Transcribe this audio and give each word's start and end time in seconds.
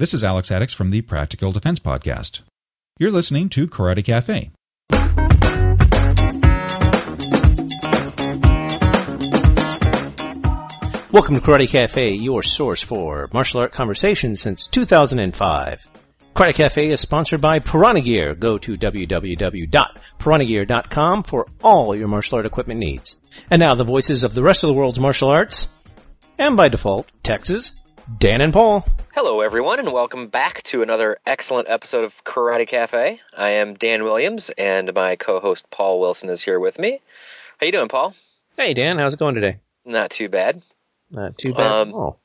This 0.00 0.14
is 0.14 0.24
Alex 0.24 0.48
Addix 0.48 0.74
from 0.74 0.88
the 0.88 1.02
Practical 1.02 1.52
Defense 1.52 1.78
Podcast. 1.78 2.40
You're 2.98 3.10
listening 3.10 3.50
to 3.50 3.68
Karate 3.68 4.02
Cafe. 4.02 4.50
Welcome 11.12 11.34
to 11.34 11.42
Karate 11.42 11.68
Cafe, 11.68 12.14
your 12.14 12.42
source 12.42 12.80
for 12.80 13.28
martial 13.34 13.60
art 13.60 13.72
conversation 13.72 14.36
since 14.36 14.68
2005. 14.68 15.86
Karate 16.34 16.54
Cafe 16.54 16.90
is 16.90 17.02
sponsored 17.02 17.42
by 17.42 17.58
Piranha 17.58 18.00
Gear. 18.00 18.34
Go 18.34 18.56
to 18.56 18.78
www.piranhagear.com 18.78 21.22
for 21.24 21.46
all 21.62 21.94
your 21.94 22.08
martial 22.08 22.36
art 22.36 22.46
equipment 22.46 22.80
needs. 22.80 23.18
And 23.50 23.60
now 23.60 23.74
the 23.74 23.84
voices 23.84 24.24
of 24.24 24.32
the 24.32 24.42
rest 24.42 24.64
of 24.64 24.68
the 24.68 24.74
world's 24.74 24.98
martial 24.98 25.28
arts, 25.28 25.68
and 26.38 26.56
by 26.56 26.68
default, 26.68 27.06
Texas, 27.22 27.74
Dan 28.18 28.40
and 28.40 28.52
Paul. 28.52 28.84
Hello, 29.14 29.40
everyone, 29.40 29.78
and 29.78 29.92
welcome 29.92 30.28
back 30.28 30.62
to 30.64 30.82
another 30.82 31.18
excellent 31.26 31.68
episode 31.68 32.04
of 32.04 32.22
Karate 32.24 32.66
Cafe. 32.66 33.20
I 33.36 33.48
am 33.50 33.74
Dan 33.74 34.04
Williams, 34.04 34.50
and 34.58 34.92
my 34.94 35.16
co-host 35.16 35.68
Paul 35.70 36.00
Wilson 36.00 36.28
is 36.28 36.42
here 36.42 36.60
with 36.60 36.78
me. 36.78 37.00
How 37.58 37.66
you 37.66 37.72
doing, 37.72 37.88
Paul? 37.88 38.14
Hey 38.56 38.74
Dan, 38.74 38.98
how's 38.98 39.14
it 39.14 39.18
going 39.18 39.34
today? 39.34 39.58
Not 39.84 40.10
too 40.10 40.28
bad. 40.28 40.62
Not 41.10 41.38
too 41.38 41.52
bad 41.54 41.66
Um, 41.66 41.88
at 41.90 41.94
all. 41.94 42.20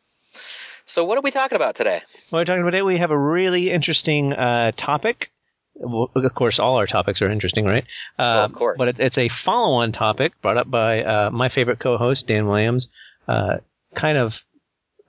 So, 0.85 1.03
what 1.03 1.17
are 1.17 1.21
we 1.21 1.31
talking 1.31 1.55
about 1.55 1.75
today? 1.75 2.01
Well, 2.31 2.41
we're 2.41 2.45
talking 2.45 2.61
about 2.61 2.71
today. 2.71 2.81
We 2.83 2.97
have 2.97 3.11
a 3.11 3.17
really 3.17 3.71
interesting 3.71 4.33
uh, 4.33 4.71
topic. 4.77 5.31
Well, 5.75 6.09
of 6.15 6.33
course, 6.35 6.59
all 6.59 6.75
our 6.77 6.87
topics 6.87 7.21
are 7.21 7.29
interesting, 7.29 7.65
right? 7.65 7.85
Uh, 8.19 8.43
of 8.45 8.53
course. 8.53 8.77
But 8.77 8.87
it, 8.89 8.99
it's 8.99 9.17
a 9.17 9.27
follow-on 9.29 9.91
topic 9.91 10.39
brought 10.41 10.57
up 10.57 10.69
by 10.69 11.03
uh, 11.03 11.31
my 11.31 11.49
favorite 11.49 11.79
co-host, 11.79 12.27
Dan 12.27 12.47
Williams. 12.47 12.87
Uh, 13.27 13.57
kind 13.95 14.17
of 14.17 14.39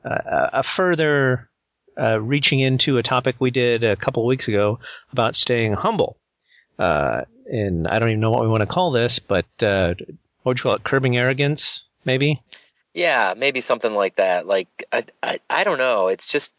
a 0.07 0.63
further 0.63 1.49
uh, 1.99 2.21
reaching 2.21 2.61
into 2.61 2.99
a 2.99 3.03
topic 3.03 3.37
we 3.39 3.51
did 3.51 3.83
a 3.83 3.97
couple 3.97 4.25
weeks 4.27 4.49
ago 4.49 4.79
about 5.13 5.35
staying 5.35 5.73
humble. 5.73 6.17
Uh, 6.79 7.23
and 7.51 7.89
I 7.89 7.99
don't 7.99 8.11
even 8.11 8.21
know 8.21 8.31
what 8.31 8.43
we 8.43 8.49
want 8.49 8.61
to 8.61 8.67
call 8.67 8.91
this, 8.91 9.19
but 9.19 9.47
uh, 9.61 9.95
what 10.43 10.51
would 10.51 10.59
you 10.59 10.63
call 10.63 10.75
it? 10.75 10.85
Curbing 10.85 11.17
arrogance, 11.17 11.85
maybe? 12.05 12.43
Yeah, 12.95 13.35
maybe 13.37 13.61
something 13.61 13.95
like 13.95 14.17
that. 14.17 14.47
Like, 14.47 14.85
I, 14.93 15.05
I, 15.23 15.41
I 15.51 15.65
don't 15.65 15.79
know. 15.79 16.09
It's 16.09 16.27
just, 16.27 16.53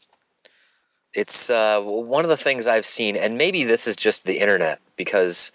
it's 1.14 1.50
uh, 1.50 1.81
one 1.81 2.25
of 2.25 2.30
the 2.30 2.38
things 2.38 2.68
I've 2.68 2.86
seen, 2.86 3.16
and 3.16 3.38
maybe 3.38 3.64
this 3.64 3.88
is 3.88 3.95
just 3.95 4.25
the 4.25 4.40
internet 4.40 4.80
because 4.95 5.52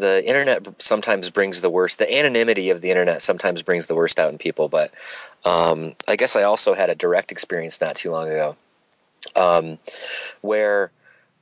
the 0.00 0.26
internet 0.26 0.66
sometimes 0.80 1.30
brings 1.30 1.60
the 1.60 1.70
worst. 1.70 1.98
The 1.98 2.12
anonymity 2.18 2.70
of 2.70 2.80
the 2.80 2.90
internet 2.90 3.22
sometimes 3.22 3.62
brings 3.62 3.86
the 3.86 3.94
worst 3.94 4.18
out 4.18 4.30
in 4.30 4.38
people. 4.38 4.68
But 4.68 4.92
um, 5.44 5.94
I 6.08 6.16
guess 6.16 6.36
I 6.36 6.42
also 6.42 6.74
had 6.74 6.90
a 6.90 6.94
direct 6.94 7.30
experience 7.30 7.80
not 7.80 7.96
too 7.96 8.10
long 8.10 8.28
ago, 8.28 8.56
um, 9.36 9.78
where 10.40 10.90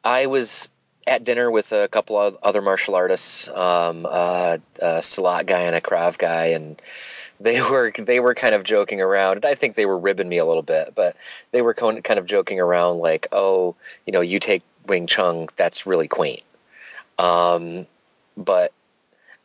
I 0.05 0.27
was 0.27 0.69
at 1.07 1.25
dinner 1.25 1.51
with 1.51 1.73
a 1.73 1.89
couple 1.89 2.19
of 2.19 2.37
other 2.43 2.61
martial 2.61 2.95
artists, 2.95 3.49
um, 3.49 4.07
uh, 4.07 4.59
a 4.81 4.99
Silat 5.01 5.47
guy 5.47 5.61
and 5.61 5.75
a 5.75 5.81
Krav 5.81 6.19
guy, 6.19 6.47
and 6.47 6.81
they 7.41 7.61
were 7.71 7.93
they 7.99 8.21
were 8.21 8.35
kind 8.35 8.55
of 8.55 8.65
joking 8.65 9.01
around. 9.01 9.45
I 9.45 9.55
think 9.55 9.75
they 9.75 9.87
were 9.87 9.99
ribbing 9.99 10.29
me 10.29 10.39
a 10.39 10.45
little 10.45 10.63
bit, 10.63 10.95
but 10.95 11.17
they 11.53 11.63
were 11.63 11.75
kind 11.75 12.19
of 12.19 12.27
joking 12.27 12.61
around 12.61 12.99
like, 12.99 13.27
"Oh, 13.33 13.75
you 14.07 14.13
know, 14.13 14.21
you 14.21 14.39
take 14.39 14.63
Wing 14.87 15.07
Chun, 15.07 15.49
that's 15.57 15.87
really 15.87 16.09
quaint." 16.09 16.43
Um, 17.19 17.87
but 18.39 18.73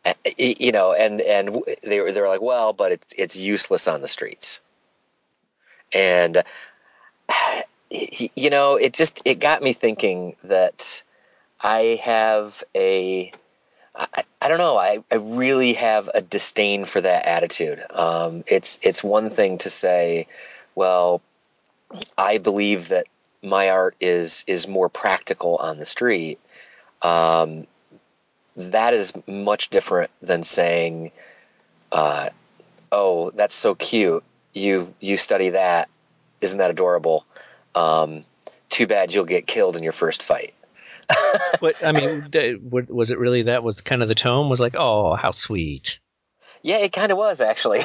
uh, 0.06 0.14
you 0.38 0.72
know, 0.72 0.94
and 0.94 1.22
and 1.22 1.62
they 1.84 2.00
were 2.00 2.12
they 2.12 2.22
were 2.22 2.28
like, 2.28 2.42
"Well, 2.42 2.74
but 2.74 2.92
it's 2.92 3.14
it's 3.18 3.38
useless 3.38 3.88
on 3.88 4.02
the 4.02 4.08
streets," 4.08 4.62
and 5.94 6.44
you 7.90 8.50
know, 8.50 8.76
it 8.76 8.94
just 8.94 9.22
it 9.26 9.40
got 9.40 9.62
me 9.62 9.74
thinking 9.74 10.36
that 10.44 11.04
I 11.62 12.00
have 12.04 12.64
a 12.76 13.32
I, 13.96 14.24
I 14.42 14.48
don't 14.48 14.58
know. 14.58 14.78
I, 14.78 15.04
I 15.12 15.16
really 15.16 15.74
have 15.74 16.10
a 16.14 16.22
disdain 16.22 16.86
for 16.86 17.02
that 17.02 17.26
attitude. 17.26 17.84
Um, 17.92 18.44
it's 18.48 18.80
it's 18.82 19.04
one 19.04 19.30
thing 19.30 19.58
to 19.60 19.70
say, 19.70 20.28
well, 20.76 21.22
I 22.18 22.40
believe 22.40 22.90
that 22.90 23.06
my 23.42 23.70
art 23.70 23.96
is 24.00 24.44
is 24.48 24.68
more 24.68 24.90
practical 24.90 25.58
on 25.58 25.80
the 25.80 25.86
street. 25.86 26.40
Um, 27.02 27.68
that 28.56 28.94
is 28.94 29.14
much 29.28 29.70
different 29.70 30.12
than 30.22 30.44
saying, 30.44 31.12
uh, 31.92 32.30
"Oh, 32.92 33.32
that's 33.32 33.56
so 33.56 33.76
cute. 33.76 34.24
You 34.54 34.94
you 35.00 35.18
study 35.18 35.50
that. 35.50 35.90
Isn't 36.42 36.60
that 36.60 36.72
adorable? 36.72 37.26
Um, 37.76 38.26
too 38.70 38.88
bad 38.88 39.14
you'll 39.14 39.26
get 39.26 39.48
killed 39.48 39.76
in 39.76 39.84
your 39.84 39.94
first 39.94 40.24
fight." 40.24 40.54
But 41.62 41.76
I 41.84 41.92
mean, 41.94 42.30
was 42.90 43.10
it 43.10 43.18
really 43.18 43.44
that 43.44 43.64
was 43.64 43.80
kind 43.82 44.02
of 44.02 44.10
the 44.10 44.16
tone? 44.16 44.50
Was 44.50 44.60
like, 44.60 44.76
oh, 44.78 45.16
how 45.16 45.32
sweet. 45.32 46.00
Yeah, 46.62 46.78
it 46.78 46.92
kind 46.94 47.12
of 47.12 47.18
was 47.18 47.42
actually. 47.42 47.82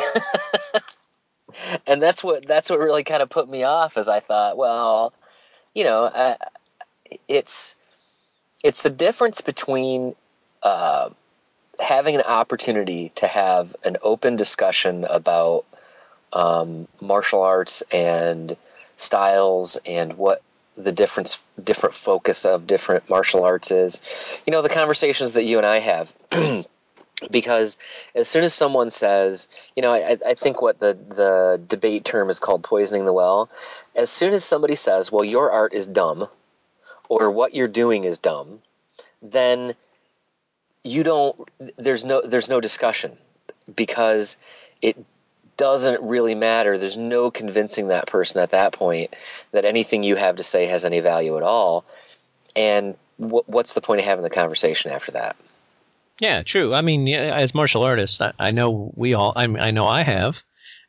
and 1.86 2.02
that's 2.02 2.22
what 2.24 2.46
that's 2.46 2.70
what 2.70 2.78
really 2.78 3.04
kind 3.04 3.22
of 3.22 3.30
put 3.30 3.48
me 3.48 3.62
off 3.64 3.96
as 3.96 4.08
I 4.08 4.20
thought, 4.20 4.56
well, 4.56 5.12
you 5.74 5.84
know, 5.84 6.04
uh, 6.04 6.36
it's 7.28 7.76
it's 8.64 8.82
the 8.82 8.90
difference 8.90 9.40
between 9.40 10.14
uh, 10.68 11.10
having 11.80 12.14
an 12.14 12.22
opportunity 12.22 13.10
to 13.14 13.26
have 13.26 13.74
an 13.84 13.96
open 14.02 14.36
discussion 14.36 15.04
about 15.08 15.64
um, 16.34 16.86
martial 17.00 17.42
arts 17.42 17.82
and 17.90 18.54
styles 18.98 19.78
and 19.86 20.12
what 20.14 20.42
the 20.76 20.92
difference 20.92 21.42
different 21.64 21.94
focus 21.94 22.44
of 22.44 22.66
different 22.66 23.08
martial 23.08 23.44
arts 23.44 23.70
is. 23.70 24.00
You 24.46 24.50
know, 24.50 24.60
the 24.60 24.68
conversations 24.68 25.32
that 25.32 25.44
you 25.44 25.56
and 25.56 25.66
I 25.66 25.78
have. 25.78 26.14
because 27.30 27.78
as 28.14 28.28
soon 28.28 28.44
as 28.44 28.52
someone 28.52 28.90
says, 28.90 29.48
you 29.74 29.82
know, 29.82 29.92
I, 29.92 30.18
I 30.26 30.34
think 30.34 30.60
what 30.60 30.80
the, 30.80 30.98
the 31.08 31.60
debate 31.66 32.04
term 32.04 32.28
is 32.28 32.38
called 32.38 32.62
poisoning 32.62 33.06
the 33.06 33.12
well. 33.12 33.48
As 33.96 34.10
soon 34.10 34.34
as 34.34 34.44
somebody 34.44 34.76
says, 34.76 35.10
well, 35.10 35.24
your 35.24 35.50
art 35.50 35.72
is 35.72 35.86
dumb, 35.86 36.28
or 37.08 37.30
what 37.30 37.54
you're 37.54 37.66
doing 37.66 38.04
is 38.04 38.18
dumb, 38.18 38.60
then 39.22 39.74
you 40.88 41.02
don't. 41.02 41.36
There's 41.76 42.04
no 42.04 42.22
there's 42.22 42.48
no 42.48 42.60
discussion 42.60 43.16
because 43.74 44.36
it 44.82 44.96
doesn't 45.56 46.00
really 46.02 46.34
matter. 46.34 46.78
There's 46.78 46.96
no 46.96 47.30
convincing 47.30 47.88
that 47.88 48.06
person 48.06 48.40
at 48.40 48.50
that 48.50 48.72
point 48.72 49.14
that 49.52 49.64
anything 49.64 50.04
you 50.04 50.16
have 50.16 50.36
to 50.36 50.42
say 50.42 50.66
has 50.66 50.84
any 50.84 51.00
value 51.00 51.36
at 51.36 51.42
all. 51.42 51.84
And 52.56 52.96
wh- 53.18 53.46
what's 53.46 53.74
the 53.74 53.80
point 53.80 54.00
of 54.00 54.06
having 54.06 54.22
the 54.22 54.30
conversation 54.30 54.90
after 54.92 55.12
that? 55.12 55.36
Yeah, 56.20 56.42
true. 56.42 56.74
I 56.74 56.80
mean, 56.80 57.08
as 57.08 57.54
martial 57.54 57.82
artists, 57.82 58.20
I, 58.20 58.32
I 58.38 58.50
know 58.50 58.92
we 58.96 59.14
all. 59.14 59.32
I, 59.36 59.44
I 59.44 59.70
know 59.70 59.86
I 59.86 60.02
have, 60.02 60.36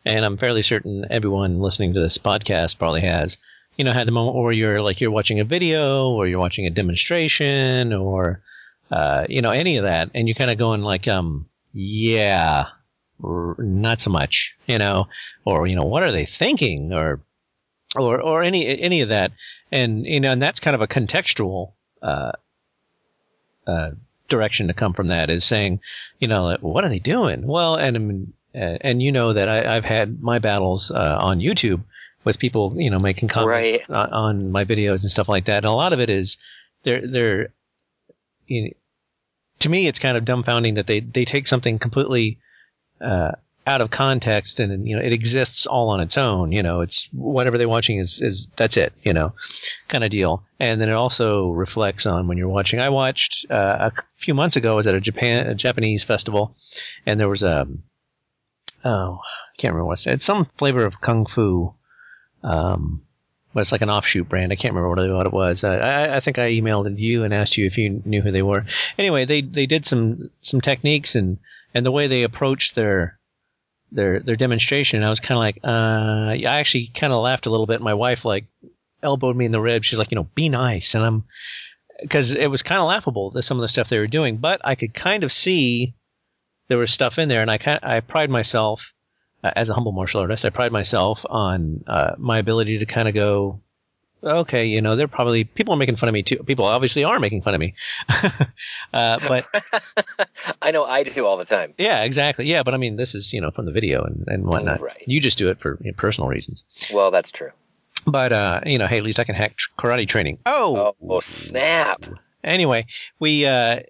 and 0.05 0.25
I'm 0.25 0.37
fairly 0.37 0.63
certain 0.63 1.05
everyone 1.09 1.59
listening 1.59 1.93
to 1.93 1.99
this 1.99 2.17
podcast 2.17 2.79
probably 2.79 3.01
has. 3.01 3.37
You 3.77 3.85
know, 3.85 3.93
had 3.93 4.07
the 4.07 4.11
moment 4.11 4.35
where 4.35 4.51
you're 4.51 4.81
like 4.81 4.99
you're 4.99 5.11
watching 5.11 5.39
a 5.39 5.43
video, 5.43 6.09
or 6.09 6.27
you're 6.27 6.39
watching 6.39 6.65
a 6.65 6.71
demonstration, 6.71 7.93
or 7.93 8.41
uh, 8.91 9.25
you 9.29 9.41
know 9.41 9.51
any 9.51 9.77
of 9.77 9.83
that, 9.83 10.09
and 10.13 10.27
you're 10.27 10.35
kind 10.35 10.51
of 10.51 10.57
going 10.57 10.81
like, 10.81 11.07
um, 11.07 11.47
yeah, 11.73 12.65
r- 13.23 13.55
not 13.59 14.01
so 14.01 14.09
much, 14.09 14.55
you 14.67 14.77
know, 14.77 15.07
or 15.45 15.67
you 15.67 15.75
know, 15.75 15.83
what 15.85 16.03
are 16.03 16.11
they 16.11 16.25
thinking, 16.25 16.93
or 16.93 17.21
or 17.95 18.21
or 18.21 18.43
any 18.43 18.79
any 18.79 19.01
of 19.01 19.09
that, 19.09 19.31
and 19.71 20.05
you 20.05 20.19
know, 20.19 20.31
and 20.31 20.41
that's 20.41 20.59
kind 20.59 20.75
of 20.75 20.81
a 20.81 20.87
contextual. 20.87 21.73
Uh, 22.01 22.31
uh, 23.67 23.91
direction 24.29 24.67
to 24.67 24.73
come 24.73 24.93
from 24.93 25.07
that 25.07 25.29
is 25.29 25.43
saying, 25.43 25.79
you 26.19 26.27
know, 26.27 26.43
like, 26.45 26.61
what 26.61 26.83
are 26.83 26.89
they 26.89 26.99
doing? 26.99 27.45
Well, 27.45 27.75
and 27.75 27.95
I 27.95 27.99
mean, 27.99 28.33
uh, 28.55 28.77
and 28.81 29.01
you 29.01 29.11
know 29.11 29.33
that 29.33 29.49
I, 29.49 29.75
I've 29.75 29.85
had 29.85 30.21
my 30.21 30.39
battles 30.39 30.91
uh, 30.91 31.17
on 31.19 31.39
YouTube 31.39 31.81
with 32.23 32.39
people, 32.39 32.73
you 32.77 32.89
know, 32.89 32.99
making 32.99 33.27
comments 33.29 33.51
Right. 33.51 33.89
on, 33.89 34.13
on 34.13 34.51
my 34.51 34.65
videos 34.65 35.01
and 35.01 35.11
stuff 35.11 35.29
like 35.29 35.45
that. 35.45 35.57
And 35.57 35.65
a 35.65 35.71
lot 35.71 35.93
of 35.93 35.99
it 35.99 36.09
is 36.09 36.37
they're 36.83 37.05
they're, 37.07 37.53
you 38.47 38.63
know, 38.63 38.69
to 39.59 39.69
me, 39.69 39.87
it's 39.87 39.99
kind 39.99 40.17
of 40.17 40.25
dumbfounding 40.25 40.75
that 40.75 40.87
they 40.87 40.99
they 40.99 41.25
take 41.25 41.47
something 41.47 41.79
completely 41.79 42.39
uh, 43.01 43.31
out 43.67 43.81
of 43.81 43.91
context 43.91 44.59
and 44.59 44.87
you 44.87 44.95
know 44.95 45.01
it 45.01 45.13
exists 45.13 45.65
all 45.65 45.89
on 45.89 45.99
its 45.99 46.17
own. 46.17 46.51
You 46.51 46.63
know, 46.63 46.81
it's 46.81 47.07
whatever 47.11 47.57
they're 47.57 47.69
watching 47.69 47.99
is 47.99 48.19
is 48.21 48.47
that's 48.57 48.77
it. 48.77 48.93
You 49.03 49.13
know, 49.13 49.33
kind 49.87 50.03
of 50.03 50.09
deal. 50.09 50.43
And 50.59 50.81
then 50.81 50.89
it 50.89 50.93
also 50.93 51.49
reflects 51.49 52.05
on 52.05 52.27
when 52.27 52.37
you're 52.37 52.47
watching. 52.47 52.81
I 52.81 52.89
watched 52.89 53.45
uh, 53.49 53.91
a 53.91 54.03
few 54.17 54.33
months 54.33 54.55
ago. 54.55 54.73
I 54.73 54.75
was 54.75 54.87
at 54.87 54.95
a 54.95 55.01
Japan 55.01 55.47
a 55.47 55.55
Japanese 55.55 56.03
festival, 56.03 56.55
and 57.05 57.19
there 57.19 57.29
was 57.29 57.43
a 57.43 57.67
oh 58.85 59.19
I 59.21 59.61
can't 59.61 59.73
remember 59.73 59.85
what's 59.85 60.07
it's 60.07 60.25
some 60.25 60.47
flavor 60.57 60.85
of 60.85 61.01
kung 61.01 61.25
fu. 61.25 61.73
Um, 62.41 63.03
but 63.53 63.61
it's 63.61 63.71
like 63.71 63.81
an 63.81 63.89
offshoot 63.89 64.29
brand. 64.29 64.51
I 64.51 64.55
can't 64.55 64.73
remember 64.73 64.89
what 64.89 64.99
it, 64.99 65.11
what 65.11 65.25
it 65.27 65.33
was. 65.33 65.63
I, 65.63 65.77
I, 65.77 66.17
I 66.17 66.19
think 66.19 66.37
I 66.37 66.51
emailed 66.51 66.97
you 66.99 67.23
and 67.23 67.33
asked 67.33 67.57
you 67.57 67.65
if 67.65 67.77
you 67.77 68.01
knew 68.05 68.21
who 68.21 68.31
they 68.31 68.41
were. 68.41 68.65
Anyway, 68.97 69.25
they 69.25 69.41
they 69.41 69.65
did 69.65 69.85
some 69.85 70.29
some 70.41 70.61
techniques 70.61 71.15
and 71.15 71.39
and 71.73 71.85
the 71.85 71.91
way 71.91 72.07
they 72.07 72.23
approached 72.23 72.75
their 72.75 73.19
their 73.91 74.19
their 74.19 74.35
demonstration. 74.35 75.03
I 75.03 75.09
was 75.09 75.19
kind 75.19 75.37
of 75.37 75.43
like, 75.43 75.59
uh, 75.63 76.47
I 76.47 76.59
actually 76.59 76.91
kind 76.93 77.13
of 77.13 77.21
laughed 77.21 77.47
a 77.47 77.49
little 77.49 77.65
bit. 77.65 77.81
My 77.81 77.95
wife 77.95 78.25
like 78.25 78.45
elbowed 79.01 79.35
me 79.35 79.45
in 79.45 79.51
the 79.51 79.61
ribs. 79.61 79.87
She's 79.87 79.99
like, 79.99 80.11
you 80.11 80.15
know, 80.15 80.27
be 80.35 80.49
nice, 80.49 80.93
and 80.93 81.03
I'm 81.03 81.23
because 82.01 82.31
it 82.31 82.49
was 82.49 82.63
kind 82.63 82.79
of 82.79 82.87
laughable 82.87 83.31
that 83.31 83.43
some 83.43 83.57
of 83.57 83.61
the 83.61 83.67
stuff 83.67 83.89
they 83.89 83.99
were 83.99 84.07
doing, 84.07 84.37
but 84.37 84.61
I 84.63 84.75
could 84.75 84.93
kind 84.93 85.23
of 85.23 85.33
see 85.33 85.95
there 86.67 86.77
was 86.77 86.91
stuff 86.91 87.17
in 87.17 87.29
there, 87.29 87.41
and 87.41 87.51
I 87.51 87.57
kind 87.57 87.79
I 87.81 87.99
pride 87.99 88.29
myself 88.29 88.93
uh, 89.43 89.51
as 89.55 89.69
a 89.69 89.73
humble 89.73 89.91
martial 89.91 90.21
artist. 90.21 90.45
I 90.45 90.49
pride 90.49 90.71
myself 90.71 91.19
on 91.29 91.83
uh, 91.87 92.15
my 92.17 92.37
ability 92.39 92.79
to 92.79 92.85
kind 92.85 93.07
of 93.07 93.13
go, 93.13 93.61
okay, 94.23 94.65
you 94.65 94.81
know, 94.81 94.95
they're 94.95 95.07
probably 95.07 95.43
people 95.45 95.73
are 95.73 95.77
making 95.77 95.95
fun 95.97 96.09
of 96.09 96.13
me 96.13 96.23
too. 96.23 96.37
People 96.43 96.65
obviously 96.65 97.03
are 97.03 97.19
making 97.19 97.41
fun 97.41 97.53
of 97.53 97.59
me, 97.59 97.73
uh, 98.93 99.19
but 99.27 99.45
I 100.61 100.71
know 100.71 100.85
I 100.85 101.03
do 101.03 101.25
all 101.25 101.37
the 101.37 101.45
time. 101.45 101.73
yeah, 101.77 102.03
exactly, 102.03 102.45
yeah. 102.45 102.63
But 102.63 102.73
I 102.73 102.77
mean, 102.77 102.95
this 102.97 103.15
is 103.15 103.31
you 103.33 103.41
know 103.41 103.51
from 103.51 103.65
the 103.65 103.71
video 103.71 104.03
and, 104.03 104.25
and 104.27 104.45
whatnot. 104.45 104.81
Right. 104.81 105.03
You 105.07 105.19
just 105.21 105.37
do 105.37 105.49
it 105.49 105.59
for 105.61 105.77
you 105.81 105.91
know, 105.91 105.95
personal 105.97 106.27
reasons. 106.29 106.63
Well, 106.91 107.11
that's 107.11 107.31
true. 107.31 107.51
But 108.05 108.31
uh, 108.33 108.61
you 108.65 108.77
know, 108.77 108.87
hey, 108.87 108.97
at 108.97 109.03
least 109.03 109.19
I 109.19 109.23
can 109.23 109.35
hack 109.35 109.57
karate 109.77 110.07
training. 110.07 110.39
Oh, 110.45 110.95
Oh, 111.01 111.19
snap! 111.19 112.05
anyway, 112.43 112.85
we 113.19 113.45
uh, 113.45 113.81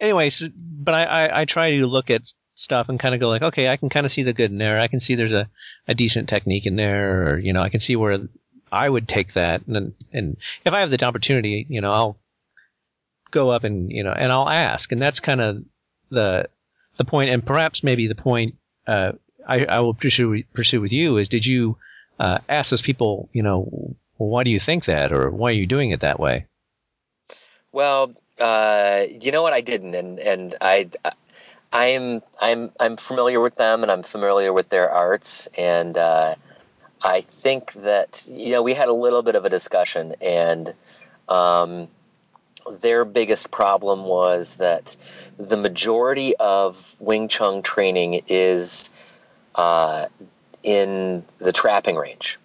anyways, 0.00 0.48
but 0.56 0.94
I, 0.94 1.04
I 1.04 1.40
I 1.40 1.44
try 1.44 1.70
to 1.72 1.86
look 1.86 2.10
at 2.10 2.32
stuff 2.58 2.88
and 2.88 2.98
kind 2.98 3.14
of 3.14 3.20
go 3.20 3.28
like, 3.28 3.42
okay, 3.42 3.68
I 3.68 3.76
can 3.76 3.88
kind 3.88 4.04
of 4.04 4.12
see 4.12 4.24
the 4.24 4.32
good 4.32 4.50
in 4.50 4.58
there. 4.58 4.80
I 4.80 4.88
can 4.88 5.00
see 5.00 5.14
there's 5.14 5.32
a, 5.32 5.48
a 5.86 5.94
decent 5.94 6.28
technique 6.28 6.66
in 6.66 6.76
there, 6.76 7.22
or 7.22 7.38
you 7.38 7.52
know, 7.52 7.62
I 7.62 7.68
can 7.68 7.80
see 7.80 7.96
where 7.96 8.28
I 8.70 8.88
would 8.88 9.08
take 9.08 9.34
that, 9.34 9.66
and 9.66 9.94
and 10.12 10.36
if 10.64 10.72
I 10.72 10.80
have 10.80 10.90
the 10.90 11.04
opportunity, 11.04 11.66
you 11.68 11.80
know, 11.80 11.92
I'll 11.92 12.18
go 13.30 13.50
up 13.50 13.64
and 13.64 13.90
you 13.90 14.02
know, 14.02 14.12
and 14.12 14.32
I'll 14.32 14.48
ask, 14.48 14.90
and 14.92 15.00
that's 15.00 15.20
kind 15.20 15.40
of 15.40 15.64
the 16.10 16.48
the 16.96 17.04
point, 17.04 17.30
and 17.30 17.46
perhaps 17.46 17.84
maybe 17.84 18.08
the 18.08 18.14
point 18.14 18.56
uh, 18.86 19.12
I, 19.46 19.64
I 19.64 19.80
will 19.80 19.94
pursue 19.94 20.42
pursue 20.52 20.80
with 20.80 20.92
you 20.92 21.16
is, 21.16 21.28
did 21.28 21.46
you 21.46 21.78
uh, 22.18 22.38
ask 22.48 22.70
those 22.70 22.82
people, 22.82 23.28
you 23.32 23.42
know, 23.42 23.96
well, 24.18 24.28
why 24.28 24.42
do 24.42 24.50
you 24.50 24.60
think 24.60 24.86
that, 24.86 25.12
or 25.12 25.30
why 25.30 25.50
are 25.50 25.54
you 25.54 25.66
doing 25.66 25.92
it 25.92 26.00
that 26.00 26.18
way? 26.18 26.46
Well, 27.70 28.12
uh, 28.40 29.04
you 29.20 29.30
know 29.30 29.42
what? 29.42 29.52
I 29.52 29.60
didn't, 29.60 29.94
and 29.94 30.18
and 30.18 30.54
I, 30.60 30.90
I'm 31.72 32.22
I'm 32.40 32.70
I'm 32.80 32.96
familiar 32.96 33.40
with 33.40 33.56
them, 33.56 33.82
and 33.82 33.92
I'm 33.92 34.02
familiar 34.02 34.52
with 34.52 34.68
their 34.70 34.90
arts, 34.90 35.48
and 35.58 35.96
uh, 35.98 36.34
I 37.02 37.20
think 37.20 37.72
that 37.74 38.26
you 38.30 38.52
know 38.52 38.62
we 38.62 38.74
had 38.74 38.88
a 38.88 38.92
little 38.92 39.22
bit 39.22 39.34
of 39.34 39.44
a 39.44 39.50
discussion, 39.50 40.14
and 40.22 40.72
um, 41.28 41.88
their 42.80 43.04
biggest 43.04 43.50
problem 43.50 44.04
was 44.04 44.56
that 44.56 44.96
the 45.36 45.56
majority 45.56 46.34
of 46.36 46.96
Wing 47.00 47.28
Chun 47.28 47.62
training 47.62 48.22
is 48.28 48.90
uh, 49.54 50.06
in 50.62 51.22
the 51.38 51.52
trapping 51.52 51.96
range, 51.96 52.38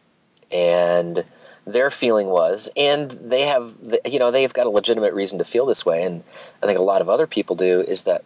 and 0.52 1.24
their 1.66 1.90
feeling 1.90 2.28
was, 2.28 2.70
and 2.75 3.10
they 3.12 3.44
have, 3.44 3.74
you 4.06 4.20
know, 4.20 4.31
they've 4.31 4.54
got 4.54 4.66
a 4.66 4.70
legitimate 4.70 5.14
reason 5.14 5.40
to 5.40 5.46
feel 5.46 5.66
this 5.66 5.86
way, 5.86 6.04
and 6.04 6.24
I 6.62 6.66
think 6.66 6.78
a 6.78 6.84
lot 6.84 7.02
of 7.02 7.08
other 7.08 7.25
people 7.25 7.56
do, 7.56 7.80
is 7.81 8.02
that 8.04 8.25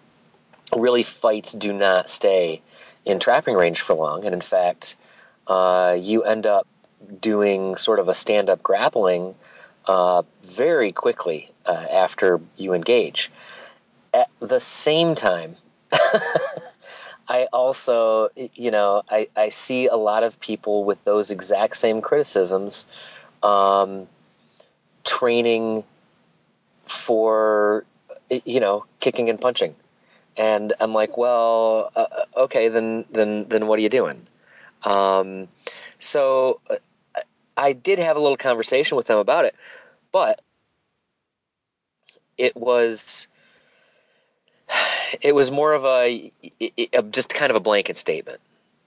really 0.75 1.03
fights 1.03 1.53
do 1.53 1.73
not 1.73 2.09
stay 2.09 2.61
in 3.05 3.19
trapping 3.19 3.55
range 3.55 3.81
for 3.81 3.93
long, 3.93 4.25
and 4.25 4.33
in 4.33 4.41
fact, 4.41 4.95
uh, 5.47 5.97
you 5.99 6.23
end 6.23 6.45
up 6.45 6.67
doing 7.21 7.75
sort 7.75 7.99
of 7.99 8.09
a 8.09 8.13
stand-up 8.13 8.61
grappling 8.63 9.35
uh, 9.85 10.23
very 10.43 10.91
quickly 10.91 11.49
uh, 11.65 11.85
after 11.91 12.41
you 12.57 12.73
engage. 12.73 13.31
At 14.13 14.29
the 14.39 14.59
same 14.59 15.15
time, 15.15 15.55
I 17.29 17.47
also, 17.51 18.29
you 18.35 18.71
know, 18.71 19.03
I, 19.09 19.27
I 19.35 19.49
see 19.49 19.87
a 19.87 19.95
lot 19.95 20.23
of 20.23 20.39
people 20.39 20.83
with 20.83 21.03
those 21.03 21.31
exact 21.31 21.75
same 21.75 22.01
criticisms 22.01 22.85
um, 23.43 24.07
training 25.03 25.83
for, 26.85 27.85
you 28.29 28.59
know, 28.59 28.85
kicking 28.99 29.29
and 29.29 29.39
punching. 29.39 29.75
And 30.37 30.73
I'm 30.79 30.93
like, 30.93 31.17
well, 31.17 31.91
uh, 31.95 32.05
okay, 32.35 32.69
then, 32.69 33.05
then, 33.11 33.45
then 33.45 33.67
what 33.67 33.79
are 33.79 33.81
you 33.81 33.89
doing? 33.89 34.27
Um, 34.83 35.47
so 35.99 36.59
uh, 36.69 36.75
I 37.55 37.73
did 37.73 37.99
have 37.99 38.17
a 38.17 38.19
little 38.19 38.37
conversation 38.37 38.97
with 38.97 39.07
them 39.07 39.17
about 39.17 39.45
it, 39.45 39.55
but 40.11 40.41
it 42.37 42.55
was 42.55 43.27
it 45.21 45.33
was 45.33 45.51
more 45.51 45.73
of 45.73 45.85
a, 45.85 46.31
a 46.93 47.01
just 47.03 47.33
kind 47.33 47.49
of 47.49 47.55
a 47.55 47.59
blanket 47.59 47.97
statement. 47.97 48.39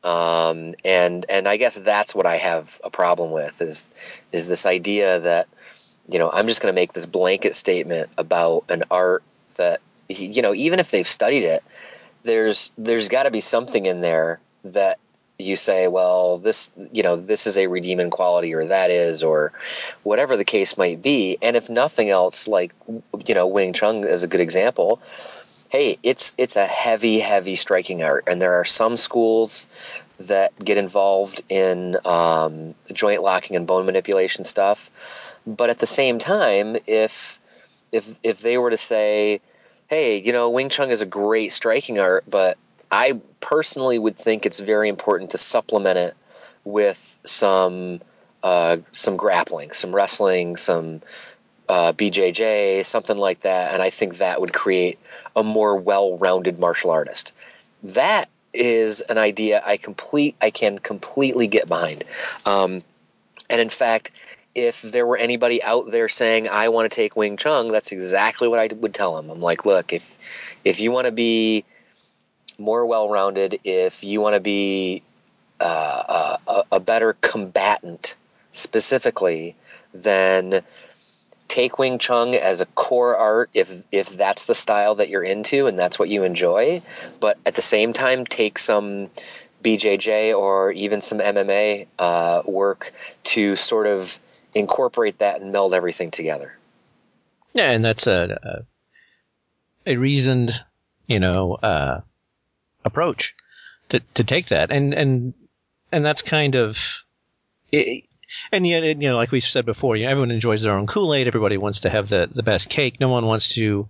Um, 0.03 0.75
and 0.85 1.27
and 1.29 1.47
I 1.47 1.57
guess 1.57 1.77
that's 1.77 2.15
what 2.15 2.27
I 2.27 2.37
have 2.37 2.81
a 2.83 2.91
problem 2.91 3.33
with 3.33 3.61
is 3.61 3.91
is 4.33 4.47
this 4.47 4.65
idea 4.65 5.21
that 5.21 5.49
you 6.09 6.19
know 6.19 6.31
I'm 6.31 6.47
just 6.47 6.63
going 6.63 6.73
to 6.73 6.81
make 6.81 6.95
this 6.95 7.07
blanket 7.07 7.55
statement 7.55 8.09
about 8.17 8.65
an 8.71 8.85
art 8.91 9.23
that 9.57 9.81
you 10.19 10.43
know 10.43 10.55
even 10.55 10.79
if 10.79 10.91
they've 10.91 11.09
studied 11.09 11.45
it, 11.45 11.63
there's 12.23 12.73
there's 12.79 13.09
got 13.09 13.25
to 13.25 13.31
be 13.31 13.41
something 13.41 13.87
in 13.87 14.01
there 14.01 14.41
that 14.65 14.99
you 15.39 15.57
say, 15.57 15.89
well, 15.89 16.39
this 16.39 16.71
you 16.93 17.03
know 17.03 17.17
this 17.17 17.47
is 17.47 17.57
a 17.57 17.67
redeeming 17.67 18.11
quality, 18.11 18.55
or 18.55 18.67
that 18.67 18.91
is, 18.91 19.23
or 19.23 19.53
whatever 20.03 20.37
the 20.37 20.45
case 20.45 20.77
might 20.77 21.01
be. 21.01 21.39
And 21.43 21.57
if 21.57 21.71
nothing 21.71 22.11
else, 22.11 22.47
like 22.49 22.73
you 23.27 23.35
know 23.35 23.47
Wing 23.47 23.73
Chun 23.73 24.05
is 24.05 24.23
a 24.23 24.29
good 24.29 24.41
example 24.41 25.01
hey, 25.71 25.99
it's 26.03 26.35
it's 26.37 26.57
a 26.57 26.67
heavy, 26.67 27.19
heavy 27.19 27.55
striking 27.55 28.03
art, 28.03 28.25
and 28.27 28.43
there 28.43 28.55
are 28.55 28.65
some 28.65 28.97
schools 28.97 29.67
that 30.19 30.53
get 30.63 30.77
involved 30.77 31.43
in 31.49 31.97
um, 32.05 32.75
joint 32.93 33.23
locking 33.23 33.57
and 33.57 33.67
bone 33.67 33.87
manipulation 33.87 34.45
stuff. 34.45 34.91
But 35.47 35.71
at 35.71 35.79
the 35.79 35.87
same 35.87 36.19
time, 36.19 36.77
if 36.87 37.41
if 37.93 38.19
if 38.23 38.41
they 38.41 38.59
were 38.59 38.71
to 38.71 38.77
say, 38.77 39.41
hey, 39.91 40.19
you 40.19 40.33
know, 40.33 40.49
Wing 40.49 40.69
Chun 40.69 40.91
is 40.91 41.01
a 41.01 41.07
great 41.07 41.53
striking 41.53 41.99
art, 41.99 42.23
but 42.29 42.57
I 42.93 43.21
personally 43.41 43.99
would 43.99 44.17
think 44.17 44.47
it's 44.47 44.61
very 44.61 44.89
important 44.89 45.31
to 45.33 45.39
supplement 45.39 45.99
it 45.99 46.17
with 46.65 47.19
some 47.25 48.01
uh, 48.45 48.79
some 48.93 49.17
grappling, 49.17 49.73
some 49.73 49.95
wrestling, 49.95 50.57
some 50.57 51.03
uh, 51.69 51.93
BJJ, 51.93 52.87
something 52.87 53.19
like 53.19 53.41
that, 53.41 53.75
and 53.75 53.83
I 53.83 53.91
think 53.91 54.19
that 54.19 54.41
would 54.41 54.53
create 54.53 54.99
a 55.37 55.43
more 55.43 55.77
well-rounded 55.77 56.59
martial 56.59 56.91
artist. 56.91 57.35
That 57.83 58.31
is 58.55 59.01
an 59.03 59.19
idea 59.19 59.61
I 59.67 59.77
complete 59.77 60.37
I 60.41 60.51
can 60.51 60.79
completely 60.79 61.49
get 61.49 61.69
behind. 61.69 62.05
Um, 62.47 62.83
and 63.51 63.61
in 63.61 63.69
fact, 63.69 64.13
if 64.55 64.83
there 64.83 65.07
were 65.07 65.17
anybody 65.17 65.63
out 65.63 65.91
there 65.91 66.09
saying 66.09 66.49
I 66.49 66.69
want 66.69 66.91
to 66.91 66.95
take 66.95 67.17
Wing 67.17 67.37
Chun, 67.37 67.69
that's 67.69 67.93
exactly 67.93 68.49
what 68.49 68.59
I 68.59 68.69
would 68.75 68.95
tell 68.95 69.15
them. 69.17 69.31
I'm 69.31 69.41
like, 69.41 69.65
look, 69.65 69.93
if 69.93 70.57
if 70.65 70.81
you 70.81 70.91
want 70.91 71.07
to 71.07 71.13
be 71.13 71.65
more 72.59 72.85
well-rounded, 72.87 73.61
if 73.65 74.05
you 74.05 74.21
want 74.21 74.35
to 74.35 74.41
be 74.41 75.03
uh, 75.61 76.37
a, 76.47 76.65
a 76.73 76.81
better 76.81 77.17
combatant 77.21 78.15
specifically, 78.53 79.55
then 79.95 80.61
take 81.49 81.79
Wing 81.79 81.99
Chun 81.99 82.35
as 82.35 82.61
a 82.61 82.67
core 82.67 83.17
art 83.17 83.51
if 83.55 83.83
if 83.93 84.17
that's 84.17 84.47
the 84.47 84.55
style 84.55 84.95
that 84.97 85.09
you're 85.09 85.23
into 85.23 85.67
and 85.67 85.79
that's 85.79 85.99
what 85.99 86.09
you 86.09 86.25
enjoy, 86.25 86.83
but 87.21 87.39
at 87.47 87.55
the 87.55 87.63
same 87.63 87.93
time 87.93 88.25
take 88.25 88.59
some 88.59 89.09
BJJ 89.63 90.35
or 90.35 90.73
even 90.73 91.01
some 91.01 91.19
MMA 91.19 91.87
uh, 91.99 92.43
work 92.47 92.93
to 93.25 93.57
sort 93.57 93.87
of 93.87 94.19
incorporate 94.55 95.19
that 95.19 95.41
and 95.41 95.53
meld 95.53 95.75
everything 95.75 96.11
together. 96.11 96.57
Yeah, 97.53 97.71
and 97.71 97.85
that's 97.85 98.07
a 98.07 98.65
a, 99.87 99.93
a 99.93 99.97
reasoned, 99.97 100.53
you 101.07 101.21
know, 101.21 101.55
uh, 101.55 102.01
approach 102.85 103.35
to 103.91 104.01
to 104.15 104.25
take 104.25 104.49
that, 104.49 104.71
and 104.71 104.95
and 104.95 105.35
and 105.93 106.05
that's 106.05 106.23
kind 106.23 106.55
of. 106.55 106.79
It, 107.73 108.05
and 108.53 108.67
yet, 108.67 108.85
you 108.85 109.09
know, 109.09 109.17
like 109.17 109.33
we've 109.33 109.45
said 109.45 109.67
before, 109.67 109.97
you 109.97 110.05
know, 110.05 110.11
everyone 110.11 110.31
enjoys 110.31 110.63
their 110.63 110.77
own 110.77 110.87
Kool 110.87 111.15
Aid. 111.15 111.27
Everybody 111.27 111.57
wants 111.57 111.81
to 111.81 111.91
have 111.91 112.09
the, 112.09 112.29
the 112.33 112.45
best 112.45 112.69
cake. 112.69 113.01
No 113.01 113.09
one 113.09 113.27
wants 113.27 113.55
to, 113.55 113.89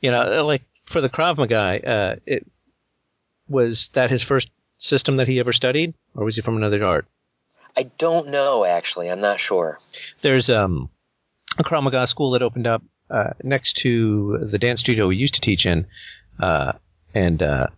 you 0.00 0.10
know, 0.10 0.44
like 0.44 0.62
for 0.86 1.00
the 1.00 1.08
Krav 1.08 1.36
Maga, 1.36 1.88
uh, 1.88 2.16
it 2.26 2.46
was 3.48 3.88
that 3.94 4.10
his 4.10 4.22
first 4.24 4.50
system 4.78 5.16
that 5.16 5.28
he 5.28 5.38
ever 5.38 5.52
studied, 5.52 5.94
or 6.14 6.24
was 6.24 6.36
he 6.36 6.42
from 6.42 6.56
another 6.56 6.82
art? 6.84 7.06
I 7.76 7.84
don't 7.98 8.28
know 8.28 8.64
actually. 8.64 9.10
I'm 9.10 9.20
not 9.20 9.40
sure. 9.40 9.78
There's 10.22 10.48
um, 10.48 10.88
a 11.58 11.64
Krav 11.64 11.82
Maga 11.82 12.06
school 12.06 12.30
that 12.32 12.42
opened 12.42 12.66
up 12.66 12.82
uh, 13.10 13.30
next 13.42 13.74
to 13.78 14.38
the 14.38 14.58
dance 14.58 14.80
studio 14.80 15.08
we 15.08 15.16
used 15.16 15.34
to 15.34 15.40
teach 15.40 15.66
in, 15.66 15.86
uh, 16.40 16.72
and 17.14 17.42
uh, 17.42 17.68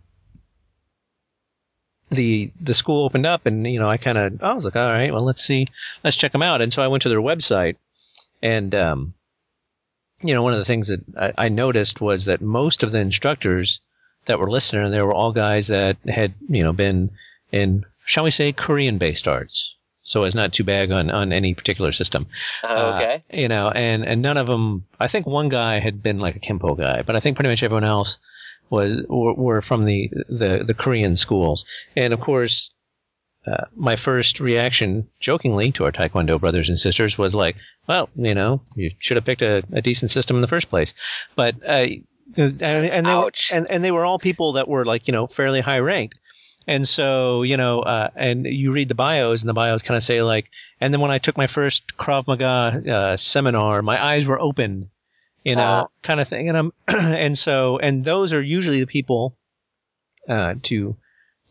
the 2.11 2.51
the 2.61 2.75
school 2.75 3.05
opened 3.05 3.27
up, 3.27 3.47
and 3.47 3.67
you 3.67 3.79
know, 3.79 3.89
I 3.89 3.97
kind 3.97 4.19
of 4.19 4.43
I 4.43 4.55
was 4.55 4.65
like, 4.65 4.77
all 4.77 4.91
right, 4.91 5.13
well, 5.13 5.25
let's 5.25 5.45
see, 5.45 5.67
let's 6.05 6.17
check 6.17 6.33
them 6.33 6.43
out. 6.43 6.63
And 6.63 6.73
so 6.73 6.83
I 6.83 6.87
went 6.87 7.03
to 7.03 7.09
their 7.09 7.21
website, 7.21 7.77
and 8.43 8.75
um, 8.75 9.15
you 10.23 10.35
know, 10.35 10.43
one 10.43 10.55
of 10.55 10.59
the 10.59 10.65
things 10.65 10.89
that 10.89 11.01
I, 11.17 11.47
I 11.47 11.49
noticed 11.49 12.01
was 12.01 12.25
that 12.25 12.41
most 12.41 12.83
of 12.83 12.93
the 12.93 12.99
instructors 12.99 13.81
that 14.27 14.39
were 14.39 14.51
listed 14.51 14.81
in 14.81 14.93
there 14.93 15.07
were 15.07 15.15
all 15.15 15.33
guys 15.33 15.67
that 15.69 15.97
had 16.07 16.35
you 16.49 16.63
know 16.63 16.73
been 16.73 17.11
in, 17.53 17.85
shall 18.05 18.25
we 18.25 18.31
say, 18.31 18.53
Korean-based 18.53 19.29
arts. 19.29 19.77
So 20.09 20.25
it's 20.25 20.35
not 20.35 20.55
too 20.55 20.65
bad 20.65 20.91
on, 20.91 21.11
on 21.11 21.35
any 21.35 21.53
particular 21.53 21.93
system. 21.93 22.27
Uh, 22.65 22.95
okay. 22.95 23.23
Uh, 23.31 23.37
you 23.37 23.47
know, 23.47 23.69
and, 23.69 24.07
and 24.07 24.23
none 24.23 24.39
of 24.39 24.47
them, 24.47 24.87
I 24.99 25.07
think 25.07 25.27
one 25.27 25.51
guy 25.51 25.81
had 25.81 26.03
been 26.03 26.19
like 26.19 26.35
a 26.35 26.41
Kempo 26.41 26.79
guy, 26.79 27.03
but 27.03 27.15
I 27.15 27.21
think 27.21 27.37
pretty 27.37 27.51
much 27.51 27.63
everyone 27.63 27.85
else 27.85 28.19
was, 28.71 29.05
were, 29.07 29.35
were 29.35 29.61
from 29.61 29.85
the, 29.85 30.11
the, 30.31 30.65
the 30.67 30.73
Korean 30.73 31.15
schools. 31.15 31.67
And 31.95 32.15
of 32.15 32.21
course, 32.21 32.73
uh, 33.47 33.67
my 33.77 33.97
first 33.97 34.41
reaction, 34.41 35.09
jokingly, 35.21 35.73
to 35.73 35.85
our 35.85 35.93
Taekwondo 35.93 36.41
brothers 36.41 36.71
and 36.71 36.81
sisters 36.81 37.19
was 37.19 37.35
like, 37.35 37.57
well, 37.87 38.09
you 38.17 38.35
know, 38.35 38.63
you 38.77 38.91
should 39.01 39.19
have 39.19 39.27
picked 39.27 39.43
a, 39.43 39.63
a 39.73 39.83
decent 39.83 40.11
system 40.11 40.37
in 40.37 40.43
the 40.43 40.49
first 40.49 40.71
place. 40.71 40.95
But, 41.37 41.57
uh, 41.67 41.87
and, 42.35 42.63
and 42.63 43.07
they 43.07 43.15
were, 43.15 43.31
and, 43.53 43.67
and 43.71 43.85
they 43.85 43.91
were 43.91 44.07
all 44.07 44.19
people 44.19 44.55
that 44.55 44.69
were 44.69 44.87
like, 44.87 45.07
you 45.07 45.13
know, 45.13 45.27
fairly 45.27 45.61
high 45.61 45.81
ranked. 45.81 46.19
And 46.69 46.87
so, 46.87 47.43
you 47.45 47.57
know, 47.57 47.81
uh, 47.81 48.11
and 48.15 48.45
you 48.45 48.73
read 48.73 48.91
the 48.91 48.95
bios, 48.95 49.41
and 49.41 49.49
the 49.49 49.55
bios 49.55 49.81
kind 49.81 49.97
of 49.97 50.05
say 50.05 50.21
like, 50.23 50.51
and 50.83 50.93
then 50.93 51.01
when 51.01 51.11
I 51.11 51.17
took 51.17 51.39
my 51.39 51.47
first 51.47 51.97
Krav 51.97 52.27
Maga 52.27 52.83
uh, 52.93 53.17
seminar, 53.17 53.81
my 53.81 54.01
eyes 54.05 54.27
were 54.27 54.39
open, 54.39 54.91
you 55.45 55.57
know, 55.57 55.63
Ah. 55.63 55.87
kind 56.03 56.21
of 56.21 56.29
thing. 56.29 56.51
And 56.51 56.59
I'm, 56.59 56.73
and 56.87 57.39
so, 57.39 57.79
and 57.79 58.05
those 58.05 58.35
are 58.35 58.43
usually 58.43 58.81
the 58.81 58.87
people 58.87 59.35
uh, 60.29 60.57
to 60.65 60.95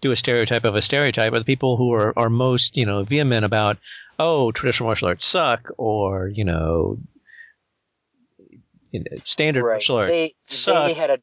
do 0.04 0.12
a 0.12 0.16
stereotype 0.16 0.66
of 0.66 0.76
a 0.76 0.84
stereotype, 0.84 1.34
are 1.34 1.40
the 1.40 1.46
people 1.46 1.78
who 1.78 1.92
are, 1.94 2.14
are 2.16 2.30
most, 2.30 2.78
you 2.78 2.86
know, 2.86 3.04
vehement 3.04 3.44
about, 3.44 3.78
oh, 4.20 4.52
traditional 4.52 4.86
martial 4.88 5.08
arts 5.08 5.26
suck, 5.26 5.72
or 5.80 6.28
you 6.28 6.44
know, 6.44 7.00
you 8.92 9.00
know, 9.00 9.18
standard 9.24 9.64
Right. 9.64 9.74
martial 9.74 9.98
arts 9.98 10.12
They 10.12 10.34
suck. 10.46 10.86
they 10.90 10.94
had 10.94 11.10
a 11.10 11.20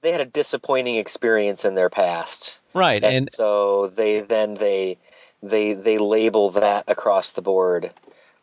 they 0.00 0.12
had 0.12 0.22
a 0.22 0.26
disappointing 0.26 0.96
experience 0.96 1.66
in 1.66 1.74
their 1.74 1.90
past. 1.90 2.60
Right, 2.74 3.02
and, 3.02 3.16
and 3.16 3.30
so 3.30 3.88
they 3.88 4.20
then 4.20 4.54
they 4.54 4.98
they 5.42 5.74
they 5.74 5.98
label 5.98 6.50
that 6.50 6.84
across 6.88 7.32
the 7.32 7.42
board 7.42 7.90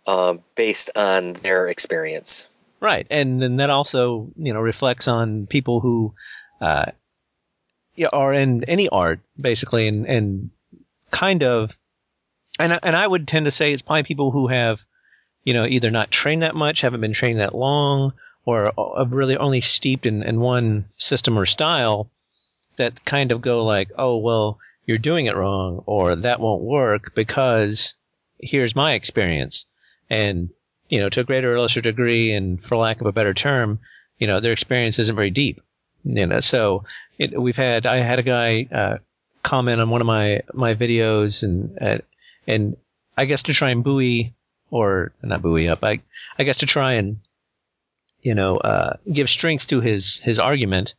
um, 0.07 0.41
based 0.55 0.89
on 0.95 1.33
their 1.33 1.67
experience. 1.67 2.47
Right, 2.79 3.05
and 3.09 3.41
then 3.41 3.57
that 3.57 3.69
also 3.69 4.29
you 4.38 4.53
know 4.53 4.59
reflects 4.59 5.07
on 5.07 5.47
people 5.47 5.79
who 5.79 6.13
uh, 6.61 6.85
are 8.11 8.33
in 8.33 8.63
any 8.65 8.89
art 8.89 9.19
basically, 9.39 9.88
and 9.88 10.07
and 10.07 10.50
kind 11.11 11.43
of, 11.43 11.71
and 12.59 12.73
I- 12.73 12.79
and 12.83 12.95
I 12.95 13.05
would 13.05 13.27
tend 13.27 13.45
to 13.45 13.51
say 13.51 13.71
it's 13.71 13.81
probably 13.81 14.03
people 14.03 14.31
who 14.31 14.47
have 14.47 14.79
you 15.43 15.53
know 15.53 15.65
either 15.65 15.91
not 15.91 16.11
trained 16.11 16.43
that 16.43 16.55
much, 16.55 16.81
haven't 16.81 17.01
been 17.01 17.13
trained 17.13 17.39
that 17.39 17.55
long, 17.55 18.13
or 18.45 18.71
are 18.79 19.05
really 19.05 19.38
only 19.38 19.61
steeped 19.61 20.05
in, 20.05 20.23
in 20.23 20.39
one 20.39 20.85
system 20.97 21.38
or 21.38 21.45
style 21.45 22.09
that 22.77 23.05
kind 23.05 23.31
of 23.31 23.41
go 23.41 23.63
like, 23.63 23.89
oh 23.97 24.17
well, 24.17 24.59
you're 24.85 24.97
doing 24.97 25.25
it 25.25 25.35
wrong, 25.35 25.83
or 25.85 26.15
that 26.15 26.39
won't 26.39 26.63
work 26.63 27.13
because 27.15 27.95
here's 28.39 28.75
my 28.75 28.93
experience, 28.93 29.65
and 30.09 30.49
you 30.89 30.99
know, 30.99 31.09
to 31.09 31.21
a 31.21 31.23
greater 31.23 31.53
or 31.53 31.59
lesser 31.59 31.81
degree, 31.81 32.33
and 32.33 32.61
for 32.63 32.75
lack 32.75 32.99
of 33.01 33.07
a 33.07 33.11
better 33.11 33.33
term, 33.33 33.79
you 34.19 34.27
know, 34.27 34.39
their 34.39 34.51
experience 34.51 34.99
isn't 34.99 35.15
very 35.15 35.29
deep. 35.29 35.61
You 36.03 36.25
know, 36.25 36.39
so 36.39 36.83
it, 37.19 37.39
we've 37.39 37.55
had 37.55 37.85
I 37.85 37.97
had 37.97 38.19
a 38.19 38.23
guy 38.23 38.67
uh, 38.71 38.97
comment 39.43 39.79
on 39.81 39.89
one 39.89 40.01
of 40.01 40.07
my 40.07 40.41
my 40.53 40.73
videos, 40.73 41.43
and 41.43 41.77
uh, 41.79 41.99
and 42.47 42.75
I 43.17 43.25
guess 43.25 43.43
to 43.43 43.53
try 43.53 43.69
and 43.69 43.83
buoy 43.83 44.33
or 44.71 45.13
not 45.21 45.41
buoy 45.41 45.69
up, 45.69 45.83
I 45.83 46.01
I 46.39 46.43
guess 46.43 46.57
to 46.57 46.65
try 46.65 46.93
and 46.93 47.19
you 48.21 48.33
know 48.33 48.57
uh, 48.57 48.97
give 49.11 49.29
strength 49.29 49.67
to 49.67 49.81
his 49.81 50.17
his 50.17 50.39
argument 50.39 50.95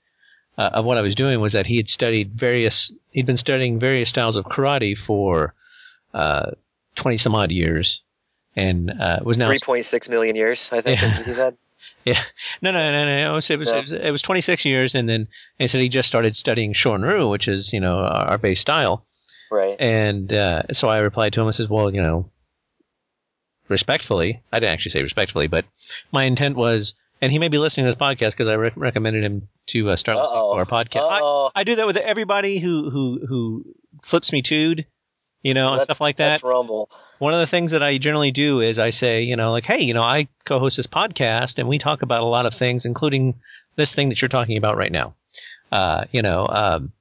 uh, 0.59 0.71
of 0.75 0.85
what 0.85 0.99
I 0.99 1.03
was 1.03 1.15
doing 1.15 1.41
was 1.41 1.53
that 1.53 1.67
he 1.67 1.77
had 1.77 1.89
studied 1.89 2.33
various 2.33 2.93
he'd 3.11 3.27
been 3.27 3.37
studying 3.37 3.79
various 3.79 4.09
styles 4.11 4.37
of 4.37 4.45
karate 4.47 4.97
for 4.97 5.55
uh, 6.15 6.51
twenty 6.95 7.19
some 7.19 7.35
odd 7.35 7.51
years, 7.51 8.03
and 8.57 8.91
uh, 9.01 9.21
was 9.23 9.39
now 9.39 9.47
Three 9.49 9.59
point 9.63 9.85
six 9.85 10.09
million 10.09 10.37
years, 10.37 10.71
I 10.73 10.81
think 10.81 11.01
Yeah. 11.01 11.23
he 11.23 11.33
said. 11.33 11.57
yeah. 12.05 12.23
No, 12.61 12.71
no, 12.71 12.93
no, 12.93 13.05
no. 13.05 13.33
It 13.33 13.35
was, 13.35 13.51
it 13.51 13.59
was, 13.59 13.71
No. 13.71 13.79
it 13.79 13.83
was, 13.83 13.93
it 13.93 14.11
was 14.11 14.23
26 14.23 14.65
years, 14.65 14.95
and 14.95 15.09
then 15.09 15.29
he 15.59 15.69
said 15.69 15.81
he 15.81 15.89
just 15.89 16.09
started 16.09 16.35
studying 16.37 16.73
Shorin-ryu, 16.75 17.29
which 17.29 17.49
is, 17.49 17.73
you 17.73 17.81
know, 17.81 17.99
our, 17.99 18.31
our 18.31 18.39
base 18.39 18.61
style. 18.61 19.05
Right. 19.51 19.77
And 19.79 20.33
uh, 20.33 20.63
so 20.73 20.89
I 20.89 20.99
replied 20.99 21.33
to 21.35 21.41
him 21.41 21.47
and 21.47 21.55
says, 21.55 21.69
well, 21.69 21.95
you 21.95 22.03
know, 22.03 22.29
respectfully, 23.69 24.43
I 24.53 24.61
didn't 24.61 24.73
actually 24.73 24.93
say 24.93 25.03
respectfully, 25.03 25.47
but 25.47 25.65
my 26.11 26.25
intent 26.25 26.57
was, 26.57 26.95
and 27.23 27.31
he 27.31 27.39
may 27.39 27.49
be 27.49 27.57
listening 27.57 27.87
to 27.87 27.93
this 27.93 28.01
podcast 28.01 28.33
because 28.33 28.49
I 28.49 28.57
rec 28.57 28.73
recommended 28.77 29.23
him 29.23 29.49
to 29.69 29.91
uh, 29.91 29.97
start 29.97 30.19
listening 30.19 30.41
to 30.41 30.59
our 30.59 30.67
podcast. 30.67 31.51
I, 31.55 31.61
I 31.61 31.65
do 31.65 31.77
that 31.77 31.87
with 31.87 31.97
everybody 31.97 32.59
who, 32.59 32.91
who, 32.91 33.25
who 33.27 33.65
flips 34.03 34.33
me 34.33 34.43
toed, 34.43 34.85
you 35.43 35.55
know, 35.55 35.73
and 35.73 35.83
stuff 35.83 36.01
like 36.01 36.17
that 36.17 36.43
rumble. 36.43 36.91
one 37.21 37.33
of 37.33 37.41
the 37.41 37.47
things 37.47 37.71
that 37.71 37.83
I 37.83 37.97
generally 37.99 38.33
do 38.33 38.61
is 38.61 38.79
I 38.79 38.91
say, 38.91 39.23
you 39.23 39.37
know, 39.37 39.53
like, 39.53 39.65
hey, 39.65 39.81
you 39.81 39.95
know, 39.95 40.03
I 40.03 40.29
co-host 40.45 40.77
this 40.77 40.89
podcast 40.89 41.59
and 41.59 41.69
we 41.69 41.79
talk 41.79 42.03
about 42.03 42.21
a 42.21 42.27
lot 42.27 42.45
of 42.45 42.55
things, 42.55 42.85
including 42.85 43.35
this 43.77 43.95
thing 43.95 44.09
that 44.09 44.21
you're 44.21 44.29
talking 44.29 44.59
about 44.59 44.77
right 44.77 44.93
now. 44.93 45.15
Uh, 45.71 46.05
you 46.11 46.23
know, 46.23 46.47
um, 46.51 46.93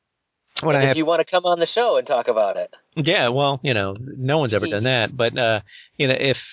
when 0.62 0.76
And 0.76 0.82
I 0.82 0.84
if 0.84 0.88
have, 0.90 0.98
you 0.98 1.06
want 1.06 1.20
to 1.20 1.26
come 1.26 1.46
on 1.46 1.60
the 1.60 1.66
show 1.66 1.98
and 1.98 2.06
talk 2.06 2.28
about 2.28 2.58
it, 2.58 2.74
yeah, 2.96 3.30
well, 3.30 3.60
you 3.64 3.74
know, 3.74 3.98
no 4.00 4.38
one's 4.38 4.54
ever 4.54 4.68
done 4.68 4.84
that, 4.84 5.16
but 5.16 5.38
uh, 5.38 5.62
you 5.98 6.08
know, 6.08 6.16
if 6.18 6.46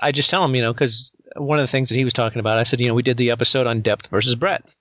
I 0.00 0.12
just 0.12 0.28
tell 0.28 0.44
him, 0.44 0.54
you 0.54 0.62
know, 0.62 0.72
because 0.72 1.12
one 1.34 1.58
of 1.58 1.64
the 1.66 1.70
things 1.70 1.88
that 1.88 1.96
he 1.96 2.04
was 2.04 2.12
talking 2.12 2.40
about, 2.40 2.58
I 2.58 2.62
said, 2.62 2.80
you 2.80 2.88
know, 2.88 2.94
we 2.94 3.02
did 3.02 3.16
the 3.16 3.30
episode 3.30 3.66
on 3.66 3.80
depth 3.80 4.08
versus 4.08 4.34
breadth, 4.34 4.74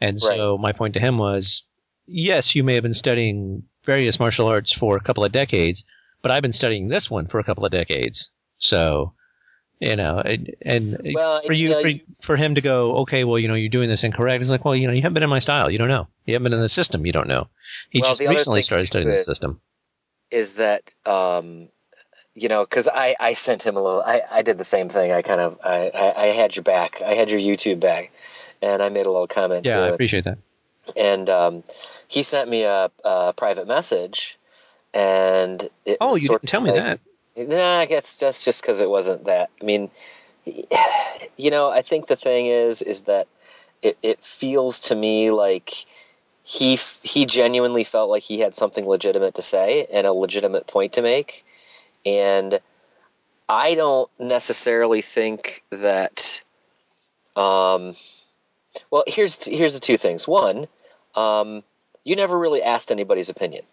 and 0.00 0.18
so 0.18 0.58
my 0.58 0.72
point 0.72 0.94
to 0.94 1.00
him 1.00 1.18
was, 1.18 1.64
yes, 2.06 2.54
you 2.54 2.64
may 2.64 2.74
have 2.74 2.82
been 2.82 2.94
studying 2.94 3.62
various 3.84 4.18
martial 4.20 4.46
arts 4.46 4.72
for 4.72 4.96
a 4.96 5.00
couple 5.00 5.24
of 5.24 5.32
decades, 5.32 5.84
but 6.22 6.30
I've 6.30 6.42
been 6.42 6.52
studying 6.52 6.88
this 6.88 7.10
one 7.10 7.26
for 7.26 7.38
a 7.38 7.44
couple 7.44 7.64
of 7.64 7.72
decades, 7.72 8.30
so. 8.58 9.12
You 9.80 9.94
know, 9.94 10.18
and, 10.18 10.52
and 10.62 11.00
Well, 11.14 11.40
for 11.46 11.52
you, 11.52 11.68
yeah, 11.70 11.82
for, 11.82 11.90
for 12.26 12.36
him 12.36 12.56
to 12.56 12.60
go, 12.60 12.96
okay, 12.96 13.22
well, 13.22 13.38
you 13.38 13.46
know, 13.46 13.54
you're 13.54 13.68
doing 13.68 13.88
this 13.88 14.02
incorrect. 14.02 14.40
It's 14.40 14.50
like, 14.50 14.64
well, 14.64 14.74
you 14.74 14.88
know, 14.88 14.92
you 14.92 15.02
haven't 15.02 15.14
been 15.14 15.22
in 15.22 15.30
my 15.30 15.38
style. 15.38 15.70
You 15.70 15.78
don't 15.78 15.86
know. 15.86 16.08
You 16.26 16.34
haven't 16.34 16.46
been 16.46 16.54
in 16.54 16.60
the 16.60 16.68
system. 16.68 17.06
You 17.06 17.12
don't 17.12 17.28
know. 17.28 17.46
He 17.90 18.00
Well, 18.00 18.16
just 18.16 18.28
recently 18.28 18.62
started 18.62 18.88
studying 18.88 19.12
the 19.12 19.20
system. 19.20 19.60
is 20.32 20.54
that 20.54 20.92
um, 21.06 21.68
you 22.42 22.48
know 22.48 22.64
because 22.64 22.88
I, 22.88 23.14
I 23.20 23.32
sent 23.34 23.62
him 23.64 23.76
a 23.76 23.82
little 23.82 24.02
I, 24.02 24.22
I 24.32 24.42
did 24.42 24.58
the 24.58 24.64
same 24.64 24.88
thing 24.88 25.12
i 25.12 25.22
kind 25.22 25.40
of 25.40 25.58
I, 25.64 25.90
I, 25.94 26.22
I 26.22 26.26
had 26.26 26.56
your 26.56 26.62
back 26.62 27.00
i 27.04 27.14
had 27.14 27.30
your 27.30 27.40
youtube 27.40 27.80
back 27.80 28.10
and 28.62 28.82
i 28.82 28.88
made 28.88 29.06
a 29.06 29.10
little 29.10 29.26
comment 29.26 29.66
Yeah, 29.66 29.80
I 29.80 29.88
it. 29.88 29.94
appreciate 29.94 30.24
that. 30.24 30.38
and 30.96 31.28
um, 31.28 31.64
he 32.08 32.22
sent 32.22 32.48
me 32.48 32.64
a, 32.64 32.90
a 33.04 33.32
private 33.34 33.66
message 33.66 34.38
and 34.94 35.68
it 35.84 35.98
Oh, 36.00 36.16
you 36.16 36.28
didn't 36.28 36.46
tell 36.46 36.60
me 36.60 36.70
like- 36.70 36.82
that. 36.82 37.00
Nah, 37.36 37.78
I 37.78 37.86
guess 37.86 38.18
that's 38.18 38.44
just 38.44 38.62
because 38.62 38.80
it 38.80 38.90
wasn't 38.90 39.24
that. 39.26 39.50
I 39.60 39.64
mean, 39.64 39.90
you 41.36 41.50
know, 41.50 41.70
I 41.70 41.82
think 41.82 42.08
the 42.08 42.16
thing 42.16 42.46
is, 42.46 42.82
is 42.82 43.02
that 43.02 43.28
it, 43.80 43.96
it 44.02 44.24
feels 44.24 44.80
to 44.80 44.96
me 44.96 45.30
like 45.30 45.84
he 46.42 46.78
he 47.04 47.26
genuinely 47.26 47.84
felt 47.84 48.10
like 48.10 48.24
he 48.24 48.40
had 48.40 48.56
something 48.56 48.88
legitimate 48.88 49.34
to 49.36 49.42
say 49.42 49.86
and 49.92 50.04
a 50.04 50.12
legitimate 50.12 50.66
point 50.66 50.94
to 50.94 51.02
make, 51.02 51.44
and 52.04 52.58
I 53.48 53.74
don't 53.74 54.10
necessarily 54.18 55.02
think 55.02 55.64
that. 55.70 56.42
Um, 57.36 57.94
well, 58.90 59.04
here's 59.06 59.44
here's 59.44 59.74
the 59.74 59.80
two 59.80 59.96
things. 59.96 60.28
One, 60.28 60.68
um, 61.14 61.62
you 62.04 62.16
never 62.16 62.38
really 62.38 62.62
asked 62.62 62.90
anybody's 62.90 63.28
opinion. 63.28 63.64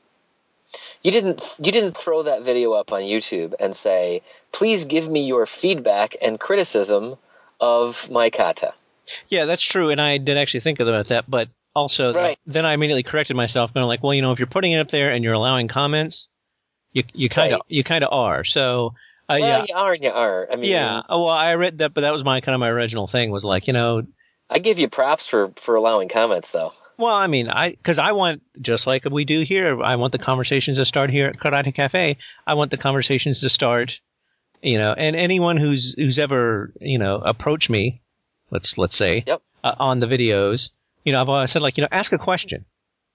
You 1.03 1.12
didn't 1.12 1.55
you 1.60 1.72
didn't 1.72 1.96
throw 1.96 2.24
that 2.24 2.44
video 2.44 2.74
up 2.74 2.91
on 2.91 3.01
YouTube 3.01 3.53
and 3.60 3.75
say, 3.75 4.22
"Please 4.51 4.86
give 4.86 5.10
me 5.10 5.25
your 5.25 5.46
feedback 5.46 6.15
and 6.22 6.39
criticism 6.39 7.17
of 7.60 8.10
my 8.10 8.29
kata." 8.29 8.74
Yeah, 9.29 9.46
that's 9.46 9.63
true, 9.63 9.89
and 9.89 10.01
I 10.01 10.17
did 10.17 10.38
actually 10.38 10.62
think 10.62 10.79
about 10.79 11.08
that, 11.10 11.29
but 11.29 11.50
also 11.75 12.13
Right. 12.13 12.39
then 12.46 12.65
I 12.65 12.74
immediately 12.74 13.03
corrected 13.03 13.36
myself, 13.36 13.72
and 13.75 13.82
I'm 13.82 13.88
like, 13.88 14.01
well, 14.01 14.13
you 14.13 14.22
know, 14.22 14.32
if 14.32 14.39
you're 14.39 14.48
putting 14.48 14.72
it 14.72 14.79
up 14.79 14.89
there 14.89 15.12
and 15.12 15.24
you're 15.24 15.34
allowing 15.34 15.67
comments, 15.67 16.27
you 16.95 17.03
you 17.13 17.29
kind 17.29 17.53
of 17.53 17.57
Right. 17.57 17.65
you 17.67 17.83
kind 17.83 18.03
of 18.03 18.11
are. 18.11 18.43
So 18.43 18.93
uh, 19.29 19.37
well, 19.39 19.39
yeah, 19.39 19.65
you 19.69 19.75
are 19.75 19.93
and 19.93 20.03
you 20.03 20.09
aren't. 20.11 20.51
I 20.51 20.55
mean, 20.55 20.71
yeah. 20.71 21.01
Oh, 21.09 21.25
well, 21.25 21.33
I 21.33 21.53
read 21.53 21.79
that, 21.79 21.93
but 21.93 22.01
that 22.01 22.13
was 22.13 22.23
my 22.23 22.41
kind 22.41 22.55
of 22.55 22.59
my 22.59 22.69
original 22.69 23.05
thing 23.07 23.29
was 23.31 23.43
like, 23.43 23.67
you 23.67 23.73
know, 23.73 24.03
I 24.49 24.59
give 24.59 24.79
you 24.79 24.87
props 24.87 25.27
for 25.27 25.51
for 25.57 25.75
allowing 25.75 26.09
comments, 26.09 26.49
though. 26.51 26.73
Well, 26.97 27.13
I 27.13 27.27
mean, 27.27 27.49
I 27.49 27.71
because 27.71 27.97
I 27.99 28.13
want 28.13 28.41
just 28.61 28.87
like 28.87 29.03
we 29.05 29.25
do 29.25 29.41
here. 29.41 29.81
I 29.83 29.97
want 29.97 30.13
the 30.13 30.19
conversations 30.19 30.77
to 30.77 30.85
start 30.85 31.09
here 31.09 31.27
at 31.27 31.37
Karate 31.37 31.75
Cafe. 31.75 32.17
I 32.47 32.53
want 32.53 32.71
the 32.71 32.77
conversations 32.77 33.41
to 33.41 33.49
start, 33.49 33.99
you 34.61 34.77
know, 34.77 34.93
and 34.93 35.15
anyone 35.15 35.57
who's 35.57 35.93
who's 35.97 36.19
ever 36.19 36.71
you 36.79 36.97
know 36.99 37.17
approached 37.17 37.69
me, 37.69 38.01
let's 38.51 38.77
let's 38.77 38.95
say, 38.95 39.23
Yep. 39.27 39.41
uh, 39.63 39.75
on 39.79 39.99
the 39.99 40.05
videos, 40.05 40.69
you 41.03 41.11
know, 41.11 41.19
I've 41.19 41.27
always 41.29 41.51
said 41.51 41.61
like, 41.61 41.77
you 41.77 41.81
know, 41.81 41.89
ask 41.91 42.13
a 42.13 42.17
question. 42.17 42.63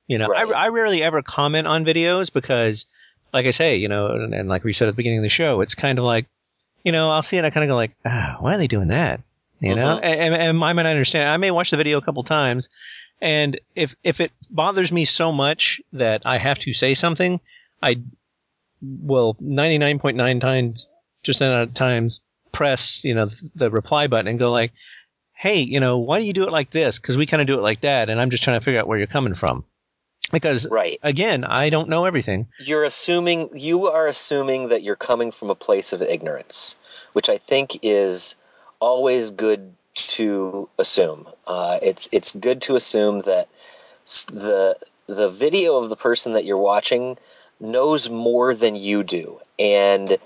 You 0.09 0.19
know, 0.19 0.27
Right. 0.27 0.47
I 0.47 0.65
I 0.65 0.69
rarely 0.69 1.03
ever 1.05 1.23
comment 1.23 1.67
on 1.69 1.85
videos 1.85 2.31
because, 2.33 2.85
like 3.33 3.47
I 3.47 3.51
say, 3.53 3.77
you 3.77 3.89
know, 3.89 4.09
and, 4.09 4.35
and 4.35 4.49
like 4.49 4.65
we 4.65 4.73
said 4.73 4.89
at 4.89 4.93
the 4.93 4.97
beginning 4.97 5.19
of 5.21 5.23
the 5.25 5.29
show, 5.29 5.61
it's 5.61 5.75
kind 5.75 5.99
of 5.99 6.05
like, 6.05 6.27
you 6.85 6.93
know, 6.93 7.11
I'll 7.11 7.23
see 7.23 7.37
it, 7.37 7.45
I 7.45 7.51
kind 7.51 7.65
of 7.65 7.69
go 7.69 7.77
like, 7.77 7.93
ah, 8.05 8.37
why 8.41 8.55
are 8.55 8.59
they 8.59 8.67
doing 8.67 8.89
that? 8.89 9.21
You 9.61 9.75
know, 9.75 9.99
Mhm. 9.99 10.05
and, 10.05 10.35
and 10.35 10.65
I 10.65 10.73
might 10.73 10.83
not 10.85 10.87
understand. 10.87 11.29
I 11.29 11.37
may 11.37 11.51
watch 11.51 11.71
the 11.71 11.77
video 11.77 11.99
a 11.99 12.03
couple 12.03 12.23
times, 12.25 12.69
and 13.21 13.61
if 13.77 13.95
if 14.03 14.21
it 14.21 14.33
bothers 14.49 14.91
me 14.91 15.05
so 15.05 15.33
much 15.33 15.83
that 15.93 16.23
I 16.25 16.39
have 16.39 16.59
to 16.61 16.73
say 16.73 16.95
something, 16.95 17.39
I 17.83 17.97
will 18.83 19.35
99.9 19.35 20.41
times 20.41 20.89
percent 21.25 21.55
of 21.55 21.75
times 21.75 22.21
press 22.53 23.05
you 23.05 23.15
know 23.15 23.29
the 23.55 23.71
reply 23.71 24.07
button 24.07 24.27
and 24.27 24.39
go 24.39 24.51
like, 24.51 24.73
hey, 25.35 25.61
you 25.61 25.81
know, 25.81 25.99
why 25.99 26.19
do 26.21 26.25
you 26.27 26.33
do 26.33 26.45
it 26.45 26.53
like 26.53 26.71
this? 26.71 26.99
Because 26.99 27.17
we 27.19 27.27
kind 27.27 27.43
of 27.43 27.47
do 27.47 27.59
it 27.59 27.63
like 27.63 27.83
that, 27.83 28.09
and 28.09 28.19
I'm 28.21 28.31
just 28.31 28.43
trying 28.45 28.59
to 28.59 28.65
figure 28.65 28.81
out 28.81 28.89
where 28.89 28.97
you're 28.99 29.07
coming 29.07 29.35
from. 29.35 29.65
Because 30.33 30.69
Right. 30.71 30.99
again, 31.03 31.45
I 31.45 31.71
don't 31.71 31.89
know 31.89 32.05
everything. 32.05 32.47
You're 32.59 32.85
assuming 32.85 33.51
you 33.55 33.87
are 33.87 34.07
assuming 34.07 34.69
that 34.69 34.83
you're 34.83 34.97
coming 34.97 35.31
from 35.31 35.51
a 35.51 35.55
place 35.55 35.93
of 35.93 36.03
ignorance, 36.03 36.77
which 37.15 37.29
I 37.29 37.39
think 37.39 37.79
is 37.83 38.35
always 38.81 39.31
good 39.31 39.75
to 39.95 40.69
assume. 40.79 41.29
Uh, 41.47 41.79
it's 41.83 42.09
it's 42.13 42.33
good 42.33 42.63
to 42.63 42.77
assume 42.77 43.21
that 43.21 43.49
the 44.33 44.77
the 45.07 45.31
video 45.31 45.77
of 45.77 45.89
the 45.89 45.97
person 45.97 46.33
that 46.35 46.45
you're 46.45 46.57
watching 46.57 47.19
knows 47.59 48.09
more 48.09 48.55
than 48.55 48.77
you 48.77 49.03
do 49.03 49.39
and 49.59 50.17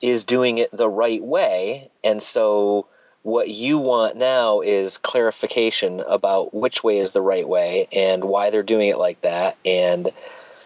is 0.00 0.24
doing 0.24 0.58
it 0.58 0.70
the 0.72 0.88
right 0.88 1.22
way, 1.22 1.90
and 2.02 2.22
so 2.22 2.86
what 3.24 3.48
you 3.48 3.78
want 3.78 4.16
now 4.16 4.60
is 4.60 4.96
clarification 4.98 6.00
about 6.00 6.54
which 6.54 6.84
way 6.84 6.98
is 6.98 7.12
the 7.12 7.20
right 7.20 7.48
way 7.48 7.88
and 7.92 8.22
why 8.24 8.50
they're 8.50 8.62
doing 8.62 8.88
it 8.88 8.98
like 8.98 9.20
that 9.22 9.56
and 9.66 10.10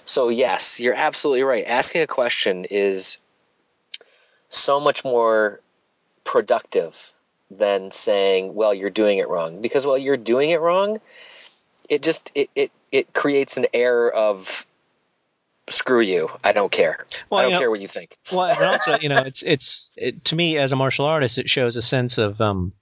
so 0.09 0.31
yes, 0.31 0.81
you're 0.81 0.95
absolutely 0.95 1.43
right. 1.43 1.65
Asking 1.67 2.01
a 2.01 2.07
question 2.07 2.65
is 2.71 3.19
so 4.49 4.81
much 4.81 5.05
more 5.05 5.61
productive 6.25 7.13
than 7.51 7.91
saying, 7.91 8.55
"Well, 8.55 8.73
you're 8.73 8.89
doing 8.89 9.19
it 9.19 9.29
wrong." 9.29 9.61
Because 9.61 9.85
while 9.87 9.99
you're 9.99 10.17
doing 10.17 10.49
it 10.49 10.63
wrong, 10.63 10.99
it 11.91 12.03
just 12.03 12.33
it 12.35 12.49
it, 12.55 12.73
it 12.91 13.13
creates 13.13 13.59
an 13.59 13.67
air 13.75 14.11
of 14.11 14.65
screw 15.71 16.01
you. 16.01 16.29
I 16.45 16.53
don't 16.53 16.73
care. 16.73 17.07
Well, 17.31 17.41
I 17.41 17.43
don't 17.43 17.51
you 17.51 17.55
know- 17.55 17.61
care 17.61 17.71
what 17.71 17.81
you 17.81 17.89
think. 17.89 18.17
Well, 18.33 18.45
and 18.47 18.63
also, 18.63 18.99
you 18.99 19.09
know, 19.09 19.17
it's 19.19 19.43
it's 19.43 19.91
it, 19.97 20.25
to 20.27 20.37
me 20.37 20.59
as 20.59 20.73
a 20.73 20.77
martial 20.77 21.05
artist, 21.07 21.39
it 21.39 21.49
shows 21.51 21.77
a 21.77 21.83
sense 21.83 22.19
of, 22.19 22.41
um, 22.41 22.73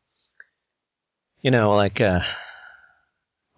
you 1.43 1.51
know, 1.51 1.71
like, 1.75 2.01
uh, 2.01 2.21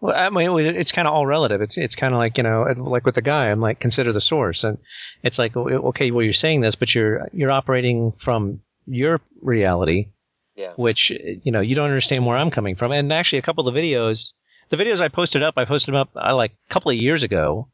well, 0.01 0.15
I 0.17 0.29
mean, 0.31 0.59
it's 0.67 0.93
kind 0.93 1.09
of 1.09 1.15
all 1.15 1.27
relative. 1.27 1.61
It's 1.61 1.77
it's 1.77 1.97
kind 1.97 2.15
of 2.15 2.21
like 2.21 2.37
you 2.37 2.45
know, 2.45 2.63
like 2.77 3.05
with 3.05 3.15
the 3.17 3.23
guy, 3.23 3.51
I'm 3.51 3.61
like 3.61 3.81
consider 3.81 4.13
the 4.13 4.21
source, 4.21 4.63
and 4.65 4.79
it's 5.23 5.39
like 5.39 5.57
okay, 5.57 6.11
well, 6.11 6.23
you're 6.25 6.33
saying 6.33 6.61
this, 6.61 6.75
but 6.77 6.95
you're 6.95 7.29
you're 7.33 7.51
operating 7.51 8.13
from 8.19 8.61
your 8.87 9.21
reality, 9.43 10.11
Yeah. 10.55 10.73
which 10.77 11.11
you 11.11 11.51
know 11.51 11.61
you 11.61 11.75
don't 11.75 11.87
understand 11.89 12.25
where 12.27 12.39
I'm 12.39 12.51
coming 12.51 12.77
from. 12.77 12.93
And 12.93 13.13
actually, 13.13 13.39
a 13.41 13.43
couple 13.43 13.67
of 13.67 13.75
the 13.75 13.81
videos, 13.81 14.35
the 14.71 14.77
videos 14.77 15.01
I 15.01 15.09
posted 15.09 15.43
up, 15.43 15.55
I 15.57 15.65
posted 15.65 15.95
them 15.95 16.01
up 16.01 16.11
uh, 16.15 16.35
like 16.37 16.53
a 16.53 16.73
couple 16.73 16.91
of 16.93 16.97
years 16.97 17.23
ago. 17.25 17.69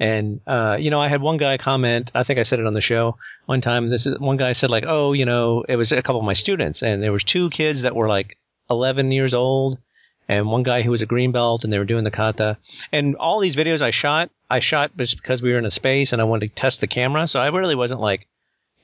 And 0.00 0.40
uh, 0.46 0.76
you 0.80 0.90
know, 0.90 1.00
I 1.00 1.08
had 1.08 1.20
one 1.20 1.36
guy 1.36 1.58
comment. 1.58 2.10
I 2.14 2.22
think 2.22 2.38
I 2.40 2.42
said 2.44 2.58
it 2.58 2.66
on 2.66 2.72
the 2.74 2.80
show 2.80 3.16
one 3.46 3.60
time. 3.60 3.88
This 3.90 4.06
is 4.06 4.18
one 4.18 4.38
guy 4.38 4.54
said 4.54 4.70
like, 4.70 4.84
"Oh, 4.86 5.12
you 5.12 5.26
know, 5.26 5.62
it 5.68 5.76
was 5.76 5.92
a 5.92 6.02
couple 6.02 6.18
of 6.20 6.24
my 6.26 6.32
students, 6.32 6.82
and 6.82 7.02
there 7.02 7.12
was 7.12 7.22
two 7.22 7.50
kids 7.50 7.82
that 7.82 7.94
were 7.94 8.08
like 8.08 8.38
11 8.70 9.12
years 9.12 9.34
old, 9.34 9.78
and 10.26 10.46
one 10.46 10.62
guy 10.62 10.80
who 10.80 10.90
was 10.90 11.02
a 11.02 11.06
green 11.06 11.32
belt, 11.32 11.64
and 11.64 11.72
they 11.72 11.78
were 11.78 11.84
doing 11.84 12.04
the 12.04 12.10
kata. 12.10 12.56
And 12.92 13.14
all 13.16 13.40
these 13.40 13.56
videos 13.56 13.82
I 13.82 13.90
shot, 13.90 14.30
I 14.48 14.60
shot 14.60 14.96
just 14.96 15.16
because 15.18 15.42
we 15.42 15.52
were 15.52 15.58
in 15.58 15.66
a 15.66 15.70
space, 15.70 16.12
and 16.14 16.20
I 16.22 16.24
wanted 16.24 16.48
to 16.48 16.54
test 16.60 16.80
the 16.80 16.86
camera. 16.86 17.28
So 17.28 17.38
I 17.38 17.48
really 17.48 17.74
wasn't 17.74 18.00
like, 18.00 18.26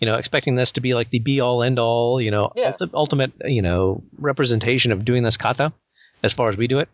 you 0.01 0.07
know, 0.07 0.17
expecting 0.17 0.55
this 0.55 0.73
to 0.73 0.83
be 0.83 0.93
like 0.95 1.09
the 1.09 1.19
be 1.21 1.41
all 1.41 1.63
end 1.63 1.79
all, 1.79 2.21
you 2.21 2.31
know, 2.31 2.53
Yeah. 2.57 2.73
ulti- 2.73 2.91
ultimate, 2.93 3.33
you 3.47 3.63
know, 3.63 4.03
representation 4.19 4.93
of 4.93 5.07
doing 5.07 5.23
this 5.23 5.39
kata, 5.39 5.73
as 6.23 6.35
far 6.35 6.51
as 6.51 6.59
we 6.59 6.67
do 6.67 6.81
it. 6.81 6.91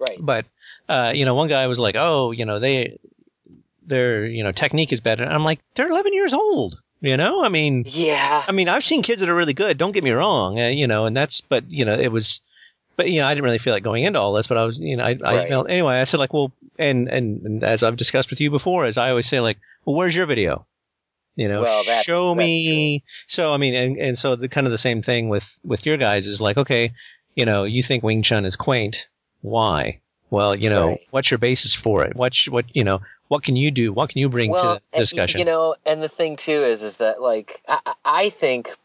Right. 0.00 0.18
But 0.18 0.46
uh, 0.88 1.12
you 1.14 1.24
know, 1.24 1.34
one 1.34 1.46
guy 1.48 1.68
was 1.68 1.78
like, 1.78 1.94
"Oh, 1.96 2.32
you 2.32 2.44
know, 2.46 2.58
they 2.58 2.98
their 3.86 4.26
you 4.26 4.42
know 4.44 4.52
technique 4.52 4.92
is 4.92 5.00
better." 5.00 5.22
And 5.24 5.32
I'm 5.32 5.44
like, 5.44 5.60
"They're 5.74 5.90
11 5.90 6.12
years 6.14 6.32
old." 6.34 6.80
You 7.02 7.16
know, 7.16 7.42
I 7.42 7.48
mean, 7.48 7.84
Yeah. 7.86 8.44
I 8.46 8.52
mean, 8.52 8.68
I've 8.68 8.84
seen 8.84 9.02
kids 9.02 9.20
that 9.20 9.30
are 9.30 9.34
really 9.34 9.54
good. 9.54 9.78
Don't 9.78 9.92
get 9.92 10.04
me 10.04 10.10
wrong, 10.10 10.60
uh, 10.60 10.68
you 10.68 10.86
know, 10.86 11.06
and 11.06 11.16
that's, 11.16 11.40
but 11.40 11.64
you 11.70 11.86
know, 11.86 11.94
it 11.94 12.08
was, 12.12 12.42
but 12.96 13.08
you 13.08 13.20
know, 13.22 13.26
I 13.26 13.32
didn't 13.32 13.44
really 13.44 13.56
feel 13.58 13.72
like 13.72 13.82
going 13.82 14.04
into 14.04 14.20
all 14.20 14.34
this. 14.34 14.46
But 14.46 14.58
I 14.58 14.64
was, 14.66 14.78
you 14.78 14.98
know, 14.98 15.04
I, 15.04 15.16
I 15.24 15.34
Right. 15.34 15.50
emailed 15.50 15.70
anyway. 15.70 15.94
I 15.98 16.04
said 16.04 16.20
like, 16.20 16.34
well, 16.34 16.52
and, 16.78 17.08
and 17.08 17.40
and 17.46 17.64
as 17.64 17.82
I've 17.82 17.96
discussed 17.96 18.28
with 18.28 18.38
you 18.38 18.50
before, 18.50 18.84
as 18.84 18.98
I 18.98 19.08
always 19.08 19.26
say, 19.26 19.40
like, 19.40 19.56
well, 19.86 19.96
where's 19.96 20.14
your 20.14 20.26
video? 20.26 20.66
You 21.36 21.48
know, 21.48 21.62
Well, 21.62 21.84
that's- 21.84 22.04
show 22.04 22.34
that's 22.34 22.38
me. 22.38 23.02
So 23.28 23.54
I 23.54 23.56
mean, 23.56 23.74
and 23.74 23.96
and 23.96 24.18
so 24.18 24.36
the 24.36 24.48
kind 24.48 24.66
of 24.66 24.70
the 24.70 24.76
same 24.76 25.00
thing 25.02 25.30
with 25.30 25.44
with 25.64 25.86
your 25.86 25.96
guys 25.96 26.26
is 26.26 26.38
like, 26.42 26.58
okay, 26.58 26.92
you 27.34 27.46
know, 27.46 27.64
you 27.64 27.82
think 27.82 28.02
Wing 28.04 28.22
Chun 28.22 28.44
is 28.44 28.56
quaint. 28.56 29.06
Why? 29.40 30.00
Well, 30.28 30.54
you 30.54 30.68
know, 30.68 30.88
Right. 30.88 31.00
what's 31.12 31.30
your 31.30 31.38
basis 31.38 31.74
for 31.74 32.04
it? 32.04 32.14
What's 32.14 32.46
what 32.46 32.66
you 32.74 32.84
know? 32.84 33.00
What 33.30 33.44
can 33.44 33.54
you 33.54 33.70
do? 33.70 33.92
What 33.92 34.10
can 34.10 34.18
you 34.18 34.28
bring 34.28 34.50
well, 34.50 34.74
to 34.74 34.82
the 34.92 34.98
discussion? 34.98 35.38
You 35.38 35.44
know, 35.44 35.76
and 35.86 36.02
the 36.02 36.08
thing 36.08 36.34
too 36.34 36.64
is, 36.64 36.82
is 36.82 36.96
that 36.96 37.22
like 37.22 37.62
I, 37.68 37.78
I- 37.86 37.94
I 38.04 38.28
think 38.30 38.76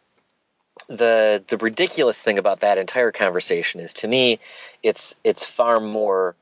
the 0.87 1.43
the 1.47 1.57
ridiculous 1.57 2.21
thing 2.21 2.37
about 2.37 2.59
that 2.59 2.77
entire 2.77 3.11
conversation 3.11 3.79
is 3.79 3.91
to 3.95 4.07
me, 4.07 4.39
it's 4.83 5.15
it's 5.23 5.43
far 5.43 5.79
more 5.79 6.35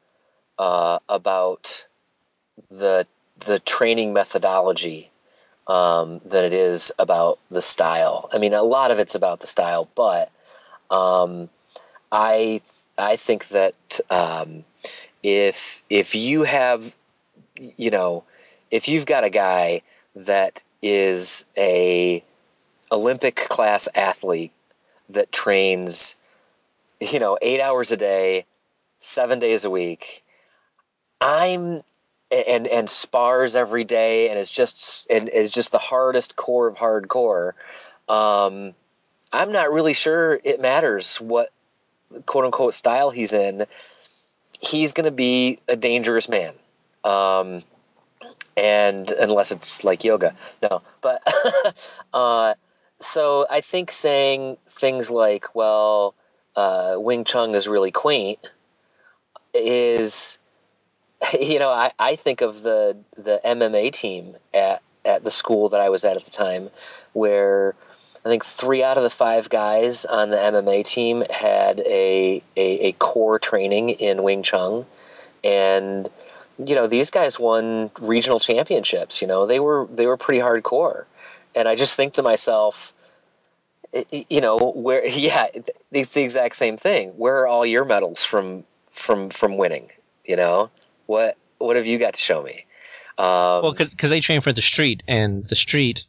uh, 0.59 0.99
about 1.07 1.85
the 2.69 3.07
the 3.45 3.59
training 3.59 4.11
methodology 4.11 5.09
um, 5.67 6.19
than 6.25 6.43
it 6.43 6.51
is 6.51 6.91
about 6.99 7.39
the 7.51 7.61
style. 7.61 8.29
I 8.33 8.37
mean, 8.37 8.53
a 8.53 8.63
lot 8.63 8.91
of 8.91 8.99
it's 8.99 9.15
about 9.15 9.39
the 9.39 9.47
style, 9.47 9.87
but 9.95 10.29
um, 10.91 11.47
I 12.11 12.59
I 12.97 13.15
think 13.15 13.47
that 13.47 14.01
um, 14.09 14.65
if 15.23 15.81
if 15.89 16.15
you 16.15 16.43
have 16.43 16.93
you 17.77 17.91
know 17.91 18.23
if 18.71 18.87
you've 18.87 19.05
got 19.05 19.23
a 19.23 19.29
guy 19.29 19.81
that 20.15 20.63
is 20.81 21.45
a 21.57 22.23
Olympic 22.91 23.35
class 23.35 23.87
athlete 23.95 24.51
that 25.09 25.31
trains 25.31 26.15
you 26.99 27.19
know 27.19 27.37
8 27.41 27.61
hours 27.61 27.91
a 27.91 27.97
day 27.97 28.45
7 28.99 29.39
days 29.39 29.65
a 29.65 29.69
week 29.69 30.23
I'm 31.21 31.83
and 32.31 32.67
and 32.67 32.89
spars 32.89 33.55
every 33.55 33.83
day 33.83 34.29
and 34.29 34.39
is 34.39 34.49
just 34.49 35.07
and 35.09 35.29
is 35.29 35.49
just 35.49 35.71
the 35.71 35.77
hardest 35.77 36.35
core 36.35 36.67
of 36.67 36.75
hardcore 36.75 37.53
um 38.09 38.73
I'm 39.31 39.51
not 39.51 39.73
really 39.73 39.93
sure 39.93 40.39
it 40.43 40.61
matters 40.61 41.17
what 41.17 41.51
quote 42.27 42.45
unquote 42.45 42.75
style 42.75 43.09
he's 43.09 43.33
in. 43.33 43.65
He's 44.61 44.93
going 44.93 45.05
to 45.05 45.11
be 45.11 45.57
a 45.67 45.75
dangerous 45.75 46.29
man 46.29 46.53
um 47.03 47.61
and 48.55 49.11
unless 49.11 49.51
it's 49.51 49.83
like 49.83 50.03
yoga 50.03 50.35
no 50.61 50.81
but 51.01 51.21
uh 52.13 52.53
so 52.99 53.45
i 53.49 53.61
think 53.61 53.91
saying 53.91 54.57
things 54.67 55.09
like 55.09 55.55
well 55.55 56.13
uh 56.55 56.95
wing 56.97 57.23
chun 57.23 57.55
is 57.55 57.67
really 57.67 57.91
quaint 57.91 58.39
is 59.53 60.37
you 61.39 61.59
know 61.59 61.71
i 61.71 61.91
i 61.99 62.15
think 62.15 62.41
of 62.41 62.61
the 62.61 62.97
the 63.17 63.39
mma 63.43 63.91
team 63.91 64.35
at 64.53 64.81
at 65.05 65.23
the 65.23 65.31
school 65.31 65.69
that 65.69 65.81
i 65.81 65.89
was 65.89 66.05
at 66.05 66.15
at 66.15 66.23
the 66.23 66.31
time 66.31 66.69
where 67.13 67.75
I 68.25 68.29
think 68.29 68.45
three 68.45 68.83
out 68.83 68.95
of 68.97 69.03
the 69.03 69.09
five 69.09 69.49
guys 69.49 70.05
on 70.05 70.29
the 70.29 70.37
MMA 70.37 70.85
team 70.85 71.25
had 71.29 71.81
a, 71.81 72.41
a, 72.55 72.87
a 72.87 72.91
core 72.93 73.37
training 73.37 73.89
in 73.89 74.23
Wing 74.23 74.43
Chun. 74.43 74.85
And, 75.43 76.09
you 76.57 76.75
know, 76.75 76.87
these 76.87 77.09
guys 77.09 77.39
won 77.39 77.89
regional 77.99 78.39
championships, 78.39 79.21
you 79.21 79.27
know, 79.27 79.45
they 79.45 79.59
were, 79.59 79.87
they 79.91 80.05
were 80.05 80.17
pretty 80.17 80.41
hardcore. 80.41 81.05
And 81.55 81.67
I 81.67 81.75
just 81.75 81.95
think 81.95 82.13
to 82.13 82.23
myself, 82.23 82.93
you 84.11 84.41
know, 84.41 84.57
where, 84.75 85.05
yeah, 85.07 85.47
it's 85.91 86.13
the 86.13 86.23
exact 86.23 86.55
same 86.55 86.77
thing. 86.77 87.09
Where 87.09 87.37
are 87.39 87.47
all 87.47 87.65
your 87.65 87.85
medals 87.85 88.23
from, 88.23 88.63
from, 88.91 89.29
from 89.29 89.57
winning? 89.57 89.89
You 90.25 90.35
know, 90.35 90.69
what, 91.07 91.37
what 91.57 91.75
have 91.75 91.85
you 91.85 91.97
got 91.99 92.13
to 92.13 92.19
show 92.19 92.43
me? 92.43 92.65
Um, 93.17 93.61
well, 93.61 93.73
because 93.73 94.09
they 94.09 94.19
train 94.19 94.41
for 94.41 94.51
the 94.51 94.61
street, 94.61 95.03
and 95.07 95.47
the 95.47 95.55
street 95.55 96.05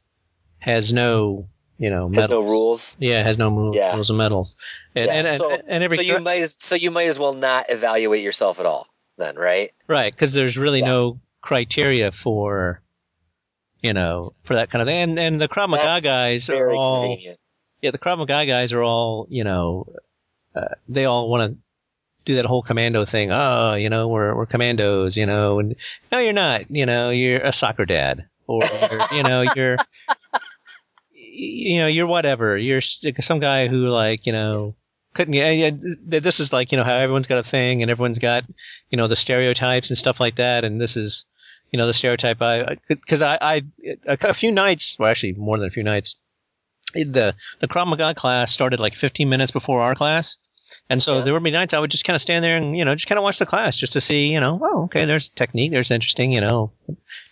has 0.60 0.92
no, 0.92 1.46
you 1.78 1.90
know, 1.90 2.10
has 2.14 2.30
no 2.30 2.40
rules. 2.40 2.96
Yeah, 2.98 3.20
it 3.20 3.26
has 3.26 3.36
no 3.36 3.50
mo- 3.50 3.74
Yeah. 3.74 3.94
rules 3.94 4.08
and 4.08 4.16
medals. 4.16 4.56
And, 4.94 5.06
Yeah, 5.06 5.12
and, 5.12 5.28
and, 5.28 5.38
so- 5.38 5.60
and 5.68 5.82
every 5.84 5.96
so 5.98 6.02
you 6.02 6.18
might 6.20 6.40
as 6.40 6.56
so 6.58 6.74
you 6.74 6.90
might 6.90 7.08
as 7.08 7.18
well 7.18 7.34
not 7.34 7.66
evaluate 7.68 8.22
yourself 8.22 8.58
at 8.58 8.64
all 8.64 8.88
then 9.18 9.36
right 9.36 9.72
right 9.86 10.12
because 10.12 10.32
there's 10.32 10.56
really 10.56 10.80
Yeah. 10.80 10.88
no 10.88 11.20
criteria 11.42 12.10
for, 12.12 12.80
you 13.82 13.92
know, 13.92 14.32
for 14.44 14.54
that 14.54 14.70
kind 14.70 14.82
of 14.82 14.88
thing. 14.88 15.02
And 15.02 15.18
and 15.18 15.40
the 15.40 15.48
Krav 15.48 15.68
Maga 15.68 16.00
guys 16.00 16.48
are 16.48 16.70
all 16.72 17.02
convenient 17.08 17.38
yeah, 17.82 17.90
the 17.90 17.98
Krav 17.98 18.16
Maga 18.16 18.46
guys 18.46 18.72
are 18.72 18.82
all 18.82 19.26
you 19.28 19.44
know, 19.44 19.86
uh, 20.54 20.68
they 20.88 21.04
all 21.04 21.28
want 21.28 21.52
to 21.52 21.58
do 22.24 22.36
that 22.36 22.46
whole 22.46 22.62
commando 22.62 23.04
thing. 23.04 23.30
Oh, 23.30 23.74
you 23.74 23.90
know, 23.90 24.08
we're 24.08 24.34
we're 24.34 24.46
commandos, 24.46 25.16
you 25.18 25.26
know, 25.26 25.58
and 25.58 25.76
no, 26.10 26.18
you're 26.18 26.32
not. 26.32 26.70
You 26.70 26.86
know, 26.86 27.10
you're 27.10 27.40
a 27.40 27.52
soccer 27.52 27.84
dad, 27.84 28.24
or 28.46 28.62
you're, 29.12 29.22
know, 29.22 29.44
you're. 29.54 29.76
You 31.36 31.80
know, 31.80 31.88
you're 31.88 32.06
whatever. 32.06 32.56
You're 32.56 32.80
some 32.80 33.40
guy 33.40 33.66
who, 33.66 33.88
like, 33.88 34.24
you 34.24 34.32
know, 34.32 34.76
couldn't 35.14 35.32
get. 35.32 35.56
yeah, 35.56 35.70
This 36.20 36.40
is 36.40 36.52
like, 36.52 36.72
you 36.72 36.78
know, 36.78 36.84
how 36.84 36.94
everyone's 36.96 37.26
got 37.26 37.38
a 37.38 37.48
thing 37.48 37.82
and 37.82 37.90
everyone's 37.90 38.18
got, 38.18 38.44
you 38.90 38.96
know, 38.98 39.06
the 39.08 39.16
stereotypes 39.16 39.88
and 39.90 39.96
stuff 39.98 40.20
like 40.20 40.36
that. 40.36 40.64
And 40.64 40.80
this 40.80 40.96
is, 40.96 41.24
you 41.70 41.78
know 41.78 41.86
the 41.88 41.92
stereotype. 41.92 42.40
I 42.40 42.76
because 42.88 43.20
I, 43.20 43.36
I 43.40 43.62
a 44.08 44.34
few 44.34 44.52
nights, 44.52 44.96
well, 44.98 45.10
actually 45.10 45.32
more 45.32 45.58
than 45.58 45.66
a 45.66 45.72
few 45.72 45.82
nights, 45.82 46.14
the 46.94 47.34
the 47.60 47.66
Krav 47.68 47.86
Maga 47.88 48.14
class 48.14 48.52
started 48.52 48.78
like 48.78 48.94
15 48.94 49.28
minutes 49.28 49.50
before 49.50 49.80
our 49.80 49.94
class. 49.94 50.36
And 50.88 51.02
so 51.02 51.18
Yeah. 51.18 51.24
there 51.24 51.32
would 51.34 51.42
be 51.42 51.50
nights 51.50 51.74
I 51.74 51.80
would 51.80 51.90
just 51.90 52.04
kind 52.04 52.14
of 52.14 52.20
stand 52.22 52.44
there 52.44 52.56
and, 52.56 52.76
you 52.76 52.84
know, 52.84 52.94
just 52.94 53.08
kind 53.08 53.18
of 53.18 53.22
watch 53.24 53.38
the 53.38 53.46
class 53.46 53.76
just 53.76 53.92
to 53.94 54.00
see, 54.00 54.28
you 54.28 54.38
know, 54.40 54.60
oh, 54.62 54.84
okay, 54.84 55.04
there's 55.04 55.30
technique, 55.30 55.72
there's 55.72 55.90
interesting, 55.90 56.32
you 56.32 56.40
know, 56.40 56.70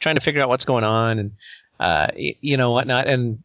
trying 0.00 0.16
to 0.16 0.20
figure 0.20 0.42
out 0.42 0.48
what's 0.48 0.64
going 0.64 0.84
on 0.84 1.18
and, 1.18 1.32
uh, 1.80 2.06
you 2.16 2.56
know, 2.56 2.70
whatnot. 2.72 3.06
And, 3.08 3.42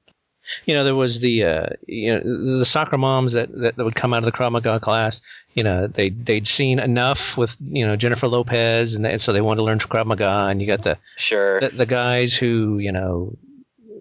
you 0.66 0.74
know, 0.74 0.84
there 0.84 0.96
was 0.96 1.20
the, 1.20 1.44
uh, 1.44 1.68
you 1.88 2.14
know, 2.14 2.58
the 2.60 2.66
soccer 2.66 2.98
moms 2.98 3.34
that, 3.34 3.52
that, 3.54 3.76
that 3.76 3.84
would 3.84 3.96
come 3.96 4.14
out 4.14 4.24
of 4.24 4.32
the 4.32 4.38
Krav 4.38 4.52
Maga 4.52 4.80
class, 4.80 5.22
you 5.54 5.64
know, 5.64 5.88
they, 5.88 6.10
they'd 6.10 6.48
seen 6.48 6.80
enough 6.80 7.36
with, 7.38 7.56
you 7.70 7.86
know, 7.86 7.96
Jennifer 7.96 8.28
Lopez 8.28 8.94
and, 8.94 9.06
and 9.06 9.22
so 9.22 9.34
they 9.34 9.42
wanted 9.42 9.60
to 9.60 9.66
learn 9.66 9.80
Krav 9.80 10.06
Maga 10.06 10.48
and 10.50 10.62
you 10.62 10.68
got 10.68 10.84
the, 10.84 10.98
Sure. 11.16 11.60
the, 11.60 11.70
the 11.70 11.86
guys 11.86 12.36
who 12.36 12.78
you 12.80 12.92
know 12.92 13.36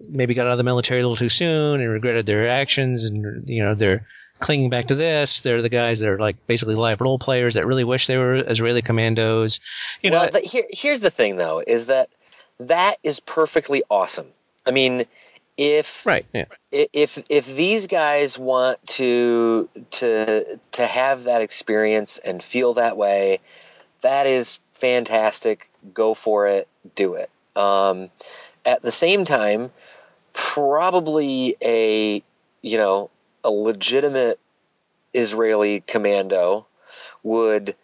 maybe 0.09 0.33
got 0.33 0.45
out 0.47 0.53
of 0.53 0.57
the 0.57 0.63
military 0.63 1.01
a 1.01 1.03
little 1.03 1.17
too 1.17 1.29
soon 1.29 1.81
and 1.81 1.89
regretted 1.89 2.25
their 2.25 2.47
actions 2.47 3.03
and 3.03 3.47
you 3.47 3.63
know 3.63 3.75
they're 3.75 4.05
clinging 4.39 4.69
back 4.69 4.87
to 4.87 4.95
this 4.95 5.39
they're 5.41 5.61
the 5.61 5.69
guys 5.69 5.99
that 5.99 6.07
are 6.07 6.19
like 6.19 6.35
basically 6.47 6.75
live 6.75 7.01
role 7.01 7.17
players 7.17 7.55
that 7.55 7.65
really 7.65 7.83
wish 7.83 8.07
they 8.07 8.17
were 8.17 8.35
israeli 8.35 8.81
commandos 8.81 9.59
you 10.03 10.11
know 10.11 10.19
well, 10.19 10.29
the, 10.31 10.39
here, 10.39 10.63
here's 10.69 10.99
the 10.99 11.09
thing, 11.09 11.37
though, 11.37 11.63
is 11.65 11.87
that 11.87 12.09
that 12.59 12.97
is 13.03 13.19
perfectly 13.19 13.83
awesome. 13.89 14.27
I 14.65 14.71
mean, 14.71 15.05
if 15.57 16.05
right 16.05 16.25
yeah 16.33 16.45
if 16.71 17.23
if 17.29 17.47
these 17.55 17.87
guys 17.87 18.37
want 18.37 18.85
to 18.85 19.69
to 19.91 20.59
to 20.73 20.85
have 20.85 21.23
that 21.23 21.41
experience 21.41 22.19
and 22.19 22.43
feel 22.43 22.73
that 22.75 22.97
way, 22.97 23.39
that 24.01 24.27
is 24.27 24.59
fantastic. 24.73 25.69
Go 25.93 26.13
for 26.13 26.47
it. 26.47 26.67
Do 26.95 27.15
it. 27.15 27.29
Um, 27.55 28.09
at 28.65 28.81
the 28.81 28.91
same 28.91 29.23
time, 29.23 29.71
probably 30.33 31.55
a 31.61 32.21
you 32.61 32.77
know 32.77 33.09
a 33.43 33.49
legitimate 33.49 34.39
Israeli 35.13 35.81
commando 35.87 36.67
would 37.23 37.75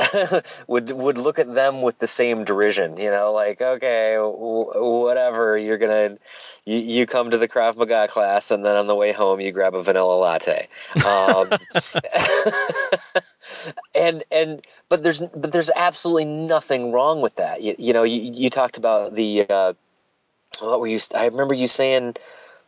would 0.66 0.90
would 0.90 1.18
look 1.18 1.38
at 1.38 1.54
them 1.54 1.82
with 1.82 1.98
the 1.98 2.06
same 2.06 2.44
derision, 2.44 2.96
you 2.96 3.10
know, 3.10 3.32
like 3.32 3.60
okay, 3.60 4.14
w- 4.14 5.02
whatever, 5.02 5.58
you're 5.58 5.78
gonna 5.78 6.16
you, 6.64 6.78
you 6.78 7.06
come 7.06 7.30
to 7.30 7.38
the 7.38 7.48
Krav 7.48 7.76
Maga 7.76 8.08
class, 8.08 8.50
and 8.50 8.64
then 8.64 8.76
on 8.76 8.86
the 8.86 8.94
way 8.94 9.12
home 9.12 9.40
you 9.40 9.52
grab 9.52 9.74
a 9.74 9.82
vanilla 9.82 10.14
latte, 10.14 10.68
um, 11.04 11.50
and 13.94 14.22
and 14.30 14.62
but 14.88 15.02
there's 15.02 15.20
but 15.20 15.52
there's 15.52 15.70
absolutely 15.76 16.26
nothing 16.26 16.92
wrong 16.92 17.20
with 17.20 17.36
that. 17.36 17.62
You, 17.62 17.74
you 17.78 17.92
know, 17.92 18.04
you, 18.04 18.20
you 18.20 18.50
talked 18.50 18.76
about 18.76 19.14
the 19.14 19.46
uh, 19.48 19.72
what 20.60 20.80
were 20.80 20.86
you? 20.86 20.98
I 21.14 21.26
remember 21.26 21.54
you 21.54 21.68
saying 21.68 22.16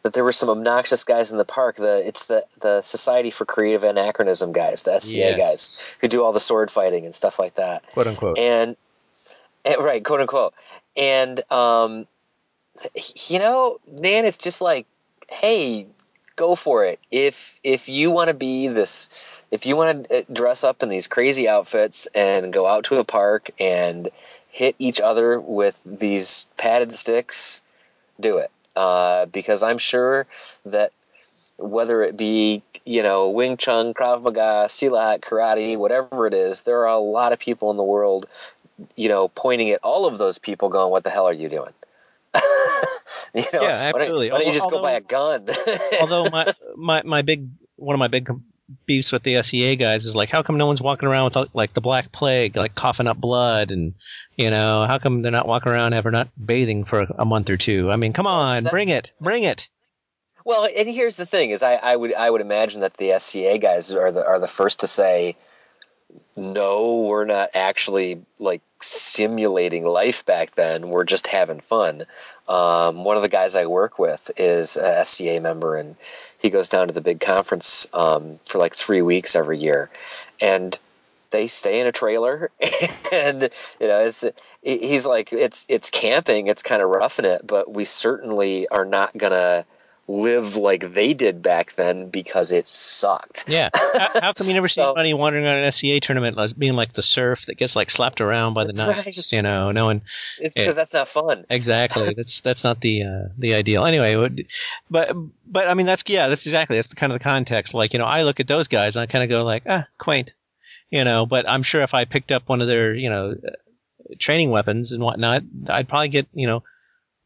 that 0.03 0.15
there 0.15 0.25
were 0.25 0.33
some 0.33 0.49
obnoxious 0.49 1.05
guys 1.05 1.31
in 1.31 1.39
the 1.39 1.45
park. 1.45 1.77
The 1.77 2.07
it's 2.07 2.25
the 2.25 2.45
the 2.61 2.83
Society 2.83 3.31
for 3.31 3.45
Creative 3.45 3.85
Anachronism 3.85 4.53
guys, 4.53 4.83
the 4.83 4.99
SCA 4.99 5.17
Yes. 5.19 5.39
guys 5.39 5.97
who 6.01 6.09
do 6.09 6.23
all 6.23 6.33
the 6.33 6.41
sword 6.41 6.71
fighting 6.71 7.05
and 7.05 7.15
stuff 7.15 7.39
like 7.39 7.55
that. 7.55 7.85
quote 7.93 8.07
unquote 8.07 8.39
And, 8.39 8.77
and 9.65 9.77
right, 9.79 10.05
quote 10.05 10.21
unquote. 10.21 10.55
And 10.97 11.41
um, 11.53 12.07
you 13.29 13.39
know, 13.39 13.79
man, 13.91 14.25
it's 14.25 14.37
just 14.37 14.61
like, 14.61 14.87
hey, 15.31 15.87
go 16.37 16.55
for 16.55 16.85
it. 16.85 16.99
If 17.11 17.59
if 17.63 17.89
you 17.89 18.11
want 18.11 18.29
to 18.29 18.35
be 18.35 18.69
this, 18.69 19.09
if 19.51 19.67
you 19.67 19.77
want 19.77 20.09
to 20.09 20.25
dress 20.33 20.65
up 20.65 20.83
in 20.83 20.89
these 20.89 21.07
crazy 21.07 21.49
outfits 21.49 22.09
and 22.15 22.53
go 22.53 22.67
out 22.67 22.85
to 22.85 22.99
a 22.99 23.05
park 23.05 23.51
and 23.61 24.09
hit 24.49 24.75
each 24.79 25.01
other 25.01 25.41
with 25.41 25.81
these 25.87 26.47
padded 26.57 26.93
sticks, 26.93 27.63
do 28.21 28.39
it. 28.39 28.51
Uh, 28.75 29.27
because 29.27 29.63
I'm 29.63 29.79
sure 29.79 30.27
that 30.67 30.93
whether 31.59 32.03
it 32.03 32.17
be 32.17 32.63
you 32.85 33.03
know 33.03 33.31
Wing 33.31 33.57
Chun, 33.57 33.93
Krav 33.95 34.23
Maga, 34.23 34.67
Silat, 34.69 35.21
karate, 35.21 35.77
whatever 35.77 36.27
it 36.27 36.35
is, 36.35 36.63
there 36.63 36.79
are 36.81 36.95
a 36.95 36.99
lot 36.99 37.33
of 37.33 37.39
people 37.39 37.71
in 37.71 37.77
the 37.77 37.85
world, 37.85 38.27
you 38.97 39.09
know, 39.09 39.29
pointing 39.29 39.71
at 39.71 39.81
all 39.83 40.07
of 40.07 40.19
those 40.19 40.39
people, 40.39 40.69
going, 40.71 40.91
"What 40.91 41.05
the 41.05 41.11
hell 41.11 41.27
are 41.29 41.33
you 41.33 41.49
doing?" 41.49 41.73
you 43.35 43.43
know, 43.53 43.63
Yeah, 43.63 43.93
why 43.93 43.93
don't- 43.93 44.01
absolutely. 44.01 44.31
Why 44.31 44.39
don't, 44.39 44.47
you 44.47 44.53
Although- 44.53 44.59
just 44.59 44.71
go 44.71 44.83
buy 44.83 44.93
a 44.93 45.01
gun? 45.01 45.47
although 46.01 46.25
my, 46.31 46.53
my 46.77 47.03
my 47.05 47.23
big 47.23 47.49
one 47.77 47.95
of 47.95 47.99
my 48.01 48.09
big 48.09 48.29
beefs 48.87 49.13
with 49.13 49.23
the 49.23 49.43
SCA 49.43 49.77
guys 49.77 50.07
is 50.07 50.15
like, 50.15 50.31
how 50.31 50.43
come 50.43 50.57
no 50.57 50.67
one's 50.67 50.83
walking 50.83 51.09
around 51.09 51.25
with 51.25 51.49
like 51.55 51.75
the 51.75 51.81
Black 51.81 52.13
Plague, 52.13 52.57
like 52.57 52.75
coughing 52.75 53.07
up 53.07 53.19
blood, 53.19 53.71
and 53.71 53.95
you 54.37 54.51
know, 54.51 54.87
how 54.89 54.99
come 54.99 55.23
they're 55.23 55.33
not 55.33 55.49
walking 55.49 55.73
around 55.73 55.95
ever 55.95 56.11
not 56.11 56.29
bathing 56.45 56.85
for 56.85 57.01
a, 57.01 57.15
a 57.19 57.25
month 57.25 57.51
or 57.51 57.57
two? 57.57 57.91
I 57.91 57.97
mean, 57.97 58.13
come 58.13 58.27
on, 58.27 58.65
bring 58.65 58.89
it, 58.89 59.11
bring 59.21 59.45
it. 59.45 59.69
Well, 60.45 60.69
and 60.77 60.89
here's 60.89 61.17
the 61.17 61.27
thing: 61.27 61.51
is 61.51 61.63
I, 61.63 61.75
I 61.75 61.97
would 61.97 62.15
I 62.15 62.31
would 62.31 62.41
imagine 62.41 62.81
that 62.81 62.97
the 62.97 63.19
SCA 63.19 63.59
guys 63.59 63.93
are 63.93 64.11
the 64.11 64.27
are 64.27 64.39
the 64.39 64.49
first 64.49 64.81
to 64.81 64.87
say, 64.87 65.37
no, 66.37 67.03
we're 67.03 67.25
not 67.25 67.51
actually 67.55 68.21
like 68.39 68.63
simulating 68.81 69.85
life 69.85 70.25
back 70.25 70.55
then. 70.55 70.89
We're 70.89 71.05
just 71.05 71.27
having 71.27 71.61
fun. 71.61 72.05
Um, 72.49 73.05
one 73.05 73.17
of 73.17 73.23
the 73.23 73.29
guys 73.29 73.55
I 73.55 73.67
work 73.67 73.99
with 73.99 74.31
is 74.37 74.77
a 74.77 75.05
SCA 75.05 75.41
member, 75.41 75.77
and 75.77 75.97
he 76.39 76.51
goes 76.51 76.69
down 76.69 76.89
to 76.89 76.95
the 76.95 77.01
big 77.01 77.21
conference 77.21 77.87
um, 77.93 78.41
for 78.47 78.59
like 78.59 78.75
three 78.75 79.03
weeks 79.03 79.37
every 79.37 79.59
year, 79.59 79.91
and 80.41 80.79
they 81.31 81.47
stay 81.47 81.81
in 81.81 81.87
a 81.87 81.93
trailer, 81.93 82.51
and 83.13 83.43
you 83.81 83.89
know 83.89 84.01
it's 84.01 84.25
he's 84.63 85.07
like 85.07 85.33
it's 85.33 85.67
it's 85.69 85.91
camping, 85.91 86.47
it's 86.47 86.63
kind 86.63 86.83
of 86.83 86.89
roughing 86.89 87.25
it, 87.25 87.47
but 87.47 87.73
we 87.73 87.85
certainly 87.85 88.67
are 88.69 88.85
not 88.85 89.17
gonna 89.17 89.65
live 90.09 90.57
like 90.57 90.93
they 90.95 91.15
did 91.15 91.43
back 91.43 91.75
then 91.75 92.09
because 92.11 92.51
it 92.51 92.67
sucked. 92.67 93.45
Yeah. 93.49 93.71
how, 93.73 94.21
how 94.21 94.33
come 94.33 94.49
you 94.49 94.55
never 94.59 94.67
see 94.69 94.81
So- 94.81 94.91
anybody 94.93 95.15
wandering 95.15 95.45
around 95.45 95.59
an 95.59 95.71
SCA 95.71 96.01
tournament 96.01 96.37
being 96.59 96.75
like 96.75 96.93
the 96.95 97.03
serf 97.03 97.47
that 97.47 97.55
gets 97.57 97.77
like 97.77 97.91
slapped 97.91 98.21
around 98.21 98.55
by 98.55 98.65
the 98.65 98.73
Right. 98.75 99.05
knights? 99.07 99.31
You 99.33 99.43
know, 99.43 99.71
no 99.71 99.85
one 99.85 100.03
It's 100.39 100.55
because 100.55 100.75
that's 100.75 100.93
not 100.93 101.07
fun. 101.09 101.45
exactly. 101.51 102.13
that's 102.17 102.41
that's 102.41 102.65
not 102.65 102.81
the 102.81 103.05
uh, 103.05 103.23
the 103.39 103.55
ideal. 103.55 103.85
Anyway, 103.85 104.15
but 104.91 105.15
but 105.47 105.69
I 105.69 105.75
mean 105.75 105.87
that's 105.87 106.03
yeah, 106.09 106.29
that's 106.29 106.47
exactly 106.47 106.77
that's 106.77 106.89
the 106.89 106.97
kind 106.97 107.13
of 107.13 107.19
the 107.19 107.25
context. 107.25 107.73
Like 107.73 107.93
you 107.93 107.99
know, 107.99 108.05
I 108.07 108.23
look 108.23 108.41
at 108.41 108.49
those 108.49 108.69
guys 108.69 108.97
and 108.97 109.03
I 109.03 109.07
kind 109.07 109.23
of 109.23 109.31
go 109.31 109.45
like 109.45 109.63
ah 109.69 109.87
quaint, 109.99 110.33
you 110.91 111.05
know. 111.05 111.27
But 111.27 111.49
I'm 111.49 111.63
sure 111.63 111.81
if 111.81 111.95
I 111.95 112.05
picked 112.05 112.33
up 112.33 112.49
one 112.49 112.61
of 112.61 112.67
their 112.69 112.93
you 112.95 113.09
know 113.09 113.33
uh, 113.47 113.51
training 114.19 114.51
weapons 114.51 114.91
and 114.93 115.03
whatnot, 115.03 115.43
I'd 115.69 115.89
probably 115.89 116.09
get 116.09 116.27
you 116.35 116.47
know 116.49 116.65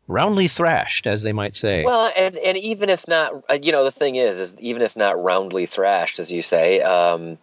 roundly 0.09 0.49
thrashed, 0.49 1.07
as 1.07 1.23
they 1.23 1.33
might 1.33 1.57
say. 1.57 1.85
Well, 1.85 2.11
and 2.19 2.37
and 2.37 2.57
even 2.59 2.88
if 2.90 3.07
not, 3.09 3.33
uh, 3.49 3.59
you 3.62 3.73
know, 3.73 3.85
the 3.85 3.90
thing 3.90 4.16
is, 4.16 4.38
is 4.38 4.61
even 4.61 4.83
if 4.83 4.97
not 4.97 5.23
roundly 5.23 5.66
thrashed, 5.66 6.19
as 6.19 6.33
you 6.33 6.42
say, 6.42 6.81
um, 6.83 7.38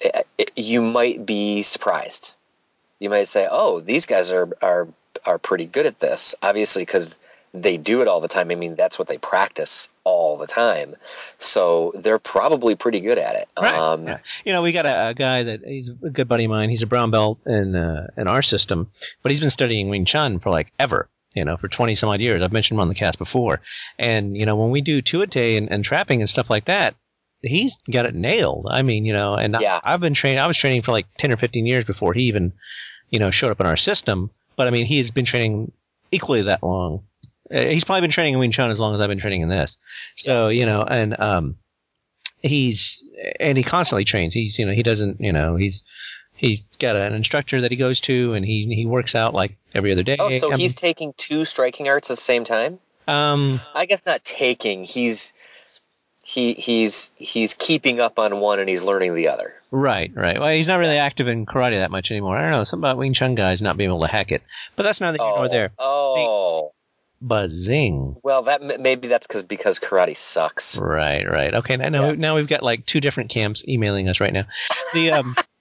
it, 0.00 0.26
it- 0.38 0.52
you 0.56 0.80
might 0.82 1.26
be 1.26 1.62
surprised. 1.62 2.34
You 3.00 3.10
might 3.10 3.28
say, 3.28 3.46
"Oh, 3.50 3.80
these 3.80 4.06
guys 4.06 4.30
are 4.32 4.48
are 4.62 4.88
are 5.24 5.38
pretty 5.38 5.64
good 5.66 5.86
at 5.86 6.00
this." 6.00 6.34
Obviously, 6.42 6.82
because 6.82 7.16
they 7.54 7.76
do 7.78 8.02
it 8.02 8.08
all 8.08 8.20
the 8.20 8.28
time. 8.28 8.50
I 8.50 8.54
mean, 8.56 8.74
that's 8.76 8.98
what 8.98 9.08
they 9.08 9.18
practice 9.18 9.88
all 10.04 10.36
the 10.36 10.46
time, 10.46 10.94
so 11.38 11.92
they're 11.94 12.18
probably 12.18 12.74
pretty 12.74 13.00
good 13.00 13.18
at 13.18 13.34
it. 13.36 13.48
Right. 13.60 13.74
Um, 13.74 14.06
yeah. 14.06 14.18
You 14.44 14.52
know, 14.52 14.62
we 14.62 14.72
got 14.72 14.86
a, 14.86 15.08
a 15.08 15.14
guy 15.14 15.42
that 15.44 15.60
he's 15.64 15.88
a 15.88 16.10
good 16.10 16.28
buddy 16.28 16.44
of 16.44 16.50
mine. 16.50 16.70
He's 16.70 16.82
a 16.82 16.86
brown 16.86 17.10
belt 17.10 17.38
in 17.46 17.74
uh, 17.74 18.08
in 18.16 18.28
our 18.28 18.42
system, 18.42 18.90
but 19.22 19.30
he's 19.32 19.40
been 19.40 19.50
studying 19.50 19.88
Wing 19.88 20.04
Chun 20.04 20.38
for 20.40 20.50
like 20.50 20.72
ever. 20.78 21.08
You 21.34 21.44
know, 21.44 21.56
for 21.56 21.68
twenty 21.68 21.94
some 21.94 22.08
odd 22.08 22.20
years. 22.20 22.42
I've 22.42 22.52
mentioned 22.52 22.76
him 22.76 22.80
on 22.80 22.88
the 22.88 22.94
cast 22.94 23.18
before. 23.18 23.60
And 23.98 24.36
you 24.36 24.46
know, 24.46 24.56
when 24.56 24.70
we 24.70 24.80
do 24.80 25.02
tuite 25.02 25.36
and, 25.36 25.70
and 25.70 25.84
trapping 25.84 26.20
and 26.20 26.28
stuff 26.28 26.50
like 26.50 26.64
that, 26.64 26.94
he's 27.42 27.72
got 27.90 28.06
it 28.06 28.14
nailed. 28.14 28.66
I 28.70 28.82
mean, 28.82 29.04
you 29.04 29.12
know, 29.12 29.34
and 29.34 29.56
Yeah. 29.60 29.80
I, 29.84 29.94
I've 29.94 30.00
been 30.00 30.14
training. 30.14 30.40
I 30.40 30.46
was 30.46 30.56
training 30.58 30.82
for 30.82 30.92
like 30.92 31.06
ten 31.18 31.32
or 31.32 31.36
fifteen 31.36 31.66
years 31.66 31.84
before 31.84 32.14
he 32.14 32.22
even, 32.22 32.52
you 33.10 33.18
know, 33.18 33.30
showed 33.30 33.50
up 33.50 33.60
in 33.60 33.66
our 33.66 33.76
system. 33.76 34.30
But 34.56 34.66
I 34.66 34.70
mean, 34.70 34.86
he's 34.86 35.10
been 35.10 35.24
training 35.26 35.70
equally 36.10 36.42
that 36.42 36.62
long. 36.62 37.04
Uh, 37.54 37.60
he's 37.66 37.84
probably 37.84 38.00
been 38.02 38.10
training 38.10 38.34
in 38.34 38.40
Wing 38.40 38.50
Chun 38.50 38.70
as 38.70 38.80
long 38.80 38.94
as 38.94 39.00
I've 39.00 39.08
been 39.08 39.20
training 39.20 39.42
in 39.42 39.48
this. 39.48 39.76
So 40.16 40.48
you 40.48 40.66
know, 40.66 40.82
and 40.82 41.18
um, 41.20 41.56
he's 42.42 43.02
and 43.38 43.56
he 43.56 43.64
constantly 43.64 44.04
trains. 44.04 44.34
He's 44.34 44.58
you 44.58 44.66
know 44.66 44.72
he 44.72 44.82
doesn't 44.82 45.20
you 45.20 45.32
know 45.32 45.56
he's 45.56 45.82
he's 46.38 46.62
got 46.78 46.96
an 46.96 47.12
instructor 47.14 47.60
that 47.60 47.70
he 47.70 47.76
goes 47.76 48.00
to 48.00 48.32
and 48.34 48.44
he 48.44 48.72
he 48.74 48.86
works 48.86 49.14
out 49.14 49.34
like 49.34 49.56
every 49.74 49.92
other 49.92 50.02
day. 50.02 50.16
Oh, 50.18 50.30
so 50.30 50.48
I 50.48 50.50
mean, 50.52 50.60
he's 50.60 50.74
taking 50.74 51.12
two 51.16 51.44
striking 51.44 51.88
arts 51.88 52.10
at 52.10 52.16
the 52.16 52.22
same 52.22 52.44
time? 52.44 52.78
um 53.06 53.60
I 53.74 53.86
guess 53.86 54.04
not 54.06 54.22
taking. 54.24 54.84
He's 54.84 55.32
he 56.22 56.52
he's 56.54 57.10
he's 57.16 57.54
keeping 57.54 58.00
up 58.00 58.18
on 58.18 58.40
one 58.40 58.58
and 58.60 58.68
he's 58.68 58.84
learning 58.84 59.14
the 59.14 59.28
other. 59.28 59.54
right 59.70 60.10
right. 60.14 60.38
Well, 60.40 60.50
he's 60.54 60.68
not 60.68 60.76
really 60.78 60.98
active 60.98 61.26
in 61.28 61.46
karate 61.46 61.80
that 61.80 61.90
much 61.90 62.10
anymore. 62.10 62.36
I 62.36 62.42
don't 62.42 62.52
know 62.52 62.64
something 62.64 62.84
about 62.86 62.98
Wing 62.98 63.14
Chun 63.14 63.34
guys 63.34 63.62
not 63.62 63.76
being 63.76 63.90
able 63.90 64.00
to 64.02 64.08
hack 64.08 64.30
it, 64.32 64.42
but 64.76 64.82
that's 64.82 65.00
neither 65.00 65.16
here 65.18 65.26
Oh, 65.26 65.36
nor 65.36 65.48
there. 65.48 65.70
oh. 65.78 66.72
But 67.20 67.50
zing. 67.50 68.14
Well, 68.22 68.42
that 68.42 68.62
maybe 68.80 69.08
that's 69.08 69.26
because 69.26 69.42
because 69.42 69.80
karate 69.80 70.16
sucks. 70.16 70.78
Right, 70.78 71.28
right. 71.28 71.52
Okay, 71.52 71.76
now 71.76 71.88
now, 71.88 72.04
Yeah. 72.10 72.12
now 72.12 72.34
we've 72.36 72.46
got 72.46 72.62
like 72.62 72.86
two 72.86 73.00
different 73.00 73.30
camps 73.30 73.66
emailing 73.66 74.08
us 74.08 74.20
right 74.20 74.32
now. 74.32 74.44
The 74.92 75.10
um, 75.12 75.34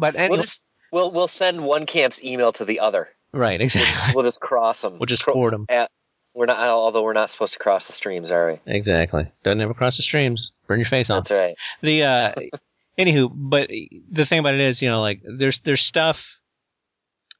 but 0.00 0.14
anyway, 0.16 0.28
We'll 0.30 0.38
just 0.38 0.62
we'll 0.92 1.10
we'll 1.10 1.28
send 1.28 1.64
one 1.64 1.86
camp's 1.86 2.22
email 2.24 2.52
to 2.52 2.64
the 2.64 2.80
other. 2.80 3.08
Right, 3.32 3.60
We'll 3.60 3.68
just, 3.68 3.76
exactly. 3.76 4.14
we'll 4.14 4.24
just 4.24 4.40
cross 4.40 4.82
them. 4.82 4.98
We'll 4.98 5.06
just 5.06 5.22
ford 5.22 5.52
them. 5.52 5.66
At, 5.68 5.90
We're 6.34 6.46
not, 6.46 6.58
although 6.58 7.02
we're 7.02 7.12
not 7.12 7.30
supposed 7.30 7.52
to 7.52 7.58
cross 7.60 7.86
the 7.86 7.92
streams, 7.92 8.32
are 8.32 8.52
we? 8.52 8.72
Exactly. 8.72 9.30
Doesn't 9.44 9.60
ever 9.60 9.74
cross 9.74 9.96
the 9.96 10.02
streams. 10.02 10.50
Burn 10.66 10.80
your 10.80 10.88
face 10.88 11.10
off. 11.10 11.28
That's 11.28 11.30
right. 11.30 11.54
The 11.80 12.02
uh, 12.02 12.32
anywho, 12.98 13.30
but 13.32 13.70
the 14.10 14.24
thing 14.24 14.40
about 14.40 14.54
it 14.54 14.60
is, 14.60 14.82
you 14.82 14.88
know, 14.88 15.00
like 15.00 15.20
there's 15.24 15.60
there's 15.60 15.82
stuff. 15.82 16.26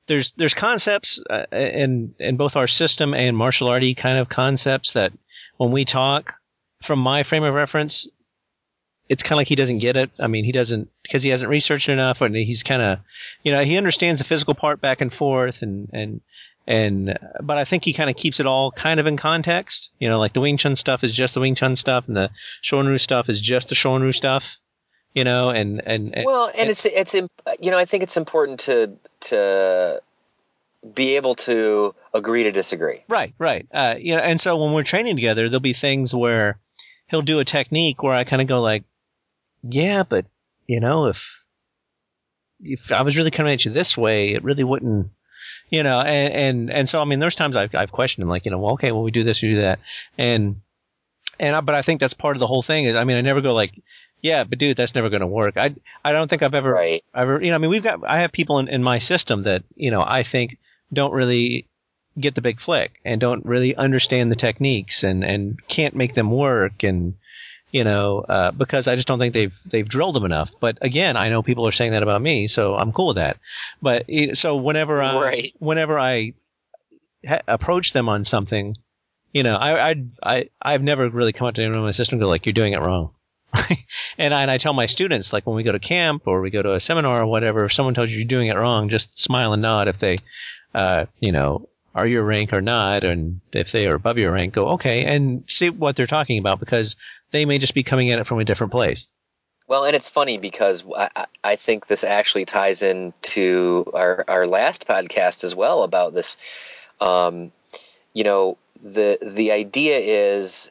There's 0.07 0.33
there's 0.33 0.55
concepts 0.55 1.23
uh, 1.29 1.45
in 1.53 2.15
in 2.19 2.37
both 2.37 2.57
our 2.57 2.69
system 2.69 3.15
and 3.15 3.37
martial 3.37 3.69
arty 3.69 3.95
kind 3.95 4.19
of 4.19 4.29
concepts 4.29 4.93
that 4.95 5.13
when 5.57 5.71
we 5.73 5.85
talk 5.85 6.35
from 6.83 6.99
my 6.99 7.23
frame 7.23 7.45
of 7.45 7.55
reference, 7.55 8.09
it's 9.11 9.25
kind 9.25 9.33
of 9.33 9.39
like 9.39 9.49
he 9.49 9.57
doesn't 9.57 9.81
get 9.81 9.97
it. 9.97 10.09
I 10.21 10.29
mean, 10.29 10.45
he 10.45 10.53
doesn't 10.53 10.89
because 11.03 11.23
he 11.25 11.31
hasn't 11.31 11.51
researched 11.51 11.89
enough, 11.89 12.21
and 12.21 12.35
he's 12.35 12.63
kind 12.63 12.81
of, 12.81 13.01
you 13.43 13.51
know, 13.51 13.63
he 13.65 13.77
understands 13.77 14.21
the 14.21 14.25
physical 14.25 14.55
part 14.55 14.81
back 14.81 15.01
and 15.01 15.13
forth, 15.13 15.63
and 15.63 15.91
and 15.93 16.21
and 16.67 17.19
but 17.43 17.59
I 17.59 17.65
think 17.65 17.85
he 17.85 17.93
kind 17.93 18.09
of 18.09 18.15
keeps 18.15 18.39
it 18.39 18.47
all 18.47 18.71
kind 18.71 19.01
of 19.01 19.07
in 19.09 19.17
context. 19.17 19.91
You 19.99 20.09
know, 20.09 20.21
like 20.21 20.33
the 20.33 20.41
Wing 20.41 20.57
Chun 20.57 20.77
stuff 20.77 21.03
is 21.03 21.13
just 21.13 21.35
the 21.35 21.41
Wing 21.41 21.57
Chun 21.57 21.75
stuff, 21.75 22.07
and 22.07 22.17
the 22.17 22.31
Shorin 22.63 22.99
stuff 23.01 23.29
is 23.29 23.41
just 23.41 23.69
the 23.69 23.75
Shorin 23.75 24.15
stuff. 24.15 24.45
You 25.13 25.25
know, 25.25 25.49
and 25.49 25.83
and, 25.85 26.15
and 26.15 26.25
Well, 26.25 26.47
and 26.51 26.61
and- 26.61 26.71
it's 26.71 26.87
it's 26.87 27.15
imp- 27.17 27.33
you 27.61 27.73
know 27.73 27.79
I 27.79 27.87
think 27.87 28.05
it's 28.05 28.17
important 28.17 28.61
to 28.61 28.93
to 29.23 30.01
be 30.95 31.17
able 31.17 31.35
to 31.35 31.95
agree 32.15 32.45
to 32.45 32.53
disagree. 32.53 33.03
Right, 33.09 33.35
right. 33.39 33.67
Uh, 33.73 33.97
you 33.99 34.15
know, 34.15 34.23
and 34.23 34.41
so 34.41 34.57
when 34.57 34.73
we're 34.73 34.85
training 34.85 35.17
together, 35.17 35.49
there'll 35.49 35.61
be 35.61 35.75
things 35.75 36.15
where 36.15 36.59
he'll 37.09 37.23
do 37.23 37.41
a 37.41 37.45
technique 37.45 38.03
where 38.03 38.15
I 38.15 38.25
kind 38.25 38.41
of 38.41 38.49
go 38.49 38.63
like, 38.63 38.85
"Yeah, 39.63 40.03
but 40.03 40.27
you 40.67 40.81
know, 40.81 41.07
if 41.07 41.21
if 42.61 42.81
I 42.93 43.03
was 43.03 43.17
really 43.17 43.31
coming 43.31 43.53
at 43.53 43.65
you 43.65 43.71
this 43.71 43.97
way, 43.97 44.29
it 44.29 44.45
really 44.45 44.65
wouldn't." 44.65 45.11
You 45.71 45.83
know, 45.83 46.01
and 46.01 46.33
and, 46.33 46.71
and 46.71 46.89
so 46.89 47.01
I 47.01 47.05
mean, 47.05 47.21
there's 47.21 47.37
times 47.37 47.57
I've 47.57 47.75
I've 47.75 47.93
questioned 47.93 48.23
him, 48.23 48.29
like, 48.29 48.45
you 48.45 48.51
know, 48.51 48.59
well, 48.59 48.73
okay, 48.75 48.93
well, 48.93 49.03
we 49.03 49.11
do 49.11 49.25
this, 49.25 49.41
we 49.43 49.51
do 49.55 49.63
that, 49.63 49.79
and 50.19 50.61
and 51.39 51.57
I, 51.57 51.61
but 51.61 51.75
I 51.75 51.83
think 51.83 52.01
that's 52.01 52.15
part 52.15 52.37
of 52.37 52.41
the 52.41 52.47
whole 52.47 52.63
thing. 52.63 52.87
Is, 52.87 53.01
I 53.01 53.05
mean, 53.05 53.17
I 53.17 53.21
never 53.21 53.41
go 53.41 53.55
like, 53.55 53.73
yeah, 54.21 54.45
but 54.45 54.59
dude, 54.59 54.77
that's 54.77 54.95
never 54.95 55.09
going 55.09 55.21
to 55.21 55.27
work. 55.27 55.57
I 55.57 55.75
I 56.05 56.13
don't 56.13 56.29
think 56.29 56.43
I've 56.43 56.55
ever 56.55 56.73
Right. 56.73 57.03
ever, 57.15 57.41
you 57.43 57.51
know, 57.51 57.55
I 57.55 57.59
mean, 57.59 57.71
we've 57.71 57.83
got, 57.83 58.01
I 58.07 58.21
have 58.21 58.33
people 58.33 58.59
in, 58.59 58.69
in 58.69 58.83
my 58.83 58.99
system 58.99 59.45
that, 59.45 59.63
you 59.77 59.91
know, 59.91 60.05
I 60.07 60.23
think 60.25 60.59
don't 60.93 61.13
really 61.13 61.69
get 62.19 62.35
the 62.35 62.43
big 62.43 62.61
flick 62.61 63.01
and 63.05 63.21
don't 63.21 63.47
really 63.47 63.75
understand 63.77 64.31
the 64.31 64.37
techniques 64.37 65.05
and, 65.05 65.25
and 65.25 65.67
can't 65.69 65.95
make 65.95 66.15
them 66.15 66.31
work 66.31 66.83
and, 66.83 67.15
you 67.73 67.85
know, 67.85 68.25
uh, 68.29 68.51
because 68.51 68.89
I 68.89 68.97
just 68.97 69.07
don't 69.09 69.19
think 69.19 69.35
they've, 69.35 69.55
they've 69.67 69.89
drilled 69.89 70.17
them 70.17 70.25
enough. 70.25 70.51
But 70.61 70.79
again, 70.83 71.17
I 71.17 71.29
know 71.29 71.43
people 71.43 71.67
are 71.69 71.73
saying 71.73 71.93
that 71.93 72.03
about 72.03 72.23
me, 72.23 72.49
so 72.49 72.75
I'm 72.77 72.93
cool 72.93 73.09
with 73.09 73.17
that. 73.17 73.39
But 73.81 74.05
eh, 74.09 74.35
so 74.35 74.57
whenever 74.57 75.03
I, 75.03 75.15
Right. 75.15 75.53
whenever 75.59 75.99
I 75.99 76.35
ha- 77.27 77.43
approach 77.47 77.93
them 77.93 78.09
on 78.09 78.25
something, 78.25 78.77
you 79.33 79.43
know, 79.43 79.55
I, 79.55 79.91
I, 79.91 80.05
I, 80.23 80.49
I've 80.61 80.83
never 80.83 81.09
really 81.09 81.33
come 81.33 81.47
up 81.47 81.55
to 81.55 81.63
anyone 81.63 81.79
in 81.79 81.85
my 81.85 81.93
system 81.93 82.17
and 82.17 82.23
go 82.23 82.29
like, 82.29 82.47
you're 82.47 82.53
doing 82.53 82.73
it 82.73 82.81
wrong. 82.81 83.11
and 84.19 84.33
I, 84.35 84.43
and 84.43 84.51
I 84.51 84.59
tell 84.59 84.73
my 84.73 84.87
students, 84.87 85.33
like 85.33 85.47
when 85.47 85.57
we 85.57 85.63
go 85.63 85.73
to 85.73 85.79
camp 85.79 86.23
or 86.27 86.41
we 86.41 86.51
go 86.51 86.63
to 86.63 86.75
a 86.75 86.81
seminar 86.81 87.23
or 87.23 87.27
whatever, 87.27 87.65
if 87.65 87.73
someone 87.73 87.95
tells 87.95 88.11
you 88.11 88.19
you're 88.19 88.27
doing 88.27 88.49
it 88.49 88.57
wrong, 88.57 88.89
just 88.89 89.21
smile 89.21 89.53
and 89.53 89.63
nod 89.63 89.89
if 89.89 89.99
they, 89.99 90.19
uh, 90.75 91.07
you 91.19 91.33
know, 91.33 91.69
are 91.95 92.07
your 92.07 92.23
rank 92.23 92.53
or 92.53 92.61
not, 92.61 93.03
and 93.03 93.41
if 93.53 93.73
they 93.73 93.89
are 93.89 93.97
above 93.97 94.17
your 94.19 94.31
rank, 94.33 94.55
go 94.55 94.69
okay 94.71 95.05
and 95.05 95.43
see 95.49 95.69
what 95.71 95.97
they're 95.97 96.07
talking 96.07 96.39
about 96.39 96.61
because 96.61 96.95
they 97.33 97.45
may 97.45 97.59
just 97.59 97.75
be 97.75 97.83
coming 97.83 98.11
at 98.11 98.19
it 98.19 98.27
from 98.27 98.39
a 98.41 98.45
different 98.45 98.73
place. 98.73 99.09
Well, 99.69 99.85
and 99.85 99.95
it's 99.95 100.09
funny 100.09 100.37
because 100.37 100.83
I, 100.97 101.27
I- 101.45 101.57
think 101.57 101.87
this 101.87 102.03
actually 102.03 102.45
ties 102.45 102.83
into 102.83 103.89
our, 103.95 104.25
our 104.27 104.47
last 104.49 104.89
podcast 104.89 105.45
as 105.45 105.55
well 105.55 105.85
about 105.85 106.13
this. 106.15 106.37
Um, 107.01 107.53
you 108.15 108.25
know, 108.25 108.59
the 108.83 109.19
the 109.23 109.53
idea 109.53 109.99
is 109.99 110.71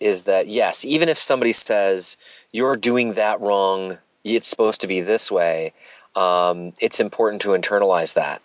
is 0.00 0.22
that 0.22 0.48
yes, 0.48 0.84
even 0.84 1.08
if 1.08 1.18
somebody 1.18 1.52
says 1.52 2.16
you're 2.52 2.76
doing 2.76 3.14
that 3.14 3.40
wrong, 3.40 3.96
it's 4.24 4.48
supposed 4.48 4.80
to 4.82 4.86
be 4.86 5.00
this 5.00 5.30
way. 5.30 5.72
Um, 6.14 6.72
it's 6.80 7.00
important 7.00 7.40
to 7.42 7.50
internalize 7.50 8.14
that 8.14 8.42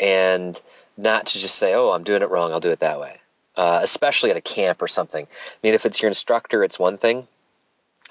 and 0.00 0.60
not 0.96 1.26
to 1.26 1.38
just 1.38 1.56
say, 1.56 1.74
"Oh, 1.74 1.90
I'm 1.92 2.04
doing 2.04 2.22
it 2.22 2.30
wrong. 2.30 2.52
I'll 2.52 2.60
do 2.60 2.70
it 2.70 2.80
that 2.80 3.00
way." 3.00 3.18
Uh, 3.56 3.80
especially 3.82 4.30
at 4.30 4.36
a 4.36 4.40
camp 4.40 4.80
or 4.80 4.88
something. 4.88 5.26
I 5.26 5.56
mean, 5.62 5.74
if 5.74 5.84
it's 5.84 6.00
your 6.00 6.08
instructor, 6.08 6.64
it's 6.64 6.78
one 6.78 6.96
thing 6.96 7.26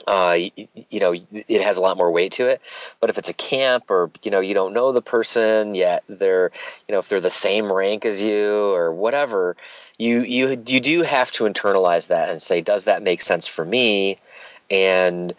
uh, 0.08 0.38
you, 0.38 0.67
you 0.89 0.99
know, 0.99 1.13
it 1.32 1.62
has 1.62 1.77
a 1.77 1.82
lot 1.82 1.97
more 1.97 2.12
weight 2.12 2.32
to 2.34 2.45
it. 2.47 2.62
But 2.99 3.10
if 3.10 3.17
it's 3.17 3.30
a 3.30 3.34
camp 3.34 3.89
or, 3.89 4.12
you 4.23 4.32
know, 4.32 4.39
you 4.39 4.54
don't 4.54 4.73
know 4.73 4.91
the 4.91 5.01
person 5.01 5.75
yet, 5.75 6.04
they're, 6.08 6.51
you 6.88 6.93
know, 6.93 6.99
if 6.99 7.10
they're 7.10 7.21
the 7.21 7.30
same 7.30 7.71
rank 7.71 8.06
as 8.06 8.21
you 8.21 8.73
or 8.73 8.93
whatever, 8.93 9.56
you, 9.97 10.21
you, 10.21 10.62
you 10.67 10.80
do 10.80 11.01
have 11.01 11.32
to 11.34 11.43
internalize 11.43 12.08
that 12.08 12.30
and 12.30 12.41
say, 12.41 12.62
does 12.62 12.86
that 12.86 13.04
make 13.04 13.21
sense 13.21 13.47
for 13.47 13.65
me? 13.65 14.17
And, 14.69 15.34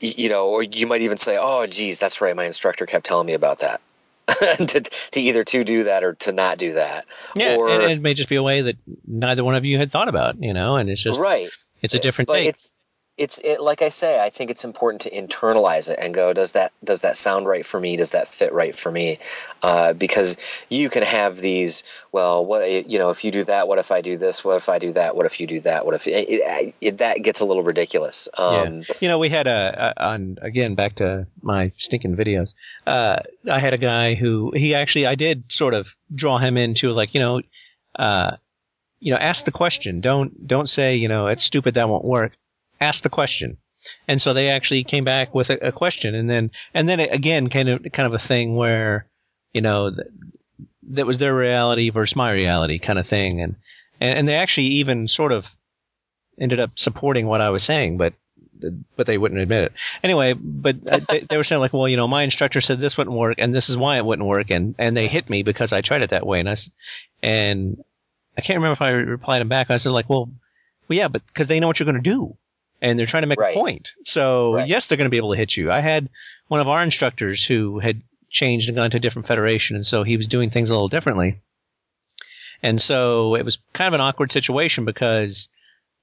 you 0.00 0.28
know, 0.28 0.48
or 0.48 0.62
you 0.62 0.86
might 0.86 1.02
even 1.02 1.18
say, 1.18 1.36
oh, 1.38 1.66
geez, 1.66 1.98
that's 1.98 2.20
right. 2.20 2.34
My 2.34 2.44
instructor 2.44 2.86
kept 2.86 3.04
telling 3.04 3.26
me 3.26 3.34
about 3.34 3.58
that. 3.58 3.80
to, 4.56 4.80
to 5.10 5.20
either 5.20 5.44
to 5.44 5.64
do 5.64 5.84
that 5.84 6.02
or 6.02 6.14
to 6.14 6.32
not 6.32 6.58
do 6.58 6.74
that. 6.74 7.04
Yeah, 7.36 7.56
Or- 7.56 7.68
and 7.68 7.92
it 7.92 8.00
may 8.00 8.14
just 8.14 8.28
be 8.28 8.36
a 8.36 8.42
way 8.42 8.62
that 8.62 8.76
neither 9.06 9.44
one 9.44 9.54
of 9.54 9.64
you 9.64 9.78
had 9.78 9.92
thought 9.92 10.08
about, 10.08 10.36
you 10.42 10.54
know, 10.54 10.76
and 10.76 10.88
it's 10.88 11.02
just 11.02 11.20
right. 11.20 11.48
it's 11.82 11.94
a 11.94 11.98
different 11.98 12.28
but 12.28 12.34
thing. 12.34 12.48
it's 12.48 12.76
it's 13.16 13.38
it, 13.38 13.60
like 13.60 13.80
I 13.80 13.90
say, 13.90 14.20
I 14.20 14.30
think 14.30 14.50
it's 14.50 14.64
important 14.64 15.02
to 15.02 15.10
internalize 15.10 15.88
it 15.88 15.98
and 16.00 16.12
go, 16.12 16.32
does 16.32 16.52
that 16.52 16.72
does 16.82 17.02
that 17.02 17.14
sound 17.14 17.46
right 17.46 17.64
for 17.64 17.78
me? 17.78 17.96
Does 17.96 18.10
that 18.10 18.26
fit 18.26 18.52
right 18.52 18.74
for 18.74 18.90
me? 18.90 19.20
Uh, 19.62 19.92
because 19.92 20.36
you 20.68 20.90
can 20.90 21.04
have 21.04 21.38
these. 21.38 21.84
Well, 22.10 22.44
what 22.44 22.68
you 22.68 22.98
know, 22.98 23.10
if 23.10 23.22
you 23.22 23.30
do 23.30 23.44
that, 23.44 23.68
what 23.68 23.78
if 23.78 23.92
I 23.92 24.00
do 24.00 24.16
this? 24.16 24.44
What 24.44 24.56
if 24.56 24.68
I 24.68 24.80
do 24.80 24.92
that? 24.94 25.14
What 25.14 25.26
if 25.26 25.38
you 25.38 25.46
do 25.46 25.60
that? 25.60 25.86
What 25.86 25.94
if 25.94 26.08
it, 26.08 26.28
it, 26.28 26.74
it, 26.80 26.98
that 26.98 27.22
gets 27.22 27.40
a 27.40 27.44
little 27.44 27.62
ridiculous? 27.62 28.28
Um, 28.36 28.82
You 29.00 29.08
know, 29.08 29.18
we 29.18 29.28
had 29.28 29.46
a, 29.46 29.94
a 29.96 30.04
on 30.08 30.38
again 30.42 30.74
back 30.74 30.96
to 30.96 31.28
my 31.40 31.70
stinking 31.76 32.16
videos. 32.16 32.54
Uh, 32.84 33.18
I 33.48 33.60
had 33.60 33.74
a 33.74 33.78
guy 33.78 34.14
who 34.14 34.52
he 34.56 34.74
actually 34.74 35.06
I 35.06 35.14
did 35.14 35.52
sort 35.52 35.74
of 35.74 35.86
draw 36.12 36.38
him 36.38 36.56
into 36.56 36.90
like 36.90 37.14
you 37.14 37.20
know, 37.20 37.42
uh, 37.96 38.36
you 38.98 39.12
know, 39.12 39.18
ask 39.18 39.44
the 39.44 39.52
question. 39.52 40.00
Don't 40.00 40.48
don't 40.48 40.68
say 40.68 40.96
you 40.96 41.06
know 41.06 41.28
it's 41.28 41.44
stupid 41.44 41.74
that 41.74 41.88
won't 41.88 42.04
work. 42.04 42.32
Ask 42.84 43.02
the 43.02 43.08
question. 43.08 43.56
And 44.08 44.20
so 44.20 44.32
they 44.32 44.48
actually 44.48 44.84
came 44.84 45.04
back 45.04 45.34
with 45.34 45.50
a, 45.50 45.68
a 45.68 45.72
question, 45.72 46.14
and 46.14 46.28
then 46.28 46.50
and 46.72 46.88
then 46.88 47.00
again, 47.00 47.50
kind 47.50 47.68
of 47.68 47.82
kind 47.92 48.06
of 48.06 48.14
a 48.14 48.26
thing 48.26 48.56
where 48.56 49.06
you 49.52 49.60
know 49.60 49.90
th- 49.90 50.08
that 50.90 51.06
was 51.06 51.18
their 51.18 51.34
reality 51.34 51.90
versus 51.90 52.16
my 52.16 52.30
reality 52.32 52.78
kind 52.78 52.98
of 52.98 53.06
thing, 53.06 53.42
and 53.42 53.56
and, 54.00 54.18
and 54.18 54.28
they 54.28 54.36
actually 54.36 54.68
even 54.80 55.08
sort 55.08 55.32
of 55.32 55.44
ended 56.38 56.60
up 56.60 56.78
supporting 56.78 57.26
what 57.26 57.40
I 57.42 57.50
was 57.50 57.62
saying, 57.62 57.98
but 57.98 58.14
but 58.96 59.06
they 59.06 59.18
wouldn't 59.18 59.40
admit 59.40 59.64
it. 59.66 59.72
Anyway, 60.02 60.32
but 60.32 60.76
they, 61.08 61.26
they 61.28 61.36
were 61.36 61.44
saying 61.44 61.60
like, 61.60 61.72
well, 61.72 61.88
you 61.88 61.96
know, 61.96 62.08
my 62.08 62.22
instructor 62.22 62.60
said 62.60 62.80
this 62.80 62.96
wouldn't 62.96 63.16
work, 63.16 63.36
and 63.38 63.54
this 63.54 63.68
is 63.68 63.76
why 63.76 63.96
it 63.96 64.04
wouldn't 64.04 64.28
work, 64.28 64.50
and 64.50 64.74
and 64.78 64.96
they 64.96 65.08
hit 65.08 65.28
me 65.28 65.42
because 65.42 65.72
I 65.72 65.80
tried 65.80 66.02
it 66.02 66.10
that 66.10 66.26
way, 66.26 66.40
and 66.40 66.48
I 66.48 66.56
and 67.22 67.84
I 68.36 68.40
can't 68.40 68.58
remember 68.58 68.72
if 68.72 68.82
I 68.82 68.90
replied 68.90 69.40
them 69.40 69.48
back. 69.48 69.70
I 69.70 69.76
said 69.76 69.92
like, 69.92 70.08
well, 70.08 70.30
well, 70.88 70.96
yeah, 70.96 71.08
but 71.08 71.26
because 71.26 71.46
they 71.46 71.60
know 71.60 71.66
what 71.66 71.78
you're 71.78 71.90
going 71.90 72.02
to 72.02 72.10
do, 72.10 72.36
and 72.84 72.98
they're 72.98 73.06
trying 73.06 73.22
to 73.22 73.26
make 73.26 73.40
Right. 73.40 73.56
a 73.56 73.58
point. 73.58 73.88
So 74.04 74.54
Right. 74.54 74.68
yes, 74.68 74.86
they're 74.86 74.98
going 74.98 75.06
to 75.06 75.10
be 75.10 75.16
able 75.16 75.32
to 75.32 75.38
hit 75.38 75.56
you. 75.56 75.70
I 75.70 75.80
had 75.80 76.10
one 76.48 76.60
of 76.60 76.68
our 76.68 76.82
instructors 76.82 77.44
who 77.44 77.78
had 77.78 78.02
changed 78.30 78.68
and 78.68 78.76
gone 78.76 78.90
to 78.90 78.98
a 78.98 79.00
different 79.00 79.26
federation, 79.26 79.74
and 79.74 79.86
so 79.86 80.02
he 80.02 80.16
was 80.18 80.28
doing 80.28 80.50
things 80.50 80.68
a 80.68 80.74
little 80.74 80.88
differently. 80.88 81.40
And 82.62 82.80
so 82.80 83.34
it 83.36 83.44
was 83.44 83.58
kind 83.72 83.88
of 83.88 83.94
an 83.94 84.00
awkward 84.00 84.32
situation 84.32 84.84
because, 84.84 85.48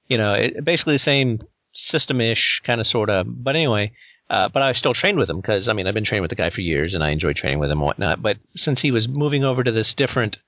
you 0.08 0.18
know, 0.18 0.32
it, 0.34 0.64
basically 0.64 0.94
the 0.94 0.98
same 0.98 1.40
system-ish 1.72 2.62
kind 2.64 2.80
of 2.80 2.86
sort 2.86 3.10
of. 3.10 3.26
But 3.28 3.54
anyway, 3.56 3.92
uh, 4.28 4.48
but 4.48 4.62
I 4.62 4.72
still 4.72 4.94
trained 4.94 5.18
with 5.18 5.30
him 5.30 5.40
because 5.40 5.68
I 5.68 5.72
mean 5.72 5.86
I've 5.86 5.94
been 5.94 6.04
training 6.04 6.22
with 6.22 6.30
the 6.30 6.42
guy 6.42 6.50
for 6.50 6.60
years 6.62 6.94
and 6.94 7.04
I 7.04 7.10
enjoy 7.10 7.32
training 7.32 7.60
with 7.60 7.70
him 7.70 7.78
and 7.78 7.86
whatnot. 7.86 8.22
But 8.22 8.38
since 8.56 8.80
he 8.80 8.90
was 8.90 9.08
moving 9.08 9.44
over 9.44 9.62
to 9.62 9.72
this 9.72 9.94
different 9.94 10.38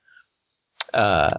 uh, 0.92 1.38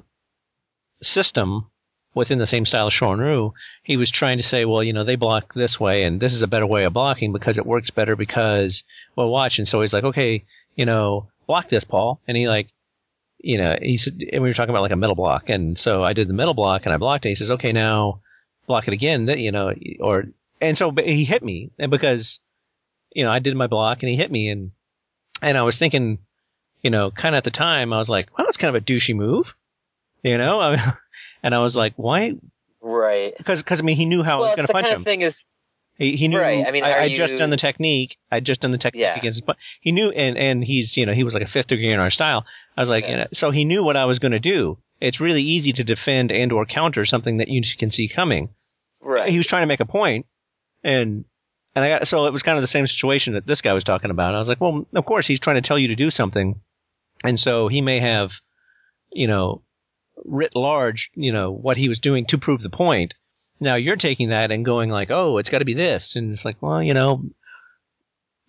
system 1.02 1.68
within 2.16 2.40
the 2.40 2.48
same 2.48 2.66
style 2.66 2.88
of 2.88 2.94
Shorin 2.94 3.52
he 3.84 3.98
was 3.98 4.10
trying 4.10 4.38
to 4.38 4.44
say, 4.44 4.66
well, 4.66 4.82
you 4.82 4.94
know, 4.94 5.04
they 5.04 5.18
block 5.18 5.54
this 5.54 5.80
way 5.80 6.04
and 6.04 6.20
this 6.20 6.34
is 6.34 6.42
a 6.42 6.48
better 6.48 6.66
way 6.66 6.86
of 6.86 6.94
blocking 6.94 7.34
because 7.34 7.58
it 7.58 7.66
works 7.66 7.92
better 7.92 8.16
because, 8.16 8.84
well, 9.16 9.30
watch. 9.30 9.60
And 9.60 9.68
so 9.68 9.82
he's 9.82 9.94
like, 9.94 10.06
okay, 10.06 10.46
you 10.76 10.86
know, 10.86 11.28
block 11.46 11.70
this, 11.70 11.84
Paul. 11.84 12.20
And 12.28 12.36
he 12.36 12.48
like, 12.48 12.70
you 13.40 13.58
know, 13.58 13.76
he 13.80 13.98
said, 13.98 14.24
and 14.32 14.42
we 14.42 14.50
were 14.50 14.54
talking 14.54 14.72
about 14.72 14.82
like 14.82 14.94
a 14.94 14.98
middle 14.98 15.16
block. 15.16 15.50
And 15.50 15.78
so 15.78 16.04
I 16.04 16.14
did 16.14 16.28
the 16.30 16.34
middle 16.34 16.54
block 16.54 16.86
and 16.86 16.94
I 16.94 16.98
blocked 16.98 17.26
it. 17.26 17.30
He 17.30 17.36
says, 17.36 17.52
okay, 17.52 17.74
now 17.74 18.22
block 18.66 18.88
it 18.88 18.94
again, 18.94 19.28
you 19.28 19.52
know, 19.52 19.74
or, 20.00 20.26
and 20.62 20.78
so 20.78 20.92
he 21.04 21.26
hit 21.26 21.44
me 21.44 21.70
and 21.78 21.92
because, 21.92 22.40
you 23.14 23.24
know, 23.24 23.30
I 23.30 23.40
did 23.40 23.56
my 23.56 23.68
block 23.68 24.02
and 24.02 24.10
he 24.10 24.16
hit 24.16 24.32
me 24.32 24.50
and, 24.50 24.72
and 25.42 25.58
I 25.58 25.64
was 25.64 25.78
thinking, 25.78 26.20
you 26.82 26.90
know, 26.92 27.12
kind 27.12 27.36
of 27.36 27.38
at 27.40 27.44
the 27.44 27.52
time, 27.52 27.92
I 27.92 27.98
was 27.98 28.10
like, 28.10 28.30
well, 28.38 28.48
that's 28.48 28.58
kind 28.58 28.74
of 28.74 28.82
a 28.82 28.86
douchey 28.86 29.16
move, 29.16 29.54
you 30.24 30.38
know? 30.38 30.62
I, 30.62 30.94
and 31.46 31.56
I 31.56 31.60
was 31.60 31.76
like, 31.76 31.94
why? 31.96 32.34
right. 32.82 33.34
Because, 33.38 33.64
because 33.64 33.80
I 33.80 33.84
mean, 33.84 33.96
he 33.96 34.06
knew 34.06 34.22
how 34.24 34.38
I 34.38 34.48
was 34.48 34.56
going 34.58 34.68
to 34.68 34.74
punch 34.74 34.84
kind 34.86 34.96
him. 34.96 35.02
of 35.02 35.06
thing 35.06 35.22
is, 35.22 35.44
He, 35.98 36.18
he 36.18 36.28
knew. 36.28 36.40
Right, 36.40 36.66
I 36.68 36.72
mean, 36.72 36.84
are 36.84 36.92
I, 36.92 37.04
would 37.08 37.16
just 37.16 37.38
done 37.38 37.50
the 37.50 37.58
technique. 37.58 38.18
I'd 38.32 38.46
just 38.46 38.62
done 38.62 38.72
the 38.72 38.78
technique 38.78 39.02
Yeah. 39.04 39.18
against. 39.18 39.46
But 39.46 39.56
he 39.82 39.92
knew, 39.94 40.10
and 40.10 40.38
and 40.38 40.64
he's 40.64 40.98
you 40.98 41.06
know 41.06 41.14
he 41.14 41.24
was 41.24 41.34
like 41.34 41.44
a 41.44 41.48
fifth 41.48 41.68
degree 41.68 41.90
in 41.92 42.00
our 42.00 42.12
style. 42.12 42.46
I 42.78 42.82
was 42.82 42.90
like, 42.90 43.06
Yeah. 43.06 43.10
you 43.12 43.18
know, 43.18 43.28
so 43.34 43.52
he 43.52 43.64
knew 43.66 43.84
what 43.84 43.96
I 43.96 44.06
was 44.06 44.20
going 44.20 44.34
to 44.34 44.40
do. 44.40 44.78
It's 45.02 45.20
really 45.22 45.42
easy 45.42 45.72
to 45.74 45.84
defend 45.84 46.32
and 46.32 46.52
or 46.52 46.66
counter 46.66 47.06
something 47.06 47.38
that 47.38 47.48
you 47.48 47.62
can 47.78 47.92
see 47.92 48.08
coming. 48.08 48.50
Right. 49.02 49.30
He 49.30 49.38
was 49.38 49.48
trying 49.48 49.62
to 49.64 49.68
make 49.68 49.80
a 49.82 49.86
point, 49.86 50.26
and 50.84 51.26
and 51.76 51.86
I 51.86 51.90
got 51.90 52.08
so 52.08 52.26
it 52.28 52.34
was 52.34 52.44
kind 52.44 52.58
of 52.58 52.62
the 52.62 52.68
same 52.68 52.88
situation 52.88 53.34
that 53.34 53.46
this 53.48 53.62
guy 53.62 53.74
was 53.74 53.84
talking 53.84 54.12
about. 54.12 54.36
I 54.36 54.40
was 54.40 54.48
like, 54.50 54.62
well, 54.62 54.86
of 54.94 55.06
course 55.06 55.28
he's 55.28 55.40
trying 55.40 55.56
to 55.58 55.62
tell 55.62 55.80
you 55.80 55.88
to 55.90 55.96
do 55.96 56.10
something, 56.12 56.60
and 57.24 57.40
so 57.40 57.68
he 57.68 57.82
may 57.82 58.00
have, 58.00 58.32
you 59.12 59.28
know, 59.28 59.62
writ 60.26 60.56
large, 60.56 61.12
you 61.14 61.32
know, 61.32 61.52
what 61.52 61.78
he 61.78 61.90
was 61.90 62.00
doing 62.00 62.26
to 62.26 62.38
prove 62.38 62.62
the 62.62 62.70
point. 62.70 63.14
Now 63.60 63.76
you're 63.76 63.96
taking 63.96 64.30
that 64.30 64.52
and 64.52 64.66
going 64.66 64.90
like, 64.90 65.12
oh, 65.12 65.38
it's 65.38 65.50
got 65.50 65.60
to 65.60 65.66
be 65.66 65.74
this, 65.74 66.16
and 66.16 66.34
it's 66.34 66.44
like, 66.46 66.58
well, 66.62 66.84
you 66.84 66.94
know, 66.94 67.24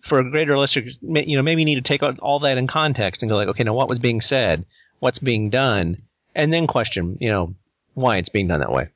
for 0.03 0.19
a 0.19 0.29
greater 0.29 0.53
or 0.53 0.57
lesser, 0.59 0.81
you 0.81 1.37
know, 1.37 1.43
maybe 1.43 1.61
you 1.61 1.65
need 1.65 1.75
to 1.75 1.81
take 1.81 2.03
all 2.03 2.39
that 2.39 2.57
in 2.57 2.67
context 2.67 3.21
and 3.21 3.29
go 3.29 3.35
like, 3.35 3.47
okay, 3.49 3.63
now 3.63 3.73
what 3.73 3.89
was 3.89 3.99
being 3.99 4.21
said, 4.21 4.65
what's 4.99 5.19
being 5.19 5.49
done, 5.49 6.01
and 6.35 6.51
then 6.51 6.67
question, 6.67 7.17
you 7.19 7.29
know, 7.29 7.55
why 7.93 8.17
it's 8.17 8.29
being 8.29 8.47
done 8.47 8.59
that 8.59 8.71
way. 8.71 8.89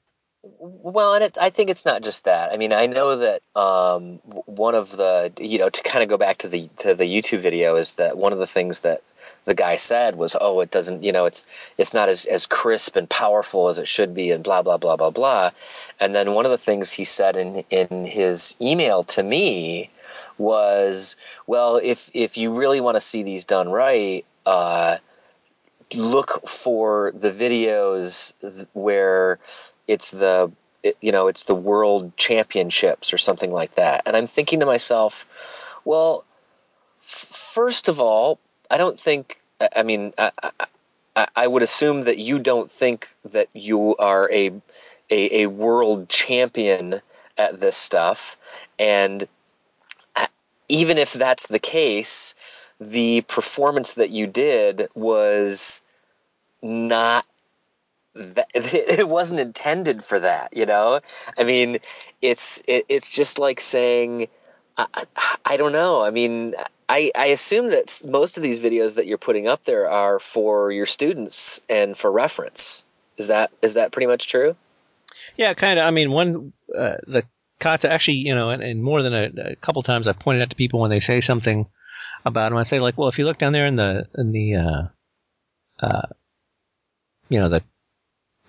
Well, 0.83 1.13
and 1.13 1.23
it, 1.23 1.37
I 1.39 1.51
think 1.51 1.69
it's 1.69 1.85
not 1.85 2.01
just 2.01 2.23
that. 2.25 2.51
I 2.51 2.57
mean, 2.57 2.73
I 2.73 2.87
know 2.87 3.15
that 3.15 3.43
um, 3.55 4.15
one 4.45 4.73
of 4.73 4.97
the 4.97 5.31
you 5.39 5.59
know 5.59 5.69
to 5.69 5.83
kind 5.83 6.01
of 6.01 6.09
go 6.09 6.17
back 6.17 6.39
to 6.39 6.47
the 6.47 6.69
to 6.77 6.95
the 6.95 7.03
YouTube 7.05 7.39
video 7.39 7.75
is 7.75 7.95
that 7.95 8.17
one 8.17 8.33
of 8.33 8.39
the 8.39 8.47
things 8.47 8.79
that 8.79 9.03
the 9.45 9.53
guy 9.53 9.75
said 9.75 10.15
was, 10.15 10.35
"Oh, 10.41 10.59
it 10.61 10.71
doesn't, 10.71 11.03
you 11.03 11.11
know, 11.11 11.25
it's 11.25 11.45
it's 11.77 11.93
not 11.93 12.09
as 12.09 12.25
as 12.25 12.47
crisp 12.47 12.95
and 12.95 13.07
powerful 13.07 13.67
as 13.67 13.77
it 13.77 13.87
should 13.87 14.15
be," 14.15 14.31
and 14.31 14.43
blah 14.43 14.63
blah 14.63 14.77
blah 14.77 14.95
blah 14.95 15.11
blah. 15.11 15.51
And 15.99 16.15
then 16.15 16.33
one 16.33 16.45
of 16.45 16.51
the 16.51 16.57
things 16.57 16.91
he 16.91 17.03
said 17.03 17.37
in 17.37 17.63
in 17.69 18.05
his 18.05 18.55
email 18.59 19.03
to 19.03 19.21
me 19.21 19.91
was, 20.39 21.15
"Well, 21.45 21.79
if 21.83 22.09
if 22.15 22.37
you 22.37 22.51
really 22.51 22.81
want 22.81 22.97
to 22.97 23.01
see 23.01 23.21
these 23.21 23.45
done 23.45 23.69
right." 23.69 24.25
Uh, 24.47 24.97
look 25.93 26.47
for 26.47 27.11
the 27.13 27.31
videos 27.31 28.33
where 28.73 29.37
it's 29.87 30.11
the 30.11 30.49
you 31.01 31.11
know 31.11 31.27
it's 31.27 31.43
the 31.43 31.55
world 31.55 32.15
championships 32.17 33.13
or 33.13 33.17
something 33.17 33.51
like 33.51 33.75
that. 33.75 34.03
And 34.05 34.15
i'm 34.15 34.27
thinking 34.27 34.59
to 34.59 34.65
myself 34.65 35.25
well 35.85 36.23
f- 37.01 37.27
first 37.53 37.87
of 37.89 37.99
all 37.99 38.39
i 38.69 38.77
don't 38.77 38.99
think 38.99 39.39
i 39.59 39.69
I 39.77 39.83
mean 39.83 40.13
I, 40.17 40.31
I, 41.15 41.27
I 41.35 41.47
would 41.47 41.63
assume 41.63 42.03
that 42.03 42.17
you 42.17 42.39
don't 42.39 42.69
think 42.69 43.13
that 43.25 43.49
you 43.53 43.95
are 43.97 44.31
a, 44.31 44.51
a 45.09 45.43
a 45.43 45.47
world 45.47 46.09
champion 46.09 47.01
at 47.37 47.59
this 47.59 47.75
stuff. 47.75 48.37
And 48.79 49.27
uh, 50.15 50.27
even 50.69 50.97
if 50.97 51.13
that's 51.13 51.47
the 51.47 51.59
case 51.59 52.33
the 52.79 53.21
performance 53.21 53.93
that 53.93 54.09
you 54.09 54.25
did 54.25 54.87
was 54.95 55.81
not 56.63 57.25
that 58.13 58.49
it 58.53 59.07
wasn't 59.07 59.39
intended 59.39 60.03
for 60.03 60.19
that 60.19 60.55
you 60.55 60.65
know? 60.65 60.99
I 61.37 61.43
mean 61.43 61.79
it's 62.21 62.61
it, 62.67 62.85
it's 62.89 63.15
just 63.15 63.39
like 63.39 63.59
saying 63.59 64.27
I, 64.77 65.03
I, 65.45 65.57
don't 65.57 65.73
know. 65.73 66.03
I 66.03 66.11
mean 66.11 66.55
I, 66.89 67.11
I 67.15 67.27
assume 67.27 67.69
that 67.69 68.01
most 68.07 68.35
of 68.35 68.43
these 68.43 68.59
videos 68.59 68.95
that 68.95 69.05
you're 69.05 69.17
putting 69.17 69.47
up 69.47 69.63
there 69.63 69.89
are 69.89 70.19
for 70.19 70.71
your 70.71 70.85
students 70.85 71.61
and 71.69 71.97
for 71.97 72.11
reference. 72.11 72.83
Is 73.17 73.27
that 73.27 73.51
is 73.61 73.75
that 73.75 73.91
pretty 73.91 74.07
much 74.07 74.27
true? 74.27 74.55
Yeah, 75.37 75.53
kind 75.53 75.79
of. 75.79 75.85
I 75.85 75.91
mean, 75.91 76.11
one 76.11 76.51
uh, 76.77 76.97
the 77.07 77.23
kata 77.59 77.91
actually, 77.91 78.17
you 78.17 78.35
know, 78.35 78.49
and, 78.49 78.61
and 78.61 78.83
more 78.83 79.01
than 79.01 79.13
a, 79.13 79.51
a 79.51 79.55
couple 79.57 79.83
times 79.83 80.07
I've 80.07 80.19
pointed 80.19 80.41
out 80.41 80.49
to 80.49 80.55
people 80.55 80.79
when 80.79 80.89
they 80.89 80.99
say 80.99 81.21
something 81.21 81.67
about 82.25 82.49
them, 82.49 82.57
I 82.57 82.63
say 82.63 82.79
like, 82.79 82.97
well, 82.97 83.09
if 83.09 83.17
you 83.17 83.25
look 83.25 83.37
down 83.37 83.53
there 83.53 83.67
in 83.67 83.77
the 83.77 84.07
in 84.15 84.31
the 84.31 84.55
uh, 84.55 84.83
uh, 85.79 86.07
you 87.29 87.39
know, 87.39 87.49
the 87.49 87.63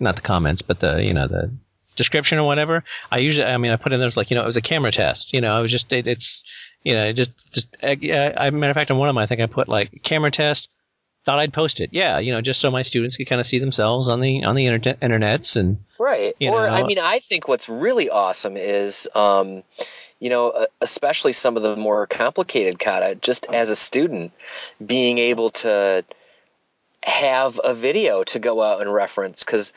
not 0.00 0.16
the 0.16 0.22
comments, 0.22 0.62
but 0.62 0.80
the 0.80 1.04
you 1.04 1.14
know 1.14 1.26
the 1.26 1.50
description 1.96 2.38
or 2.38 2.44
whatever. 2.44 2.84
I 3.10 3.18
usually, 3.18 3.46
I 3.46 3.58
mean, 3.58 3.70
I 3.70 3.76
put 3.76 3.92
in 3.92 4.00
there's 4.00 4.16
like, 4.16 4.30
you 4.30 4.36
know, 4.36 4.42
it 4.42 4.46
was 4.46 4.56
a 4.56 4.62
camera 4.62 4.90
test. 4.90 5.32
You 5.32 5.40
know, 5.40 5.54
I 5.54 5.60
was 5.60 5.70
just 5.70 5.92
it, 5.92 6.06
it's 6.06 6.42
you 6.84 6.94
know, 6.94 7.04
it 7.04 7.14
just 7.14 7.52
just 7.52 7.76
yeah, 8.00 8.34
I, 8.36 8.50
matter 8.50 8.70
of 8.70 8.76
fact, 8.76 8.90
on 8.90 8.98
one 8.98 9.08
of 9.08 9.14
them, 9.14 9.22
I 9.22 9.26
think 9.26 9.40
I 9.40 9.46
put 9.46 9.68
like 9.68 10.02
camera 10.02 10.30
test. 10.30 10.68
Thought 11.24 11.38
I'd 11.38 11.52
post 11.52 11.78
it. 11.78 11.90
Yeah, 11.92 12.18
you 12.18 12.32
know, 12.32 12.40
just 12.40 12.60
so 12.60 12.68
my 12.70 12.82
students 12.82 13.16
could 13.16 13.28
kind 13.28 13.40
of 13.40 13.46
see 13.46 13.60
themselves 13.60 14.08
on 14.08 14.20
the 14.20 14.44
on 14.44 14.56
the 14.56 14.66
internet 14.66 14.98
internets 15.00 15.54
and 15.54 15.78
Right. 16.02 16.34
Or 16.40 16.66
I 16.66 16.82
mean, 16.82 16.98
I 16.98 17.20
think 17.20 17.46
what's 17.46 17.68
really 17.68 18.10
awesome 18.10 18.56
is, 18.56 19.08
um, 19.14 19.62
you 20.18 20.28
know, 20.28 20.66
especially 20.80 21.32
some 21.32 21.56
of 21.56 21.62
the 21.62 21.76
more 21.76 22.08
complicated 22.08 22.80
kata. 22.80 23.14
Just 23.22 23.46
as 23.52 23.70
a 23.70 23.76
student, 23.76 24.32
being 24.84 25.18
able 25.18 25.50
to 25.50 26.04
have 27.04 27.60
a 27.64 27.74
video 27.74 28.24
to 28.24 28.38
go 28.38 28.62
out 28.62 28.80
and 28.80 28.92
reference 28.92 29.44
because 29.44 29.72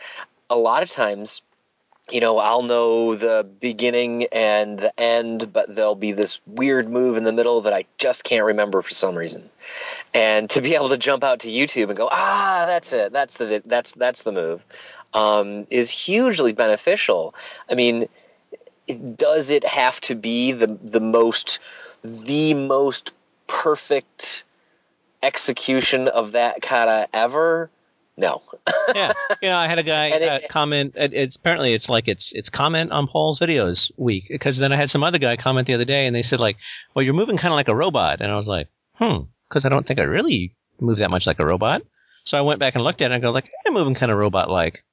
a 0.49 0.55
lot 0.57 0.83
of 0.83 0.89
times. 0.89 1.41
You 2.11 2.21
know, 2.21 2.37
I'll 2.37 2.61
know 2.61 3.15
the 3.15 3.49
beginning 3.59 4.27
and 4.31 4.77
the 4.77 4.91
end, 4.99 5.51
but 5.51 5.75
there'll 5.75 5.95
be 5.95 6.11
this 6.11 6.39
weird 6.45 6.87
move 6.87 7.17
in 7.17 7.23
the 7.23 7.33
middle 7.33 7.61
that 7.61 7.73
I 7.73 7.85
just 7.97 8.23
can't 8.23 8.45
remember 8.45 8.83
for 8.83 8.91
some 8.91 9.15
reason. 9.15 9.49
And 10.13 10.47
to 10.51 10.61
be 10.61 10.75
able 10.75 10.89
to 10.89 10.97
jump 10.97 11.23
out 11.23 11.39
to 11.39 11.47
YouTube 11.47 11.89
and 11.89 11.97
go, 11.97 12.07
ah, 12.11 12.65
that's 12.67 12.93
it, 12.93 13.11
that's 13.11 13.37
the 13.37 13.63
that's 13.65 13.93
that's 13.93 14.21
the 14.21 14.31
move, 14.31 14.63
um, 15.15 15.65
is 15.71 15.89
hugely 15.89 16.53
beneficial. 16.53 17.33
I 17.71 17.73
mean, 17.73 18.07
does 19.15 19.49
it 19.49 19.63
have 19.63 19.99
to 20.01 20.13
be 20.13 20.51
the 20.51 20.77
the 20.83 21.01
most 21.01 21.57
the 22.03 22.53
most 22.53 23.13
perfect 23.47 24.43
execution 25.25 26.07
of 26.07 26.33
that 26.33 26.61
kata 26.61 27.07
ever? 27.13 27.69
No. 28.17 28.41
yeah, 28.95 29.11
you 29.41 29.49
know, 29.49 29.57
I 29.57 29.67
had 29.67 29.79
a 29.79 29.83
guy 29.83 30.07
it- 30.07 30.23
uh, 30.23 30.39
comment. 30.49 30.93
It, 30.95 31.13
it's 31.13 31.35
apparently 31.35 31.73
it's 31.73 31.89
like 31.89 32.07
it's 32.07 32.31
it's 32.31 32.49
comment 32.49 32.91
on 32.91 33.07
Paul's 33.07 33.39
videos 33.39 33.91
week 33.97 34.25
because 34.29 34.57
then 34.57 34.71
I 34.71 34.77
had 34.77 34.89
some 34.89 35.03
other 35.03 35.17
guy 35.17 35.35
comment 35.35 35.67
the 35.67 35.73
other 35.73 35.85
day 35.85 36.07
and 36.07 36.15
they 36.15 36.23
said 36.23 36.39
like, 36.39 36.57
well, 36.93 37.03
you're 37.03 37.13
moving 37.13 37.37
kind 37.37 37.53
of 37.53 37.57
like 37.57 37.67
a 37.67 37.75
robot, 37.75 38.21
and 38.21 38.31
I 38.31 38.37
was 38.37 38.47
like, 38.47 38.67
hmm, 38.93 39.23
because 39.49 39.65
I 39.65 39.69
don't 39.69 39.85
think 39.85 39.99
I 39.99 40.03
really 40.03 40.55
move 40.79 40.97
that 40.97 41.11
much 41.11 41.27
like 41.27 41.39
a 41.39 41.45
robot. 41.45 41.81
So 42.23 42.37
I 42.37 42.41
went 42.41 42.59
back 42.59 42.75
and 42.75 42.83
looked 42.83 43.01
at 43.01 43.11
it 43.11 43.15
and 43.15 43.23
I 43.23 43.25
go 43.25 43.31
like, 43.31 43.49
I'm 43.65 43.73
moving 43.73 43.95
kind 43.95 44.11
of 44.11 44.17
robot 44.17 44.49
like. 44.49 44.83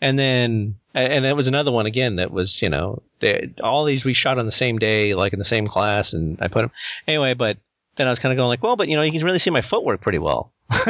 And 0.00 0.18
then, 0.18 0.76
and 0.94 1.24
it 1.24 1.34
was 1.34 1.46
another 1.46 1.70
one 1.70 1.86
again 1.86 2.16
that 2.16 2.32
was, 2.32 2.60
you 2.60 2.68
know, 2.68 3.02
they, 3.20 3.52
all 3.62 3.84
these 3.84 4.04
we 4.04 4.14
shot 4.14 4.38
on 4.38 4.46
the 4.46 4.52
same 4.52 4.78
day, 4.78 5.14
like 5.14 5.32
in 5.32 5.38
the 5.38 5.44
same 5.44 5.68
class, 5.68 6.12
and 6.12 6.38
I 6.40 6.48
put 6.48 6.62
them 6.62 6.70
anyway. 7.06 7.34
But 7.34 7.58
then 7.96 8.06
I 8.06 8.10
was 8.10 8.18
kind 8.18 8.32
of 8.32 8.36
going 8.36 8.48
like, 8.48 8.62
well, 8.62 8.76
but 8.76 8.88
you 8.88 8.96
know, 8.96 9.02
you 9.02 9.12
can 9.12 9.24
really 9.24 9.38
see 9.38 9.50
my 9.50 9.60
footwork 9.62 10.00
pretty 10.00 10.18
well. 10.18 10.52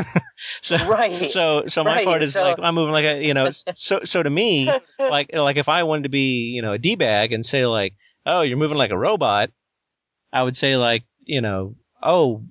so, 0.63 0.77
Right. 0.87 1.31
so, 1.31 1.65
so 1.67 1.83
my 1.85 1.97
Right, 1.97 2.05
part 2.07 2.23
is 2.23 2.35
so- 2.35 2.43
like 2.43 2.59
I'm 2.63 2.75
moving 2.75 2.93
like 2.93 3.05
a, 3.05 3.25
you 3.25 3.35
know, 3.35 3.51
so, 3.75 4.01
so 4.05 4.23
to 4.23 4.31
me, 4.31 4.71
like, 4.99 5.33
like 5.33 5.57
if 5.57 5.69
I 5.69 5.83
wanted 5.83 6.05
to 6.05 6.09
be, 6.09 6.51
you 6.55 6.63
know, 6.63 6.73
a 6.73 6.79
d 6.79 6.95
bag 6.95 7.33
and 7.33 7.45
say 7.45 7.67
like, 7.67 7.95
oh, 8.27 8.43
you're 8.43 8.57
moving 8.59 8.79
like 8.79 8.91
a 8.93 8.99
robot, 8.99 9.51
I 10.33 10.43
would 10.43 10.57
say 10.57 10.77
like, 10.77 11.05
you 11.25 11.41
know, 11.41 11.75
oh, 12.03 12.45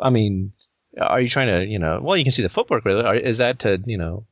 I 0.00 0.10
mean, 0.10 0.52
are 1.00 1.20
you 1.20 1.28
trying 1.28 1.48
to, 1.48 1.66
you 1.66 1.78
know, 1.78 2.00
well, 2.02 2.16
you 2.16 2.24
can 2.24 2.32
see 2.32 2.42
the 2.42 2.48
footwork. 2.48 2.84
Really, 2.84 3.22
is 3.22 3.38
that 3.38 3.58
to, 3.60 3.80
you 3.84 3.98
know, 3.98 4.24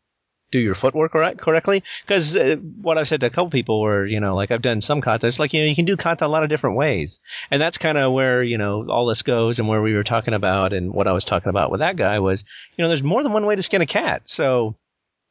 do 0.52 0.58
your 0.58 0.74
footwork 0.74 1.12
correct, 1.12 1.40
correctly? 1.40 1.82
Because 2.04 2.36
uh, 2.36 2.56
what 2.80 2.98
I've 2.98 3.08
said 3.08 3.20
to 3.20 3.26
a 3.26 3.30
couple 3.30 3.50
people 3.50 3.80
were, 3.80 4.06
you 4.06 4.20
know, 4.20 4.34
like 4.36 4.50
I've 4.50 4.62
done 4.62 4.80
some 4.80 5.00
kata. 5.00 5.26
It's 5.26 5.38
like 5.38 5.52
you 5.52 5.62
know, 5.62 5.68
you 5.68 5.74
can 5.74 5.84
do 5.84 5.96
kata 5.96 6.24
a 6.24 6.28
lot 6.28 6.42
of 6.42 6.48
different 6.48 6.76
ways, 6.76 7.20
and 7.50 7.60
that's 7.60 7.78
kind 7.78 7.98
of 7.98 8.12
where 8.12 8.42
you 8.42 8.58
know 8.58 8.86
all 8.88 9.06
this 9.06 9.22
goes, 9.22 9.58
and 9.58 9.68
where 9.68 9.82
we 9.82 9.94
were 9.94 10.04
talking 10.04 10.34
about, 10.34 10.72
and 10.72 10.92
what 10.92 11.06
I 11.06 11.12
was 11.12 11.24
talking 11.24 11.50
about 11.50 11.70
with 11.70 11.80
that 11.80 11.96
guy 11.96 12.18
was, 12.18 12.44
you 12.76 12.82
know, 12.82 12.88
there's 12.88 13.02
more 13.02 13.22
than 13.22 13.32
one 13.32 13.46
way 13.46 13.56
to 13.56 13.62
skin 13.62 13.82
a 13.82 13.86
cat. 13.86 14.22
So, 14.26 14.76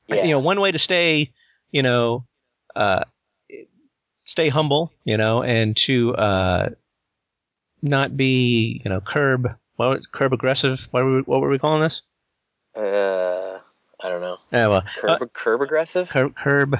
Yeah. 0.07 0.23
you 0.23 0.31
know, 0.31 0.39
one 0.39 0.59
way 0.59 0.71
to 0.71 0.79
stay, 0.79 1.31
you 1.71 1.81
know, 1.81 2.25
uh, 2.75 3.05
stay 4.25 4.49
humble, 4.49 4.91
you 5.05 5.17
know, 5.17 5.43
and 5.43 5.77
to 5.77 6.15
uh, 6.15 6.69
not 7.81 8.17
be, 8.17 8.81
you 8.83 8.89
know, 8.89 8.99
curb, 8.99 9.47
what 9.75 9.89
was, 9.89 10.07
curb 10.11 10.33
aggressive. 10.33 10.79
What 10.91 11.03
were 11.03 11.15
we, 11.17 11.21
what 11.21 11.41
were 11.41 11.49
we 11.49 11.59
calling 11.59 11.81
this? 11.81 12.01
Uh, 12.75 13.54
I 14.05 14.09
don't 14.09 14.21
know. 14.21 14.37
Yeah, 14.51 14.67
well, 14.67 14.83
Curb, 14.97 15.21
uh, 15.21 15.25
curb 15.33 15.61
aggressive? 15.61 16.09
curb, 16.09 16.35
curb, 16.35 16.77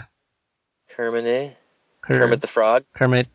Kermit, 0.96 1.26
eh? 1.26 1.50
Kermit 2.04 2.40
the 2.40 2.48
Frog? 2.48 2.84
Kermit, 2.94 3.28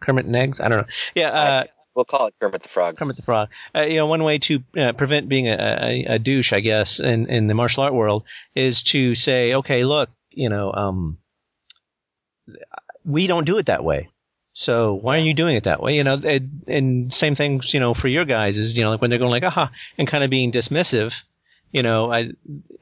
Kermit 0.00 0.26
and 0.26 0.34
eggs. 0.34 0.58
I 0.58 0.68
don't 0.68 0.78
know. 0.78 0.86
Yeah, 1.14 1.28
uh, 1.28 1.64
We'll 1.94 2.04
call 2.04 2.26
it 2.26 2.34
Kermit 2.40 2.62
the 2.62 2.68
Frog. 2.68 2.96
Kermit 2.96 3.14
the 3.14 3.22
Frog. 3.22 3.48
Uh, 3.72 3.82
you 3.82 3.96
know, 3.96 4.06
one 4.06 4.24
way 4.24 4.38
to 4.38 4.64
uh, 4.76 4.92
prevent 4.92 5.28
being 5.28 5.46
a, 5.46 5.54
a, 5.54 6.04
a 6.14 6.18
douche, 6.18 6.52
I 6.52 6.58
guess, 6.58 6.98
in, 6.98 7.26
in 7.26 7.46
the 7.46 7.54
martial 7.54 7.84
art 7.84 7.94
world, 7.94 8.24
is 8.56 8.82
to 8.84 9.14
say, 9.14 9.54
okay, 9.54 9.84
look, 9.84 10.10
you 10.30 10.48
know, 10.48 10.72
um, 10.72 11.18
we 13.04 13.28
don't 13.28 13.44
do 13.44 13.58
it 13.58 13.66
that 13.66 13.84
way. 13.84 14.08
So 14.54 14.94
why 14.94 15.18
are 15.18 15.22
you 15.22 15.34
doing 15.34 15.54
it 15.54 15.64
that 15.64 15.80
way? 15.80 15.96
You 15.96 16.02
know, 16.02 16.14
and, 16.14 16.64
and 16.66 17.14
same 17.14 17.36
things, 17.36 17.72
you 17.72 17.78
know, 17.78 17.94
for 17.94 18.08
your 18.08 18.24
guys 18.24 18.58
is, 18.58 18.76
you 18.76 18.82
know, 18.82 18.90
like 18.90 19.00
when 19.00 19.10
they're 19.10 19.20
going 19.20 19.30
like, 19.30 19.44
aha, 19.44 19.70
and 19.98 20.08
kind 20.08 20.24
of 20.24 20.30
being 20.30 20.50
dismissive. 20.50 21.12
You 21.72 21.82
know, 21.82 22.12
I, 22.12 22.30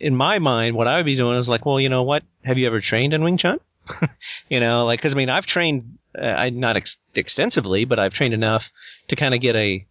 in 0.00 0.16
my 0.16 0.38
mind, 0.38 0.74
what 0.74 0.88
I 0.88 0.96
would 0.96 1.04
be 1.06 1.14
doing 1.16 1.36
is 1.36 1.48
like, 1.48 1.66
well, 1.66 1.78
you 1.78 1.88
know 1.90 2.02
what? 2.02 2.22
Have 2.44 2.56
you 2.58 2.66
ever 2.66 2.80
trained 2.80 3.12
in 3.12 3.22
Wing 3.22 3.36
Chun? 3.36 3.60
you 4.48 4.60
know, 4.60 4.86
like 4.86 4.98
because 5.00 5.14
I 5.14 5.16
mean 5.16 5.28
I've 5.30 5.46
trained, 5.46 5.98
uh, 6.18 6.24
I 6.26 6.50
not 6.50 6.76
ex- 6.76 6.96
extensively, 7.14 7.84
but 7.84 7.98
I've 7.98 8.14
trained 8.14 8.34
enough 8.34 8.70
to 9.08 9.16
kind 9.16 9.34
of 9.34 9.40
get 9.40 9.56
a 9.56 9.86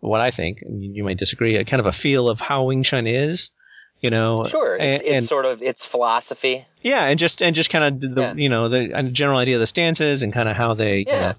what 0.00 0.20
I 0.20 0.30
think. 0.30 0.62
and 0.62 0.82
You 0.82 1.04
might 1.04 1.18
disagree, 1.18 1.56
a 1.56 1.64
kind 1.64 1.80
of 1.80 1.86
a 1.86 1.92
feel 1.92 2.28
of 2.28 2.38
how 2.40 2.64
Wing 2.64 2.82
Chun 2.82 3.06
is. 3.06 3.50
You 4.00 4.10
know, 4.10 4.44
Sure, 4.46 4.76
it's, 4.76 5.02
and- 5.02 5.16
it's 5.16 5.26
sort 5.26 5.46
of 5.46 5.62
it's 5.62 5.86
philosophy. 5.86 6.66
yeah, 6.82 7.04
and 7.06 7.18
just 7.18 7.40
and 7.42 7.56
just 7.56 7.70
kind 7.70 7.84
of 8.04 8.14
the 8.14 8.20
Yeah. 8.20 8.34
you 8.34 8.48
know 8.48 8.68
the 8.68 9.10
general 9.12 9.40
idea 9.40 9.56
of 9.56 9.60
the 9.60 9.66
stances 9.66 10.22
and 10.22 10.32
kind 10.32 10.48
of 10.48 10.56
how 10.56 10.74
they 10.74 10.98
you 10.98 11.04
Yeah. 11.08 11.20
know, 11.20 11.34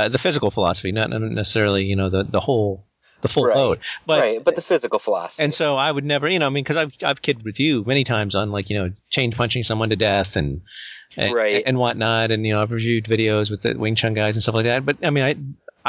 uh, 0.00 0.08
the 0.08 0.18
physical 0.18 0.50
philosophy, 0.50 0.92
not 0.92 1.08
not 1.10 1.22
necessarily 1.22 1.84
you 1.84 1.96
know 1.96 2.10
the 2.10 2.22
the 2.24 2.40
whole 2.40 2.84
the 3.24 3.28
full 3.28 3.44
Right. 3.46 3.56
load, 3.56 3.80
but 4.06 4.20
right, 4.20 4.44
but 4.44 4.54
the 4.54 4.62
physical 4.62 5.00
philosophy. 5.00 5.42
and 5.44 5.52
so 5.52 5.74
I 5.76 5.90
would 5.90 6.04
never, 6.04 6.28
you 6.28 6.38
know, 6.38 6.46
I 6.46 6.50
mean, 6.50 6.62
because 6.62 6.76
I've 6.76 6.94
I've 7.02 7.20
kidded 7.22 7.44
with 7.44 7.58
you 7.58 7.82
many 7.84 8.04
times 8.04 8.34
on 8.36 8.52
like 8.52 8.70
you 8.70 8.78
know 8.78 8.90
chain 9.10 9.32
punching 9.32 9.64
someone 9.64 9.90
to 9.90 9.96
death 9.96 10.36
and 10.36 10.60
and, 11.16 11.32
Right. 11.34 11.62
and 11.66 11.78
whatnot, 11.78 12.30
and 12.30 12.46
you 12.46 12.52
know 12.52 12.62
I've 12.62 12.70
reviewed 12.70 13.04
videos 13.06 13.50
with 13.50 13.62
the 13.62 13.74
Wing 13.74 13.94
Chun 13.96 14.14
guys 14.14 14.34
and 14.36 14.42
stuff 14.42 14.54
like 14.54 14.66
that. 14.66 14.84
But 14.86 14.98
I 15.02 15.10
mean, 15.10 15.24
I 15.24 15.34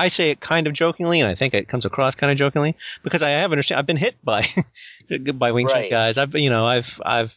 I 0.06 0.08
say 0.10 0.30
it 0.30 0.40
kind 0.42 0.66
of 0.68 0.74
jokingly, 0.74 1.20
and 1.20 1.30
I 1.30 1.36
think 1.36 1.54
it 1.54 1.68
comes 1.68 1.86
across 1.86 2.16
kind 2.16 2.32
of 2.32 2.38
jokingly 2.38 2.76
because 3.04 3.22
I 3.22 3.30
have 3.30 3.52
understand 3.52 3.80
I've 3.80 3.86
been 3.86 3.98
hit 3.98 4.16
by 4.24 4.48
by 5.36 5.52
Wing 5.52 5.68
Chun 5.68 5.82
Right. 5.82 5.92
guys. 5.92 6.18
I've 6.18 6.34
you 6.36 6.50
know 6.50 6.66
I've 6.66 6.90
I've 7.06 7.34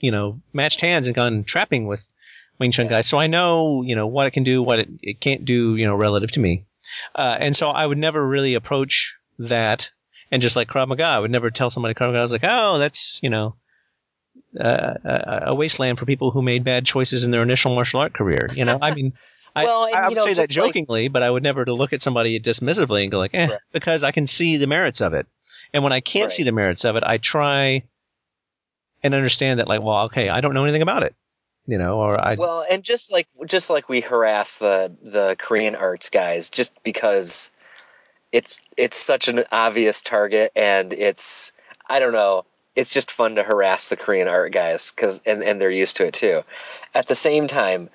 you 0.00 0.10
know 0.10 0.40
matched 0.52 0.80
hands 0.80 1.06
and 1.06 1.16
gone 1.16 1.44
trapping 1.44 1.86
with 1.86 2.00
Wing 2.58 2.70
Chun 2.72 2.86
Yeah. 2.86 2.92
guys, 2.92 3.06
so 3.06 3.18
I 3.18 3.26
know 3.26 3.82
you 3.82 3.96
know 3.96 4.06
what 4.06 4.26
it 4.26 4.32
can 4.32 4.44
do, 4.44 4.62
what 4.62 4.78
it, 4.78 4.88
it 5.02 5.20
can't 5.20 5.44
do, 5.44 5.76
you 5.76 5.84
know, 5.86 5.94
relative 5.96 6.30
to 6.32 6.40
me. 6.40 6.66
Uh, 7.14 7.36
and 7.40 7.56
so 7.56 7.68
I 7.70 7.86
would 7.86 7.96
never 7.98 8.24
really 8.26 8.54
approach 8.54 9.14
that 9.38 9.90
and 10.30 10.40
just 10.42 10.56
like 10.56 10.68
Krav 10.68 10.88
Maga, 10.88 11.04
I 11.04 11.18
would 11.18 11.30
never 11.30 11.50
tell 11.50 11.70
somebody 11.70 11.94
Krav 11.94 12.06
Maga. 12.08 12.18
I 12.20 12.22
was 12.22 12.32
like, 12.32 12.46
oh, 12.48 12.78
that's 12.78 13.18
you 13.22 13.30
know, 13.30 13.54
uh, 14.58 14.94
a, 15.04 15.42
a 15.48 15.54
wasteland 15.54 15.98
for 15.98 16.06
people 16.06 16.30
who 16.30 16.42
made 16.42 16.64
bad 16.64 16.86
choices 16.86 17.24
in 17.24 17.30
their 17.30 17.42
initial 17.42 17.74
martial 17.74 18.00
art 18.00 18.14
career. 18.14 18.48
You 18.54 18.64
know, 18.64 18.78
I 18.80 18.94
mean, 18.94 19.12
I, 19.56 19.64
Well, 19.64 19.84
I 19.94 20.02
you 20.02 20.08
would 20.08 20.14
know, 20.16 20.24
say 20.24 20.34
that 20.34 20.48
just 20.48 20.58
like- 20.58 20.68
jokingly, 20.74 21.08
but 21.08 21.22
I 21.22 21.30
would 21.30 21.42
never 21.42 21.64
to 21.64 21.74
look 21.74 21.92
at 21.92 22.00
somebody 22.02 22.40
dismissively 22.40 23.02
and 23.02 23.10
go 23.10 23.18
like, 23.18 23.34
eh, 23.34 23.46
Right. 23.48 23.58
because 23.72 24.02
I 24.02 24.10
can 24.10 24.26
see 24.26 24.56
the 24.56 24.66
merits 24.66 25.00
of 25.02 25.12
it. 25.12 25.26
And 25.74 25.82
when 25.84 25.92
I 25.92 26.00
can't 26.00 26.24
Right. 26.28 26.32
see 26.32 26.42
the 26.44 26.52
merits 26.52 26.84
of 26.84 26.96
it, 26.96 27.02
I 27.06 27.18
try 27.18 27.82
and 29.02 29.14
understand 29.14 29.58
that, 29.60 29.68
like, 29.68 29.82
well, 29.82 30.04
okay, 30.04 30.28
I 30.28 30.40
don't 30.40 30.54
know 30.54 30.64
anything 30.64 30.80
about 30.82 31.02
it, 31.02 31.14
you 31.66 31.76
know, 31.76 31.98
or 31.98 32.22
I, 32.24 32.34
Well, 32.34 32.64
and 32.70 32.82
just 32.82 33.10
like 33.12 33.26
just 33.46 33.68
like 33.68 33.88
we 33.88 34.00
harass 34.00 34.56
the 34.56 34.94
the 35.02 35.36
Korean 35.38 35.74
arts 35.74 36.08
guys, 36.08 36.48
just 36.48 36.72
because 36.82 37.50
it's 38.32 38.60
it's 38.76 38.96
such 38.96 39.28
an 39.28 39.44
obvious 39.52 40.02
target, 40.02 40.52
and 40.56 40.92
it's 40.92 41.52
I 41.88 42.00
don't 42.00 42.12
know, 42.12 42.44
it's 42.74 42.90
just 42.90 43.10
fun 43.10 43.36
to 43.36 43.42
harass 43.42 43.88
the 43.88 43.96
Korean 43.96 44.28
art 44.28 44.52
guys 44.52 44.90
because 44.90 45.20
and 45.26 45.44
and 45.44 45.60
they're 45.60 45.70
used 45.70 45.96
to 45.98 46.06
it 46.06 46.14
too. 46.14 46.42
At 46.94 47.08
the 47.08 47.14
same 47.14 47.46
time, 47.46 47.90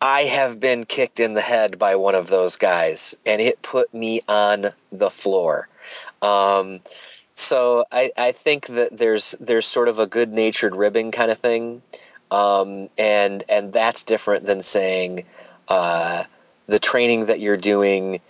I 0.00 0.22
have 0.22 0.60
been 0.60 0.84
kicked 0.84 1.20
in 1.20 1.34
the 1.34 1.40
head 1.40 1.78
by 1.78 1.96
one 1.96 2.14
of 2.14 2.28
those 2.28 2.56
guys, 2.56 3.16
and 3.26 3.40
it 3.40 3.60
put 3.62 3.92
me 3.92 4.22
on 4.28 4.70
the 4.92 5.10
floor. 5.10 5.68
Um, 6.22 6.80
so 7.32 7.84
I, 7.90 8.12
I 8.16 8.32
think 8.32 8.66
that 8.68 8.96
there's 8.96 9.34
there's 9.40 9.66
sort 9.66 9.88
of 9.88 9.98
a 9.98 10.06
good 10.06 10.32
natured 10.32 10.76
ribbing 10.76 11.10
kind 11.10 11.30
of 11.30 11.38
thing, 11.38 11.82
um, 12.30 12.88
and 12.96 13.42
and 13.48 13.72
that's 13.72 14.04
different 14.04 14.46
than 14.46 14.60
saying 14.60 15.24
uh, 15.68 16.24
the 16.66 16.78
training 16.78 17.26
that 17.26 17.40
you're 17.40 17.56
doing 17.56 18.20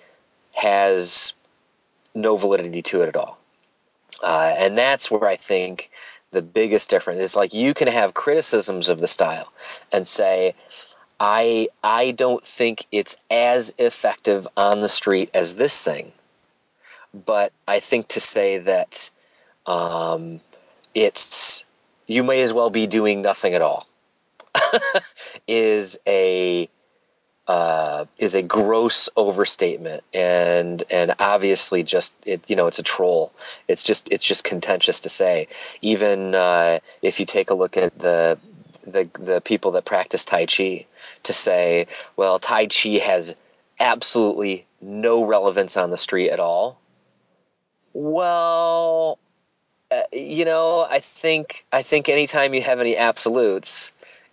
has 0.55 1.35
no 2.15 2.37
validity 2.37 2.83
to 2.83 3.03
it 3.03 3.09
at 3.09 3.17
all, 3.17 3.39
uh, 4.23 4.55
and 4.57 4.77
that's 4.77 5.11
where 5.11 5.27
I 5.27 5.37
think 5.37 5.91
the 6.33 6.43
biggest 6.43 6.91
difference 6.91 7.21
is 7.21 7.37
like 7.37 7.53
you 7.53 7.75
can 7.75 7.89
have 7.89 8.15
criticisms 8.15 8.89
of 8.89 9.01
the 9.01 9.09
style 9.09 9.53
and 9.93 10.07
say 10.07 10.55
I 11.21 11.69
I 11.85 12.13
don't 12.13 12.43
think 12.43 12.87
it's 12.91 13.17
as 13.31 13.75
effective 13.79 14.49
on 14.57 14.81
the 14.81 14.89
street 14.89 15.31
as 15.35 15.55
this 15.55 15.79
thing. 15.79 16.13
But 17.27 17.53
I 17.69 17.81
think 17.81 18.09
to 18.09 18.21
say 18.21 18.59
that 18.59 19.11
um, 19.67 20.41
it's 20.95 21.65
you 22.07 22.25
may 22.25 22.41
as 22.41 22.53
well 22.53 22.71
be 22.71 22.87
doing 22.87 23.21
nothing 23.21 23.55
at 23.55 23.63
all 23.63 23.87
is 25.47 25.99
a 26.07 26.69
uh, 27.49 28.05
is 28.19 28.35
a 28.35 28.43
gross 28.43 29.09
overstatement 29.17 30.05
and 30.15 30.85
and 30.91 31.15
obviously 31.19 31.83
just 31.83 32.15
it 32.25 32.49
you 32.49 32.57
know 32.57 32.67
it's 32.67 32.79
a 32.79 32.83
troll. 32.83 33.33
It's 33.69 33.83
just 33.83 34.09
it's 34.13 34.25
just 34.25 34.45
contentious 34.45 35.01
to 35.01 35.09
say. 35.09 35.49
Even 35.83 36.35
uh, 36.35 36.79
if 37.03 37.19
you 37.19 37.27
take 37.27 37.51
a 37.51 37.55
look 37.55 37.77
at 37.77 37.99
the 37.99 38.39
the 38.83 39.09
the 39.15 39.41
people 39.41 39.71
that 39.73 39.85
practice 39.85 40.25
tai 40.25 40.47
chi 40.47 40.87
to 41.25 41.33
say 41.33 41.87
well 42.17 42.39
tai 42.39 42.67
chi 42.67 42.99
has 42.99 43.35
absolutely 43.79 44.65
no 44.81 45.25
relevance 45.25 45.77
on 45.77 45.91
the 45.91 45.99
street 45.99 46.31
at 46.31 46.41
all. 46.41 46.79
Well 47.93 49.19
uh, 49.91 50.03
you 50.13 50.45
know 50.45 50.87
i 50.89 51.01
think 51.01 51.65
i 51.73 51.83
think 51.83 52.09
anytime 52.09 52.55
you 52.55 52.63
have 52.63 52.79
any 52.79 52.97
absolutes 52.97 53.91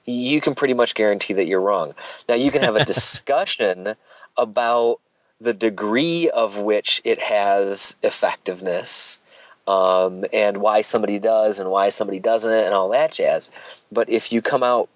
you 0.07 0.41
can 0.41 0.55
pretty 0.55 0.73
much 0.73 0.95
guarantee 0.95 1.33
that 1.33 1.45
you're 1.45 1.61
wrong. 1.61 1.93
Now 2.27 2.35
you 2.35 2.49
can 2.49 2.63
have 2.63 2.75
a 2.75 2.85
discussion 2.93 3.95
about 4.37 4.99
the 5.39 5.53
degree 5.53 6.29
of 6.29 6.57
which 6.57 7.01
it 7.03 7.21
has 7.21 7.95
effectiveness 8.01 9.19
um, 9.67 10.25
and 10.33 10.57
why 10.57 10.81
somebody 10.81 11.19
does 11.19 11.59
and 11.59 11.69
why 11.69 11.89
somebody 11.89 12.19
doesn't 12.19 12.51
and 12.51 12.73
all 12.73 12.89
that 12.89 13.11
jazz. 13.11 13.51
But 13.91 14.09
if 14.09 14.31
you 14.31 14.41
come 14.41 14.63
out 14.63 14.89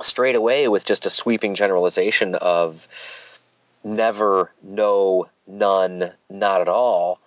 straight 0.00 0.34
away 0.34 0.68
with 0.68 0.84
just 0.84 1.06
a 1.06 1.10
sweeping 1.10 1.54
generalization 1.54 2.34
of 2.36 2.86
never 3.82 4.50
no 4.62 5.28
none 5.46 6.10
not 6.30 6.60
at 6.62 6.68
all 6.68 7.20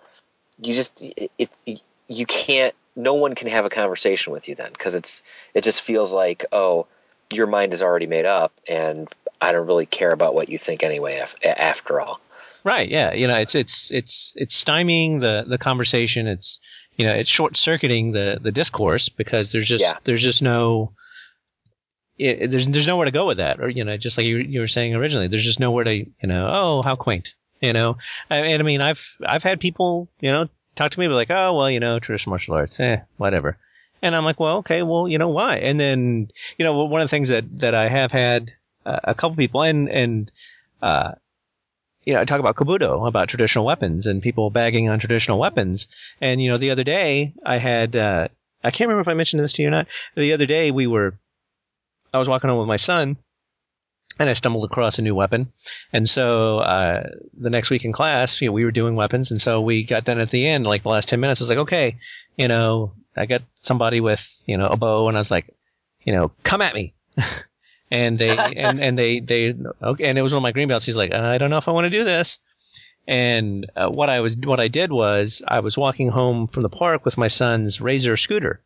you 0.60 0.74
just 0.74 1.00
it, 1.00 1.30
it 1.38 1.82
you 2.08 2.26
can't 2.26 2.74
no 2.96 3.14
one 3.14 3.34
can 3.34 3.48
have 3.48 3.64
a 3.64 3.70
conversation 3.70 4.32
with 4.32 4.48
you 4.48 4.54
then 4.54 4.72
because 4.72 4.94
it's 4.94 5.22
it 5.54 5.62
just 5.62 5.80
feels 5.80 6.12
like 6.12 6.44
oh 6.52 6.86
your 7.32 7.46
mind 7.46 7.72
is 7.74 7.82
already 7.82 8.06
made 8.06 8.24
up 8.24 8.52
and 8.68 9.08
i 9.40 9.52
don't 9.52 9.66
really 9.66 9.86
care 9.86 10.12
about 10.12 10.34
what 10.34 10.48
you 10.48 10.58
think 10.58 10.82
anyway 10.82 11.18
af- 11.18 11.36
after 11.44 12.00
all 12.00 12.20
Right. 12.64 12.88
Yeah. 12.90 13.14
You 13.14 13.28
know, 13.28 13.36
it's 13.36 13.54
it's 13.54 13.90
it's 13.92 14.34
it's 14.36 14.62
stymieing 14.62 15.20
the 15.20 15.44
the 15.48 15.56
conversation. 15.58 16.26
It's 16.26 16.58
you 16.96 17.06
know, 17.06 17.12
it's 17.14 17.30
short 17.30 17.56
circuiting 17.56 18.10
the 18.10 18.38
the 18.42 18.50
discourse 18.50 19.08
because 19.08 19.52
there's 19.52 19.68
just 19.68 19.80
Yeah. 19.80 19.94
there's 20.04 20.20
just 20.20 20.42
no. 20.42 20.92
It, 22.18 22.50
there's 22.50 22.66
there's 22.66 22.88
nowhere 22.88 23.04
to 23.04 23.12
go 23.12 23.26
with 23.26 23.36
that, 23.36 23.60
or 23.60 23.68
you 23.68 23.84
know, 23.84 23.96
just 23.96 24.18
like 24.18 24.26
you 24.26 24.38
you 24.38 24.58
were 24.60 24.66
saying 24.68 24.94
originally, 24.94 25.28
there's 25.28 25.44
just 25.44 25.60
nowhere 25.60 25.84
to 25.84 25.94
you 25.94 26.08
know, 26.24 26.48
oh 26.50 26.82
how 26.82 26.96
quaint, 26.96 27.28
you 27.62 27.72
know, 27.72 27.96
I, 28.28 28.38
and 28.38 28.60
I 28.60 28.64
mean 28.64 28.80
I've 28.80 29.00
I've 29.24 29.44
had 29.44 29.60
people 29.60 30.08
you 30.20 30.30
know 30.32 30.48
talk 30.74 30.90
to 30.90 31.00
me 31.00 31.06
like 31.06 31.30
oh 31.30 31.54
well 31.54 31.70
you 31.70 31.78
know 31.80 32.00
traditional 32.00 32.32
martial 32.32 32.54
arts 32.54 32.80
eh 32.80 32.98
whatever, 33.18 33.56
and 34.02 34.14
I'm 34.14 34.24
like 34.24 34.40
well 34.40 34.58
okay 34.58 34.82
well 34.82 35.08
you 35.08 35.18
know 35.18 35.28
why, 35.28 35.56
and 35.56 35.78
then 35.78 36.30
you 36.56 36.64
know 36.64 36.84
one 36.84 37.00
of 37.00 37.06
the 37.06 37.10
things 37.10 37.28
that 37.28 37.44
that 37.60 37.74
I 37.74 37.88
have 37.88 38.12
had 38.12 38.52
uh, 38.86 39.00
a 39.04 39.14
couple 39.14 39.36
people 39.36 39.62
and 39.62 39.88
and 39.88 40.30
uh, 40.82 41.12
you 42.08 42.14
know, 42.14 42.20
I 42.20 42.24
talk 42.24 42.40
about 42.40 42.56
kobudo, 42.56 43.06
about 43.06 43.28
traditional 43.28 43.66
weapons 43.66 44.06
and 44.06 44.22
people 44.22 44.48
bagging 44.48 44.88
on 44.88 44.98
traditional 44.98 45.38
weapons. 45.38 45.86
And, 46.22 46.40
you 46.40 46.48
know, 46.48 46.56
the 46.56 46.70
other 46.70 46.82
day 46.82 47.34
I 47.44 47.58
had, 47.58 47.94
uh, 47.94 48.28
I 48.64 48.70
can't 48.70 48.88
remember 48.88 49.02
if 49.02 49.12
I 49.12 49.14
mentioned 49.14 49.44
this 49.44 49.52
to 49.54 49.62
you 49.62 49.68
or 49.68 49.72
not. 49.72 49.88
The 50.14 50.32
other 50.32 50.46
day 50.46 50.70
we 50.70 50.86
were, 50.86 51.14
I 52.14 52.16
was 52.18 52.26
walking 52.26 52.48
home 52.48 52.58
with 52.60 52.66
my 52.66 52.76
son 52.76 53.18
and 54.18 54.28
I 54.28 54.32
stumbled 54.32 54.64
across 54.64 54.98
a 54.98 55.02
new 55.02 55.14
weapon. 55.14 55.52
And 55.92 56.08
so, 56.08 56.58
uh, 56.58 57.08
the 57.38 57.50
next 57.50 57.70
week 57.70 57.84
in 57.84 57.92
class, 57.92 58.40
you 58.40 58.48
know, 58.48 58.52
we 58.52 58.64
were 58.64 58.70
doing 58.70 58.96
weapons. 58.96 59.30
And 59.30 59.40
so 59.40 59.60
we 59.60 59.84
got 59.84 60.04
done 60.04 60.18
at 60.18 60.30
the 60.30 60.46
end, 60.46 60.66
like 60.66 60.82
the 60.82 60.88
last 60.88 61.08
10 61.08 61.20
minutes. 61.20 61.40
I 61.40 61.44
was 61.44 61.48
like, 61.48 61.58
okay, 61.58 61.98
you 62.36 62.48
know, 62.48 62.92
I 63.16 63.26
got 63.26 63.42
somebody 63.62 64.00
with, 64.00 64.28
you 64.46 64.56
know, 64.56 64.66
a 64.66 64.76
bo 64.76 65.08
and 65.08 65.16
I 65.16 65.20
was 65.20 65.30
like, 65.30 65.54
you 66.04 66.12
know, 66.12 66.30
come 66.44 66.62
at 66.62 66.74
me. 66.74 66.94
and 67.90 68.18
they 68.18 68.36
and, 68.56 68.80
and 68.80 68.98
they 68.98 69.20
they 69.20 69.54
okay 69.82 70.06
and 70.06 70.18
it 70.18 70.22
was 70.22 70.32
one 70.32 70.38
of 70.38 70.42
my 70.42 70.52
green 70.52 70.68
belts 70.68 70.86
he's 70.86 70.96
like 70.96 71.12
i 71.12 71.38
don't 71.38 71.50
know 71.50 71.58
if 71.58 71.68
i 71.68 71.72
want 71.72 71.84
to 71.84 71.90
do 71.90 72.04
this 72.04 72.38
and 73.06 73.70
uh, 73.76 73.88
what 73.88 74.10
i 74.10 74.20
was 74.20 74.36
what 74.38 74.60
i 74.60 74.68
did 74.68 74.92
was 74.92 75.42
i 75.48 75.60
was 75.60 75.76
walking 75.76 76.08
home 76.08 76.46
from 76.48 76.62
the 76.62 76.68
park 76.68 77.04
with 77.04 77.18
my 77.18 77.28
son's 77.28 77.80
razor 77.80 78.16
scooter 78.16 78.60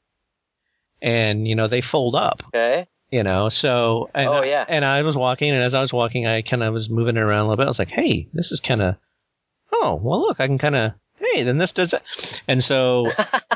and 1.00 1.46
you 1.46 1.54
know 1.54 1.68
they 1.68 1.80
fold 1.80 2.14
up 2.14 2.42
okay 2.48 2.86
you 3.12 3.22
know? 3.22 3.48
So 3.48 4.10
and 4.14 4.26
Oh, 4.28 4.32
I- 4.42 4.46
yeah. 4.46 4.64
and 4.68 4.84
i 4.84 5.02
was 5.02 5.14
walking 5.16 5.50
and 5.52 5.62
as 5.62 5.74
i 5.74 5.80
was 5.80 5.92
walking 5.92 6.26
i 6.26 6.42
kind 6.42 6.62
of 6.64 6.72
was 6.74 6.90
moving 6.90 7.16
it 7.16 7.22
around 7.22 7.44
a 7.44 7.48
little 7.48 7.56
bit. 7.58 7.66
I 7.66 7.68
was 7.70 7.78
like 7.78 7.90
hey 7.90 8.28
this 8.32 8.50
is 8.50 8.58
kind 8.60 8.82
of 8.82 8.96
oh 9.72 10.00
well 10.02 10.20
look 10.22 10.40
i 10.40 10.46
can 10.46 10.58
kind 10.58 10.74
of 10.76 10.92
hey 11.18 11.44
then 11.44 11.58
this 11.58 11.72
does 11.72 11.90
that. 11.92 12.02
And 12.48 12.62
so 12.64 13.06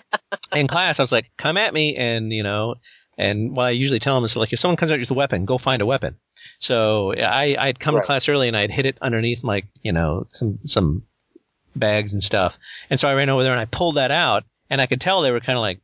in 0.54 0.66
class 0.68 1.00
i 1.00 1.02
was 1.02 1.10
like 1.12 1.30
come 1.38 1.56
at 1.56 1.74
me 1.74 1.96
and 1.96 2.32
you 2.32 2.42
know 2.42 2.76
and 3.18 3.56
what 3.56 3.64
i 3.66 3.70
usually 3.70 3.98
tell 3.98 4.14
them 4.14 4.24
is 4.24 4.36
like 4.36 4.52
if 4.52 4.58
someone 4.60 4.76
comes 4.76 4.92
at 4.92 4.96
you 4.98 5.02
with 5.02 5.10
a 5.10 5.14
weapon 5.14 5.44
go 5.44 5.58
find 5.58 5.82
a 5.82 5.86
weapon. 5.86 6.16
So 6.60 7.12
i 7.18 7.56
i'd 7.58 7.80
come 7.80 7.94
Right. 7.96 8.02
to 8.02 8.06
class 8.06 8.28
early 8.28 8.48
and 8.48 8.56
i'd 8.56 8.70
hit 8.70 8.86
it 8.86 8.98
underneath 9.02 9.42
like 9.42 9.66
you 9.82 9.92
know 9.92 10.26
some 10.30 10.58
some 10.66 11.02
bags 11.74 12.12
and 12.12 12.22
stuff. 12.24 12.56
And 12.90 12.98
so 13.00 13.08
i 13.08 13.14
ran 13.14 13.28
over 13.30 13.42
there 13.42 13.52
and 13.52 13.60
i 13.60 13.66
pulled 13.66 13.96
that 13.96 14.10
out 14.10 14.44
and 14.70 14.80
i 14.80 14.86
could 14.86 15.00
tell 15.00 15.22
they 15.22 15.30
were 15.30 15.40
kind 15.40 15.58
of 15.58 15.62
like 15.62 15.80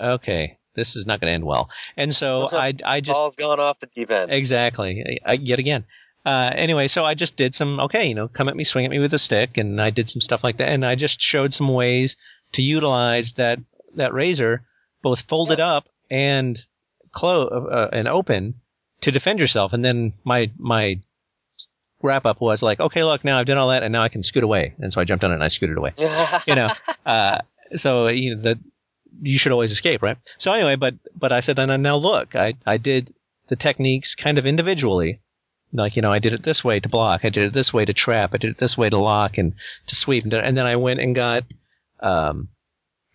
okay 0.00 0.57
this 0.78 0.96
is 0.96 1.06
not 1.06 1.20
going 1.20 1.30
to 1.30 1.34
end 1.34 1.44
well. 1.44 1.68
And 1.96 2.14
so 2.14 2.48
I, 2.52 2.74
I 2.84 3.00
just 3.00 3.18
Paul's 3.18 3.36
gone 3.36 3.60
off 3.60 3.80
the 3.80 3.86
deep 3.86 4.10
end. 4.10 4.30
exactly 4.32 5.20
I, 5.24 5.34
yet 5.34 5.58
again. 5.58 5.84
Uh, 6.24 6.50
anyway, 6.54 6.88
so 6.88 7.04
I 7.04 7.14
just 7.14 7.36
did 7.36 7.54
some 7.54 7.80
okay, 7.80 8.06
you 8.06 8.14
know, 8.14 8.28
come 8.28 8.48
at 8.48 8.56
me, 8.56 8.64
swing 8.64 8.84
at 8.84 8.90
me 8.90 8.98
with 8.98 9.14
a 9.14 9.18
stick, 9.18 9.56
and 9.56 9.80
I 9.80 9.90
did 9.90 10.10
some 10.10 10.20
stuff 10.20 10.44
like 10.44 10.58
that, 10.58 10.68
and 10.68 10.84
I 10.84 10.94
just 10.94 11.20
showed 11.20 11.54
some 11.54 11.68
ways 11.68 12.16
to 12.52 12.62
utilize 12.62 13.32
that 13.32 13.58
that 13.94 14.12
razor, 14.12 14.62
both 15.02 15.22
folded 15.22 15.60
up 15.60 15.88
and 16.10 16.58
close 17.12 17.50
uh, 17.50 17.88
and 17.92 18.08
open 18.08 18.54
to 19.00 19.10
defend 19.10 19.38
yourself. 19.38 19.72
And 19.72 19.84
then 19.84 20.12
my 20.24 20.50
my 20.58 21.00
wrap 22.02 22.26
up 22.26 22.40
was 22.40 22.62
like, 22.62 22.80
okay, 22.80 23.04
look, 23.04 23.24
now 23.24 23.38
I've 23.38 23.46
done 23.46 23.58
all 23.58 23.68
that, 23.68 23.82
and 23.82 23.92
now 23.92 24.02
I 24.02 24.08
can 24.08 24.22
scoot 24.22 24.44
away. 24.44 24.74
And 24.78 24.92
so 24.92 25.00
I 25.00 25.04
jumped 25.04 25.24
on 25.24 25.30
it 25.30 25.34
and 25.34 25.44
I 25.44 25.48
scooted 25.48 25.76
away. 25.76 25.94
you 26.46 26.54
know, 26.54 26.68
uh, 27.06 27.38
so 27.76 28.08
you 28.08 28.34
know 28.34 28.42
that 28.42 28.58
you 29.20 29.38
should 29.38 29.52
always 29.52 29.72
escape, 29.72 30.02
right? 30.02 30.16
So 30.38 30.52
anyway, 30.52 30.76
but 30.76 30.94
but 31.16 31.32
I 31.32 31.40
said, 31.40 31.58
and 31.58 31.82
now 31.82 31.96
look, 31.96 32.34
I 32.36 32.54
I 32.66 32.76
did 32.76 33.14
the 33.48 33.56
techniques 33.56 34.14
kind 34.14 34.38
of 34.38 34.46
individually. 34.46 35.20
Like 35.72 35.96
you 35.96 36.02
know, 36.02 36.12
I 36.12 36.18
did 36.18 36.32
it 36.32 36.42
this 36.42 36.64
way 36.64 36.80
to 36.80 36.88
block. 36.88 37.24
I 37.24 37.30
did 37.30 37.44
it 37.44 37.52
this 37.52 37.72
way 37.72 37.84
to 37.84 37.92
trap. 37.92 38.30
I 38.34 38.38
did 38.38 38.50
it 38.50 38.58
this 38.58 38.78
way 38.78 38.88
to 38.88 38.98
lock 38.98 39.38
and 39.38 39.54
to 39.86 39.94
sweep. 39.94 40.24
And, 40.24 40.32
then 40.32 40.66
I 40.66 40.76
went 40.76 41.00
and 41.00 41.14
got 41.14 41.44
um, 42.00 42.48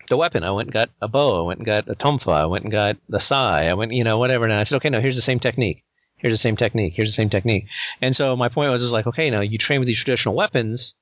the 0.08 0.16
weapon. 0.16 0.44
I 0.44 0.52
went 0.52 0.68
and 0.68 0.74
got 0.74 0.90
a 1.00 1.08
bo. 1.08 1.40
I 1.40 1.46
went 1.46 1.58
and 1.58 1.66
got 1.66 1.88
a 1.88 1.94
tonfa. 1.94 2.32
I 2.32 2.46
went 2.46 2.64
and 2.64 2.72
got 2.72 2.96
the 3.08 3.18
sai. 3.18 3.66
I 3.66 3.74
went, 3.74 3.92
you 3.92 4.04
know, 4.04 4.18
whatever. 4.18 4.44
And 4.44 4.52
I 4.52 4.64
said, 4.64 4.76
okay, 4.76 4.90
no, 4.90 5.00
here's 5.00 5.16
the 5.16 5.22
same 5.22 5.40
technique. 5.40 5.84
Here's 6.16 6.34
the 6.34 6.38
same 6.38 6.56
technique. 6.56 6.94
Here's 6.94 7.08
the 7.08 7.14
same 7.14 7.30
technique. 7.30 7.66
And 8.00 8.14
so 8.14 8.36
my 8.36 8.48
point 8.48 8.70
was, 8.70 8.82
is 8.82 8.92
like, 8.92 9.06
okay, 9.06 9.30
now 9.30 9.40
you 9.40 9.58
train 9.58 9.80
with 9.80 9.88
these 9.88 9.98
traditional 9.98 10.34
weapons. 10.34 10.94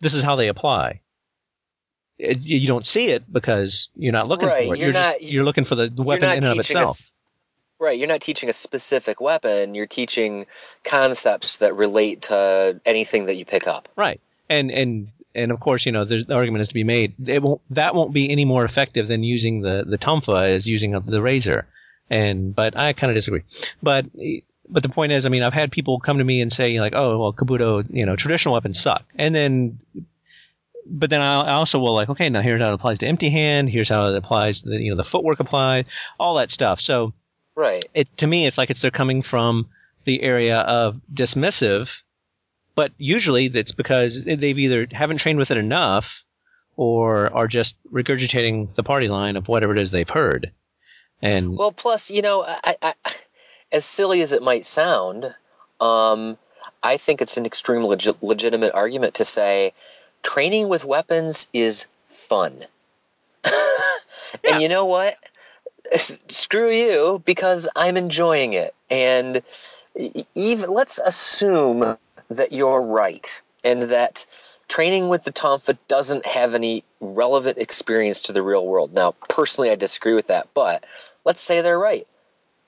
This 0.00 0.14
is 0.14 0.22
how 0.22 0.36
they 0.36 0.48
apply. 0.48 1.00
It, 2.22 2.38
you 2.40 2.68
don't 2.68 2.86
see 2.86 3.06
it 3.08 3.30
because 3.32 3.88
you're 3.96 4.12
not 4.12 4.28
looking 4.28 4.48
Right, 4.48 4.68
for 4.68 4.74
it. 4.74 4.80
you're 4.80 4.92
just 4.92 5.20
not- 5.20 5.22
you're 5.22 5.44
looking 5.44 5.64
for 5.64 5.74
the 5.74 5.88
You're 5.88 6.04
weapon 6.04 6.30
in 6.30 6.44
and 6.44 6.52
of 6.52 6.58
itself. 6.58 7.10
right, 7.78 7.98
you're 7.98 8.08
not 8.08 8.20
teaching 8.20 8.48
a 8.50 8.52
specific 8.52 9.20
weapon. 9.20 9.74
You're 9.74 9.86
teaching 9.86 10.46
concepts 10.84 11.56
that 11.58 11.74
relate 11.74 12.22
to 12.22 12.80
anything 12.84 13.26
that 13.26 13.36
you 13.36 13.44
pick 13.44 13.66
up. 13.66 13.88
Right. 13.96 14.20
And 14.48 14.70
and 14.70 15.08
and 15.34 15.52
of 15.52 15.60
course, 15.60 15.86
you 15.86 15.92
know, 15.92 16.04
the 16.04 16.26
argument 16.34 16.62
is 16.62 16.68
to 16.68 16.74
be 16.74 16.84
made. 16.84 17.14
It 17.26 17.42
won't 17.42 17.60
that 17.70 17.94
won't 17.94 18.12
be 18.12 18.30
any 18.30 18.44
more 18.44 18.64
effective 18.64 19.08
than 19.08 19.22
using 19.22 19.62
the 19.62 19.84
the 19.86 19.98
tonfa 19.98 20.48
as 20.48 20.66
using 20.66 20.94
a, 20.94 21.00
the 21.00 21.22
razor. 21.22 21.66
And 22.10 22.54
but 22.54 22.76
I 22.76 22.92
kind 22.92 23.10
of 23.10 23.14
disagree. 23.14 23.42
But 23.82 24.06
but 24.68 24.82
the 24.82 24.88
point 24.88 25.12
is, 25.12 25.24
I 25.26 25.28
mean, 25.30 25.42
I've 25.42 25.52
had 25.54 25.70
people 25.72 26.00
come 26.00 26.18
to 26.18 26.24
me 26.24 26.40
and 26.40 26.52
say 26.52 26.78
like, 26.80 26.94
oh, 26.94 27.18
well, 27.18 27.32
Kobudo, 27.32 27.84
you 27.90 28.04
know, 28.06 28.14
traditional 28.16 28.54
weapons 28.54 28.78
suck. 28.80 29.04
And 29.16 29.34
then. 29.34 29.78
But 30.86 31.10
then 31.10 31.22
I 31.22 31.52
also 31.52 31.78
will 31.78 31.94
like, 31.94 32.08
okay, 32.08 32.28
now 32.28 32.42
here's 32.42 32.62
how 32.62 32.70
it 32.70 32.74
applies 32.74 32.98
to 33.00 33.06
empty 33.06 33.30
hand. 33.30 33.68
Here's 33.68 33.88
how 33.88 34.06
it 34.06 34.16
applies 34.16 34.62
to 34.62 34.70
the, 34.70 34.76
you 34.76 34.90
know, 34.90 34.96
the 34.96 35.08
footwork 35.08 35.40
applied, 35.40 35.86
all 36.18 36.36
that 36.36 36.50
stuff. 36.50 36.80
So 36.80 37.12
Right. 37.54 37.84
it 37.94 38.16
to 38.18 38.26
me 38.26 38.46
it's 38.46 38.56
like 38.56 38.70
it's 38.70 38.80
they're 38.80 38.90
coming 38.90 39.22
from 39.22 39.68
the 40.04 40.22
area 40.22 40.60
of 40.60 41.00
dismissive 41.12 41.90
but 42.74 42.92
usually 42.96 43.48
that's 43.48 43.72
because 43.72 44.24
they've 44.24 44.58
either 44.58 44.86
haven't 44.92 45.18
trained 45.18 45.38
with 45.38 45.50
it 45.50 45.58
enough 45.58 46.22
or 46.76 47.30
are 47.34 47.46
just 47.46 47.76
regurgitating 47.92 48.74
the 48.76 48.82
party 48.82 49.08
line 49.08 49.36
of 49.36 49.48
whatever 49.48 49.74
it 49.74 49.78
is 49.78 49.90
they've 49.90 50.08
heard 50.08 50.52
and 51.20 51.58
Well, 51.58 51.72
plus, 51.72 52.10
you 52.10 52.22
know, 52.22 52.44
I, 52.46 52.76
I, 52.80 52.94
as 53.72 53.84
silly 53.84 54.22
as 54.22 54.32
it 54.32 54.42
might 54.42 54.64
sound, 54.64 55.34
um, 55.80 56.38
I 56.82 56.96
think 56.96 57.20
it's 57.20 57.36
an 57.36 57.44
extremely 57.44 57.94
legi- 57.94 58.16
legitimate 58.22 58.72
argument 58.72 59.14
to 59.16 59.24
say 59.24 59.74
training 60.22 60.68
with 60.68 60.84
weapons 60.84 61.48
is 61.52 61.86
fun. 62.06 62.64
Yeah. 64.44 64.52
And 64.52 64.62
you 64.62 64.68
know 64.68 64.86
what? 64.86 65.16
Screw 65.92 66.70
you, 66.70 67.20
because 67.24 67.68
I'm 67.74 67.96
enjoying 67.96 68.52
it. 68.52 68.74
And 68.88 69.42
even 70.36 70.70
let's 70.70 70.98
assume 70.98 71.98
that 72.30 72.52
you're 72.52 72.80
right 72.80 73.42
and 73.64 73.82
that 73.84 74.24
training 74.68 75.08
with 75.08 75.24
the 75.24 75.32
Tonfa 75.32 75.76
doesn't 75.88 76.24
have 76.26 76.54
any 76.54 76.84
relevant 77.00 77.58
experience 77.58 78.20
to 78.22 78.32
the 78.32 78.42
real 78.42 78.66
world. 78.66 78.94
Now, 78.94 79.12
personally, 79.28 79.70
I 79.70 79.74
disagree 79.74 80.14
with 80.14 80.28
that, 80.28 80.46
but 80.54 80.84
let's 81.24 81.40
say 81.40 81.60
they're 81.60 81.78
right. 81.78 82.06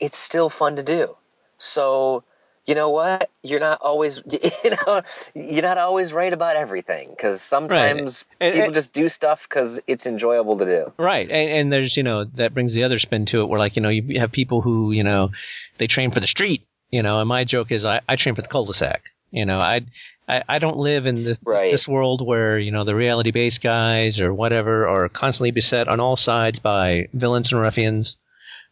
It's 0.00 0.18
still 0.18 0.48
fun 0.48 0.74
to 0.76 0.82
do. 0.82 1.16
So, 1.58 2.24
you 2.66 2.74
know 2.76 2.90
what? 2.90 3.28
You're 3.42 3.60
not 3.60 3.80
always, 3.80 4.22
you 4.30 4.70
know, 4.86 5.02
you're 5.34 5.62
not 5.62 5.78
always 5.78 6.12
right 6.12 6.32
about 6.32 6.56
everything 6.56 7.10
because 7.10 7.42
sometimes 7.42 8.24
And- 8.40 8.52
people 8.52 8.66
and- 8.66 8.74
just 8.74 8.92
do 8.92 9.08
stuff 9.08 9.48
because 9.48 9.80
it's 9.86 10.06
enjoyable 10.06 10.56
to 10.58 10.64
do. 10.64 10.92
right 10.98 11.28
and, 11.30 11.48
and 11.50 11.72
there's 11.72 11.96
you 11.96 12.02
know 12.02 12.24
that 12.36 12.54
brings 12.54 12.72
the 12.74 12.84
other 12.84 12.98
spin 12.98 13.26
to 13.26 13.40
it 13.42 13.46
where 13.48 13.58
like 13.58 13.74
you 13.76 13.82
know 13.82 13.88
you 13.90 14.20
have 14.20 14.30
people 14.32 14.60
who 14.60 14.92
you 14.92 15.02
know 15.04 15.30
they 15.78 15.86
train 15.86 16.10
for 16.12 16.20
the 16.20 16.26
street 16.26 16.62
you 16.90 17.02
know 17.02 17.18
and 17.18 17.28
my 17.28 17.42
joke 17.44 17.70
is 17.72 17.84
i, 17.84 18.00
I 18.08 18.16
train 18.16 18.34
for 18.34 18.42
the 18.42 18.48
cul-de-sac 18.48 19.02
you 19.30 19.44
know 19.44 19.58
I, 19.58 19.82
I 20.28 20.42
I 20.48 20.58
don't 20.60 20.76
live 20.76 21.06
in 21.06 21.16
this, 21.24 21.38
Right. 21.44 21.72
this 21.72 21.88
world 21.88 22.24
where 22.24 22.58
you 22.58 22.70
know 22.70 22.84
the 22.84 22.94
reality 22.94 23.32
based 23.32 23.60
guys 23.62 24.20
or 24.20 24.32
whatever 24.32 24.86
are 24.88 25.08
constantly 25.08 25.50
beset 25.50 25.88
on 25.88 25.98
all 26.00 26.16
sides 26.16 26.60
by 26.60 27.08
villains 27.12 27.50
and 27.52 27.60
ruffians, 27.60 28.16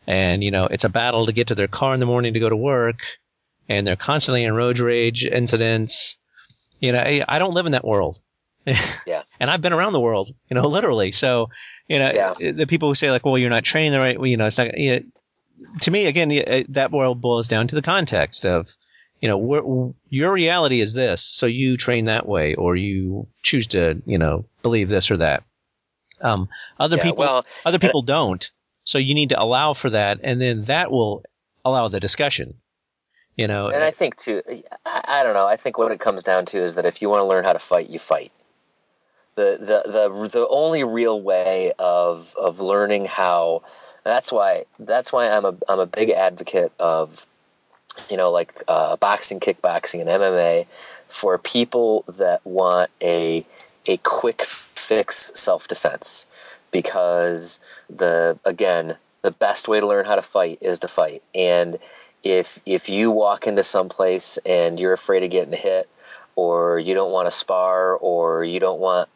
and 0.06 0.44
you 0.44 0.50
know 0.52 0.66
it's 0.66 0.84
a 0.84 0.88
battle 0.88 1.26
to 1.26 1.32
get 1.32 1.48
to 1.48 1.54
their 1.56 1.66
car 1.68 1.92
in 1.94 2.00
the 2.00 2.06
morning 2.06 2.34
to 2.34 2.40
go 2.40 2.48
to 2.48 2.56
work, 2.56 2.98
and 3.70 3.86
they're 3.86 3.96
constantly 3.96 4.44
in 4.44 4.52
road 4.52 4.78
rage 4.78 5.24
incidents. 5.24 6.18
You 6.80 6.92
know, 6.92 6.98
I, 7.00 7.22
I 7.28 7.38
don't 7.38 7.54
live 7.54 7.66
in 7.66 7.72
that 7.72 7.84
world. 7.86 8.20
Yeah. 9.06 9.22
and 9.40 9.50
I've 9.50 9.62
been 9.62 9.72
around 9.72 9.94
the 9.94 10.00
world, 10.00 10.34
you 10.50 10.54
know, 10.54 10.68
literally. 10.68 11.12
So, 11.12 11.48
you 11.88 11.98
know, 11.98 12.10
Yeah. 12.12 12.52
the 12.52 12.66
people 12.66 12.88
who 12.88 12.94
say 12.94 13.10
like, 13.10 13.24
"Well, 13.24 13.38
you're 13.38 13.50
not 13.50 13.64
trained 13.64 13.94
the 13.94 13.98
right," 13.98 14.18
well, 14.18 14.26
you 14.26 14.36
know, 14.36 14.46
it's 14.46 14.58
not. 14.58 14.76
You 14.78 14.90
know, 14.92 15.00
to 15.80 15.90
me, 15.90 16.06
again, 16.06 16.30
yeah, 16.30 16.62
that 16.68 16.92
world 16.92 17.20
boils 17.20 17.48
down 17.48 17.68
to 17.68 17.74
the 17.74 17.82
context 17.82 18.44
of, 18.44 18.68
you 19.20 19.28
know, 19.28 19.94
your 20.08 20.32
reality 20.32 20.80
is 20.80 20.92
this, 20.92 21.22
so 21.22 21.46
you 21.46 21.76
train 21.76 22.04
that 22.06 22.28
way, 22.28 22.54
or 22.54 22.76
you 22.76 23.26
choose 23.42 23.66
to, 23.68 24.00
you 24.06 24.18
know, 24.18 24.44
believe 24.62 24.88
this 24.88 25.10
or 25.10 25.16
that. 25.18 25.42
Um, 26.20 26.48
other 26.78 26.96
yeah, 26.96 27.02
people, 27.02 27.18
well, 27.18 27.46
other 27.64 27.78
people 27.78 28.02
don't, 28.02 28.50
so 28.84 28.98
you 28.98 29.14
need 29.14 29.30
to 29.30 29.42
allow 29.42 29.74
for 29.74 29.90
that, 29.90 30.20
and 30.22 30.40
then 30.40 30.64
that 30.66 30.90
will 30.90 31.24
allow 31.64 31.88
the 31.88 32.00
discussion. 32.00 32.54
You 33.40 33.48
know, 33.48 33.68
and 33.68 33.82
I 33.82 33.90
think 33.90 34.16
too, 34.16 34.42
I, 34.84 35.22
don't 35.22 35.32
know. 35.32 35.46
I 35.46 35.56
think 35.56 35.78
what 35.78 35.90
it 35.90 35.98
comes 35.98 36.22
down 36.22 36.44
to 36.44 36.58
is 36.58 36.74
that 36.74 36.84
if 36.84 37.00
you 37.00 37.08
want 37.08 37.20
to 37.20 37.24
learn 37.24 37.42
how 37.42 37.54
to 37.54 37.58
fight, 37.58 37.88
you 37.88 37.98
fight. 37.98 38.32
The 39.36 39.56
the 39.58 39.90
the 39.90 40.28
the 40.28 40.48
only 40.48 40.84
real 40.84 41.18
way 41.22 41.72
of 41.78 42.34
of 42.38 42.60
learning 42.60 43.06
how. 43.06 43.62
That's 44.04 44.30
why 44.30 44.66
that's 44.78 45.10
why 45.10 45.30
I'm 45.30 45.46
a 45.46 45.54
I'm 45.70 45.80
a 45.80 45.86
big 45.86 46.10
advocate 46.10 46.70
of, 46.78 47.26
you 48.10 48.18
know, 48.18 48.30
like 48.30 48.62
uh, 48.68 48.96
boxing, 48.96 49.40
kickboxing, 49.40 50.02
and 50.02 50.10
MMA, 50.10 50.66
for 51.08 51.38
people 51.38 52.04
that 52.08 52.44
want 52.44 52.90
a 53.00 53.46
a 53.86 53.96
quick 53.98 54.42
fix 54.42 55.30
self 55.32 55.66
defense, 55.66 56.26
because 56.72 57.58
the 57.88 58.38
again 58.44 58.96
the 59.22 59.30
best 59.32 59.66
way 59.66 59.80
to 59.80 59.86
learn 59.86 60.04
how 60.04 60.16
to 60.16 60.22
fight 60.22 60.58
is 60.60 60.78
to 60.80 60.88
fight 60.88 61.22
and 61.34 61.78
if 62.22 62.60
if 62.66 62.88
you 62.88 63.10
walk 63.10 63.46
into 63.46 63.62
some 63.62 63.88
place 63.88 64.38
and 64.46 64.78
you're 64.78 64.92
afraid 64.92 65.24
of 65.24 65.30
getting 65.30 65.54
hit 65.54 65.88
or 66.36 66.78
you 66.78 66.94
don't 66.94 67.12
want 67.12 67.26
to 67.26 67.30
spar 67.30 67.94
or 67.94 68.44
you 68.44 68.60
don't 68.60 68.80
want 68.80 69.08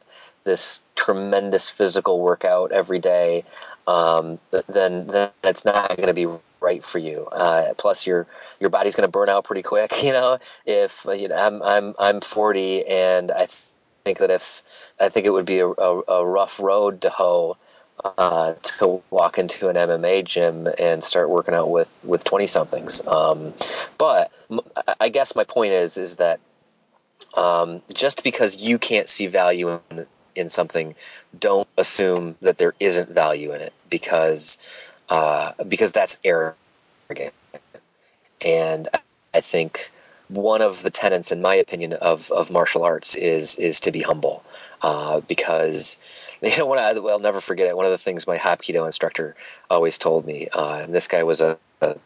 this 0.45 0.83
tremendous 0.95 1.71
physical 1.71 2.21
workout 2.21 2.73
every 2.73 2.99
day 2.99 3.45
um, 3.87 4.39
then 4.69 5.07
then 5.09 5.31
it's 5.43 5.65
not 5.65 5.97
going 5.97 6.09
to 6.09 6.15
be 6.15 6.27
right 6.61 6.83
for 6.83 6.99
you. 6.99 7.27
Uh, 7.27 7.75
plus 7.77 8.07
your 8.07 8.27
your 8.61 8.71
body's 8.71 8.95
going 8.95 9.07
to 9.07 9.11
burn 9.11 9.29
out 9.29 9.45
pretty 9.45 9.63
quick 9.63 9.93
you 10.03 10.13
know? 10.13 10.39
If 10.67 11.07
uh, 11.07 11.13
you 11.13 11.29
know 11.29 11.37
I'm 11.37 11.63
I'm 11.63 11.95
I'm 11.99 12.21
40 12.21 12.87
and 12.87 13.31
I 13.31 13.47
th- 13.47 13.61
think 14.05 14.19
that 14.19 14.31
if 14.31 14.63
I 15.01 15.09
think 15.09 15.27
it 15.27 15.31
would 15.31 15.47
be 15.47 15.61
a, 15.61 15.69
a, 15.69 16.03
a 16.09 16.27
rough 16.27 16.59
road 16.61 17.03
to 17.03 17.11
hoe 17.11 17.57
uh, 18.03 18.55
to 18.63 19.03
walk 19.11 19.39
into 19.39 19.69
an 19.69 19.77
MMA 19.77 20.23
gym 20.23 20.69
and 20.79 21.03
start 21.05 21.29
working 21.31 21.55
out 21.55 21.71
with 21.71 22.01
with 22.05 22.25
twenty 22.25 22.47
somethings. 22.47 23.01
Um, 23.07 23.53
but 23.99 24.31
I 25.01 25.09
guess 25.09 25.35
my 25.35 25.45
point 25.45 25.73
is 25.73 25.97
is 25.97 26.15
that 26.17 26.41
um, 27.37 27.83
just 27.93 28.23
because 28.25 28.57
you 28.57 28.79
can't 28.79 29.09
see 29.09 29.27
value 29.27 29.81
in 29.91 30.07
in 30.35 30.49
something, 30.49 30.95
don't 31.39 31.69
assume 31.79 32.37
that 32.41 32.59
there 32.59 32.75
isn't 32.81 33.11
value 33.11 33.53
in 33.53 33.61
it 33.61 33.73
because 33.91 34.59
uh, 35.09 35.53
because 35.69 35.93
that's 35.93 36.19
arrogant. 36.25 37.35
And 38.45 38.89
I 39.35 39.41
think 39.41 39.91
one 40.29 40.63
of 40.63 40.83
the 40.83 40.91
tenets, 40.91 41.33
in 41.33 41.41
my 41.43 41.55
opinion, 41.55 41.95
of, 41.95 42.31
of 42.31 42.51
martial 42.51 42.83
arts 42.85 43.15
is 43.17 43.57
is 43.57 43.81
to 43.81 43.93
be 43.93 44.01
humble, 44.01 44.45
uh, 44.83 45.21
because 45.21 45.97
you 46.51 46.59
know, 46.59 46.67
when 46.67 46.81
I, 46.81 46.95
well, 46.95 47.15
I'll 47.15 47.21
never 47.21 47.41
forget 47.41 47.69
it. 47.69 47.77
One 47.77 47.87
of 47.87 47.93
the 47.93 47.99
things 47.99 48.27
my 48.27 48.39
Hapkido 48.39 48.87
instructor 48.87 49.37
always 49.71 49.99
told 49.99 50.27
me, 50.27 50.49
uh, 50.55 50.83
and 50.85 50.95
this 50.95 51.09
guy 51.09 51.25
was 51.25 51.41
a, 51.43 51.59
a, 51.83 51.97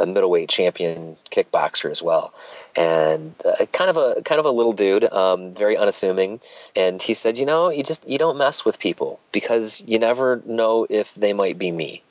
a 0.00 0.06
middleweight 0.06 0.48
champion 0.50 1.16
kickboxer 1.30 1.90
as 1.90 2.02
well, 2.02 2.34
and 2.76 3.34
uh, 3.44 3.66
kind 3.72 3.90
of 3.90 3.96
a 3.98 4.22
kind 4.22 4.40
of 4.40 4.46
a 4.46 4.50
little 4.52 4.74
dude, 4.74 5.04
um, 5.12 5.52
very 5.54 5.76
unassuming. 5.76 6.40
And 6.76 7.02
he 7.02 7.14
said, 7.14 7.38
you 7.38 7.46
know, 7.46 7.70
you 7.70 7.84
just 7.84 8.08
you 8.08 8.18
don't 8.18 8.38
mess 8.38 8.64
with 8.64 8.78
people 8.80 9.20
because 9.32 9.84
you 9.86 9.98
never 9.98 10.42
know 10.46 10.86
if 10.90 11.14
they 11.16 11.34
might 11.34 11.58
be 11.58 11.72
me. 11.72 12.02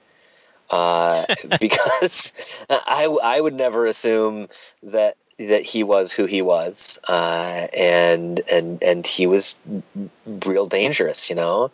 uh, 0.69 1.25
because 1.59 2.33
I 2.69 3.05
I 3.23 3.41
would 3.41 3.55
never 3.55 3.85
assume 3.87 4.49
that 4.83 5.17
that 5.39 5.63
he 5.63 5.83
was 5.83 6.11
who 6.11 6.25
he 6.25 6.41
was, 6.41 6.99
uh, 7.07 7.67
and 7.73 8.41
and 8.51 8.83
and 8.83 9.07
he 9.07 9.25
was 9.25 9.55
real 10.45 10.65
dangerous, 10.65 11.29
you 11.29 11.35
know. 11.35 11.71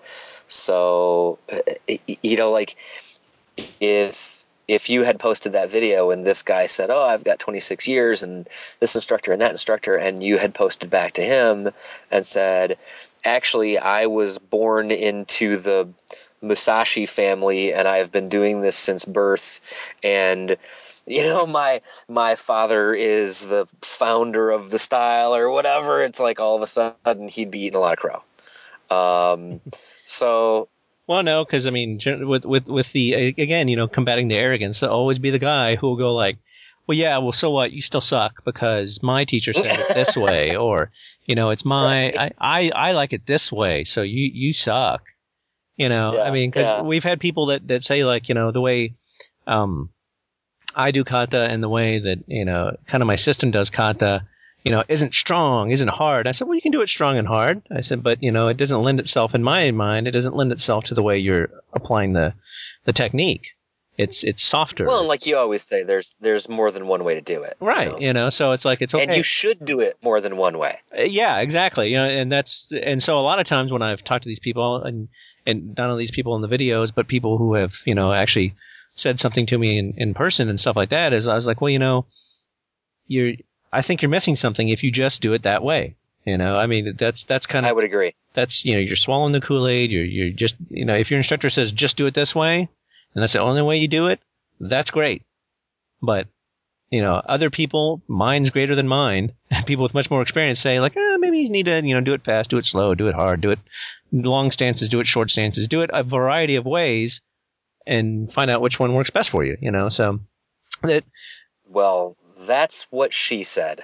So 0.48 1.40
uh, 1.52 1.96
you 2.22 2.38
know, 2.38 2.52
like 2.52 2.76
if 3.80 4.44
if 4.68 4.90
you 4.90 5.04
had 5.04 5.20
posted 5.20 5.54
that 5.54 5.70
video 5.70 6.12
and 6.12 6.26
this 6.26 6.44
guy 6.44 6.68
said, 6.68 6.90
"Oh, 6.92 7.06
I've 7.06 7.24
got 7.24 7.40
26 7.40 7.88
years 7.88 8.24
and 8.24 8.48
this 8.80 8.96
instructor 8.96 9.32
and 9.32 9.42
that 9.42 9.52
instructor," 9.52 9.96
and 9.96 10.22
you 10.22 10.38
had 10.38 10.54
posted 10.54 10.90
back 10.90 11.14
to 11.14 11.24
him 11.24 11.72
and 12.12 12.26
said, 12.26 12.78
"Actually, 13.24 13.80
I 13.80 14.06
was 14.06 14.38
born 14.38 14.92
into 14.92 15.58
the 15.58 15.90
Musashi 16.42 17.06
family 17.08 17.74
and 17.74 17.88
I've 17.88 18.12
been 18.12 18.30
doing 18.30 18.62
this 18.62 18.76
since 18.76 19.06
birth 19.06 19.60
and 20.04 20.58
you 21.06 21.24
know 21.24 21.46
my 21.46 21.82
my 22.08 22.36
father 22.36 22.94
is 22.94 23.42
the 23.42 23.68
founder 23.82 24.52
of 24.52 24.70
the 24.70 24.80
style 24.80 25.36
or 25.36 25.50
whatever 25.50 26.04
it's 26.04 26.20
like 26.20 26.40
all 26.40 26.56
of 26.56 26.62
a 26.62 26.68
sudden 26.68 27.28
he'd 27.28 27.52
be 27.52 27.62
eating 27.62 27.78
a 27.78 27.80
lot 27.80 27.94
of 27.94 28.00
crow 28.00 28.24
um, 28.92 29.62
so 30.06 30.70
well 31.08 31.24
no 31.24 31.44
because 31.44 31.66
i 31.66 31.70
mean 31.70 32.00
with 32.22 32.46
with 32.46 32.66
with 32.68 32.92
the 32.92 33.14
again 33.14 33.68
you 33.68 33.76
know 33.76 33.88
combating 33.88 34.28
the 34.28 34.36
arrogance 34.36 34.80
to 34.80 34.90
always 34.90 35.20
be 35.20 35.32
the 35.32 35.40
guy 35.40 35.76
who 35.76 35.88
will 35.88 35.96
go 35.96 36.14
like 36.14 36.38
well 36.88 36.98
yeah 36.98 37.18
well 37.18 37.32
so 37.32 37.50
what 37.50 37.72
you 37.72 37.82
still 37.82 38.02
suck 38.02 38.44
because 38.46 39.02
my 39.02 39.26
teacher 39.26 39.54
said 39.54 39.80
it 39.80 39.94
this 39.94 40.16
way 40.18 40.56
or 40.56 40.92
you 41.26 41.36
know 41.36 41.50
it's 41.50 41.66
my 41.66 42.12
right. 42.12 42.18
I, 42.18 42.32
I 42.40 42.72
i 42.90 42.92
like 42.92 43.14
it 43.14 43.26
this 43.26 43.52
way 43.52 43.84
so 43.84 44.02
you 44.02 44.30
you 44.34 44.54
suck 44.54 45.04
you 45.78 45.90
know, 45.90 46.16
yeah, 46.16 46.22
I 46.22 46.32
mean, 46.32 46.50
because 46.50 46.68
yeah. 46.68 46.82
we've 46.82 47.04
had 47.04 47.20
people 47.20 47.48
that, 47.48 47.68
that 47.68 47.84
say 47.84 48.06
like, 48.06 48.30
you 48.30 48.36
know, 48.36 48.52
the 48.52 48.62
way 48.62 48.96
um, 49.46 49.90
I 50.76 50.92
do 50.92 51.04
kata 51.04 51.42
and 51.42 51.64
the 51.64 51.70
way 51.70 52.00
that 52.00 52.20
you 52.28 52.46
know, 52.46 52.76
kind 52.88 53.02
of 53.02 53.08
my 53.08 53.16
system 53.16 53.52
does 53.52 53.70
kata, 53.70 54.26
you 54.64 54.72
know, 54.72 54.84
isn't 54.88 55.14
strong, 55.14 55.72
isn't 55.72 55.90
hard. 55.90 56.28
I 56.28 56.32
said, 56.32 56.48
well, 56.48 56.56
you 56.56 56.62
can 56.62 56.72
do 56.72 56.82
it 56.82 56.90
strong 56.90 57.18
and 57.18 57.28
hard. 57.28 57.62
I 57.76 57.82
said, 57.82 58.04
but 58.04 58.22
you 58.22 58.32
know, 58.32 58.48
it 58.48 58.58
doesn't 58.58 58.82
lend 58.82 59.00
itself 59.00 59.36
in 59.36 59.44
my 59.44 59.72
mind. 59.72 60.08
It 60.08 60.12
doesn't 60.12 60.36
lend 60.36 60.52
itself 60.52 60.86
to 60.86 60.94
the 60.94 61.04
way 61.04 61.18
you're 61.18 61.50
applying 61.74 62.14
the 62.14 62.34
the 62.86 62.94
technique. 62.94 63.48
It's 63.98 64.26
it's 64.26 64.44
softer. 64.44 64.86
Well, 64.86 65.00
and 65.00 65.08
like 65.08 65.26
you 65.26 65.38
always 65.38 65.64
say, 65.64 65.84
there's 65.84 66.16
there's 66.20 66.50
more 66.50 66.70
than 66.72 66.88
one 66.88 67.06
way 67.06 67.16
to 67.16 67.22
do 67.22 67.44
it. 67.44 67.56
Right. 67.62 67.88
You 67.88 67.92
know, 67.92 68.00
you 68.00 68.14
know 68.14 68.30
so 68.30 68.52
it's 68.52 68.66
like 68.66 68.82
it's 68.82 68.94
okay. 68.94 69.06
And 69.06 69.16
you 69.16 69.24
should 69.24 69.64
do 69.64 69.80
it 69.80 69.98
more 70.02 70.20
than 70.20 70.36
one 70.36 70.58
way. 70.58 70.80
Uh, 70.98 71.04
yeah, 71.04 71.40
exactly. 71.40 71.90
You 71.90 71.96
know, 71.96 72.10
and 72.10 72.30
that's 72.30 72.68
and 72.72 73.02
so 73.02 73.18
a 73.18 73.22
lot 73.22 73.40
of 73.40 73.48
times 73.48 73.72
when 73.72 73.82
I've 73.82 74.04
talked 74.04 74.24
to 74.24 74.30
these 74.30 74.40
people 74.40 74.84
and 74.84 75.08
and 75.46 75.76
not 75.78 75.90
only 75.90 76.04
these 76.04 76.12
people 76.12 76.36
in 76.36 76.42
the 76.42 76.50
videos, 76.50 76.92
but 76.94 77.08
people 77.08 77.38
who 77.38 77.54
have, 77.54 77.72
you 77.86 77.96
know, 77.96 78.12
actually 78.12 78.56
said 78.96 79.20
something 79.20 79.46
to 79.48 79.58
me 79.58 79.78
in, 79.78 79.94
in 79.98 80.14
person 80.14 80.50
and 80.50 80.60
stuff 80.60 80.76
like 80.76 80.90
that 80.90 81.14
is 81.14 81.28
I 81.28 81.36
was 81.36 81.46
like, 81.46 81.62
well, 81.62 81.70
you 81.70 81.80
know, 81.80 82.06
you're, 83.08 83.34
I 83.72 83.82
think 83.82 84.02
you're 84.02 84.10
missing 84.10 84.36
something 84.36 84.70
if 84.70 84.84
you 84.84 84.92
just 84.92 85.22
do 85.22 85.34
it 85.34 85.44
that 85.44 85.64
way. 85.64 85.96
You 86.26 86.38
know, 86.38 86.56
I 86.56 86.66
mean, 86.66 86.96
that's, 86.98 87.24
that's 87.24 87.46
kind 87.46 87.66
of, 87.66 87.70
I 87.70 87.74
would 87.74 87.84
agree. 87.84 88.16
That's, 88.34 88.66
you 88.66 88.74
know, 88.74 88.80
you're 88.80 88.96
swallowing 88.96 89.34
the 89.34 89.42
Kool-Aid. 89.42 89.92
You're, 89.92 90.06
you're 90.06 90.32
just, 90.32 90.56
you 90.70 90.86
know, 90.86 90.96
if 90.96 91.12
your 91.12 91.20
instructor 91.20 91.50
says 91.50 91.72
just 91.72 91.98
do 91.98 92.08
it 92.08 92.16
this 92.16 92.34
way 92.34 92.68
and 93.14 93.22
that's 93.22 93.34
the 93.34 93.42
only 93.42 93.62
way 93.62 93.78
you 93.78 93.88
do 93.88 94.08
it, 94.08 94.20
that's 94.60 94.92
great. 94.92 95.24
But, 96.02 96.28
you 96.90 97.02
know, 97.02 97.16
other 97.16 97.50
people, 97.50 98.02
mine's 98.08 98.50
greater 98.50 98.76
than 98.76 98.88
mine, 98.88 99.34
people 99.66 99.84
with 99.84 99.94
much 99.94 100.10
more 100.10 100.22
experience 100.22 100.60
say 100.60 100.80
like, 100.80 100.96
eh, 100.98 101.18
maybe 101.18 101.40
you 101.40 101.50
need 101.50 101.66
to, 101.66 101.82
you 101.84 101.94
know, 101.94 102.02
do 102.02 102.14
it 102.14 102.24
fast, 102.24 102.50
do 102.50 102.58
it 102.58 102.66
slow, 102.66 102.96
do 102.96 103.08
it 103.08 103.16
hard, 103.16 103.42
do 103.42 103.52
it 103.52 103.60
long 104.12 104.52
stances, 104.52 104.90
do 104.90 105.00
it 105.02 105.08
short 105.08 105.30
stances, 105.30 105.68
do 105.68 105.82
it 105.82 105.90
a 105.94 106.04
variety 106.04 106.56
of 106.56 106.66
ways, 106.66 107.22
and 107.88 108.32
find 108.32 108.50
out 108.52 108.62
which 108.62 108.80
one 108.80 108.94
works 108.94 109.10
best 109.10 109.30
for 109.30 109.44
you. 109.44 109.58
You 109.62 109.72
know, 109.72 109.90
so 109.90 110.20
that. 110.82 111.04
Well, 111.68 112.16
that's 112.38 112.88
what 112.90 113.14
she 113.14 113.44
said. 113.44 113.84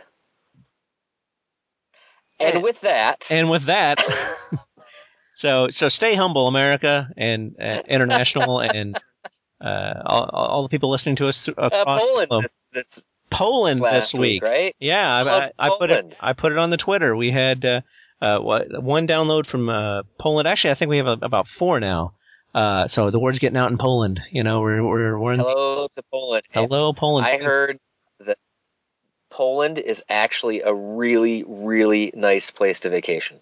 And, 2.39 2.55
and 2.55 2.63
with 2.63 2.81
that, 2.81 3.27
and 3.29 3.49
with 3.49 3.65
that, 3.65 4.03
so 5.35 5.69
so 5.69 5.89
stay 5.89 6.15
humble, 6.15 6.47
America 6.47 7.09
and 7.15 7.55
uh, 7.61 7.83
international, 7.87 8.59
and 8.73 8.99
uh, 9.61 9.93
all, 10.05 10.29
all, 10.33 10.63
the 10.63 10.69
people 10.69 10.89
listening 10.89 11.17
to 11.17 11.27
us 11.27 11.43
th- 11.43 11.57
uh, 11.57 11.69
across 11.71 12.01
uh, 12.01 12.05
Poland 12.05 12.43
this, 12.43 12.59
this 12.73 13.05
Poland 13.29 13.81
this 13.81 14.13
week, 14.13 14.21
week, 14.21 14.43
right? 14.43 14.75
Yeah, 14.79 15.07
I, 15.07 15.21
I, 15.21 15.51
I, 15.57 15.69
put 15.77 15.91
it. 15.91 16.15
I 16.19 16.33
put 16.33 16.51
it 16.51 16.57
on 16.57 16.71
the 16.71 16.77
Twitter. 16.77 17.15
We 17.15 17.31
had 17.31 17.63
uh, 17.63 17.81
uh, 18.21 18.39
one 18.39 19.07
download 19.07 19.47
from 19.47 19.69
uh, 19.69 20.03
Poland. 20.19 20.47
Actually, 20.47 20.71
I 20.71 20.75
think 20.75 20.89
we 20.89 20.97
have 20.97 21.07
a, 21.07 21.17
about 21.21 21.47
four 21.47 21.79
now. 21.79 22.13
Uh, 22.53 22.87
so 22.87 23.11
the 23.11 23.19
word's 23.19 23.39
getting 23.39 23.57
out 23.57 23.71
in 23.71 23.77
Poland. 23.77 24.21
You 24.31 24.43
know, 24.43 24.61
we're 24.61 24.83
we're 24.83 25.17
we're 25.17 25.33
in 25.33 25.39
hello 25.39 25.87
to 25.87 26.03
Poland. 26.11 26.43
Hello, 26.51 26.93
Poland. 26.93 27.25
I 27.25 27.37
heard 27.37 27.79
that 28.19 28.37
Poland 29.29 29.79
is 29.79 30.03
actually 30.09 30.61
a 30.61 30.73
really 30.73 31.43
really 31.47 32.11
nice 32.15 32.51
place 32.51 32.81
to 32.81 32.89
vacation. 32.89 33.39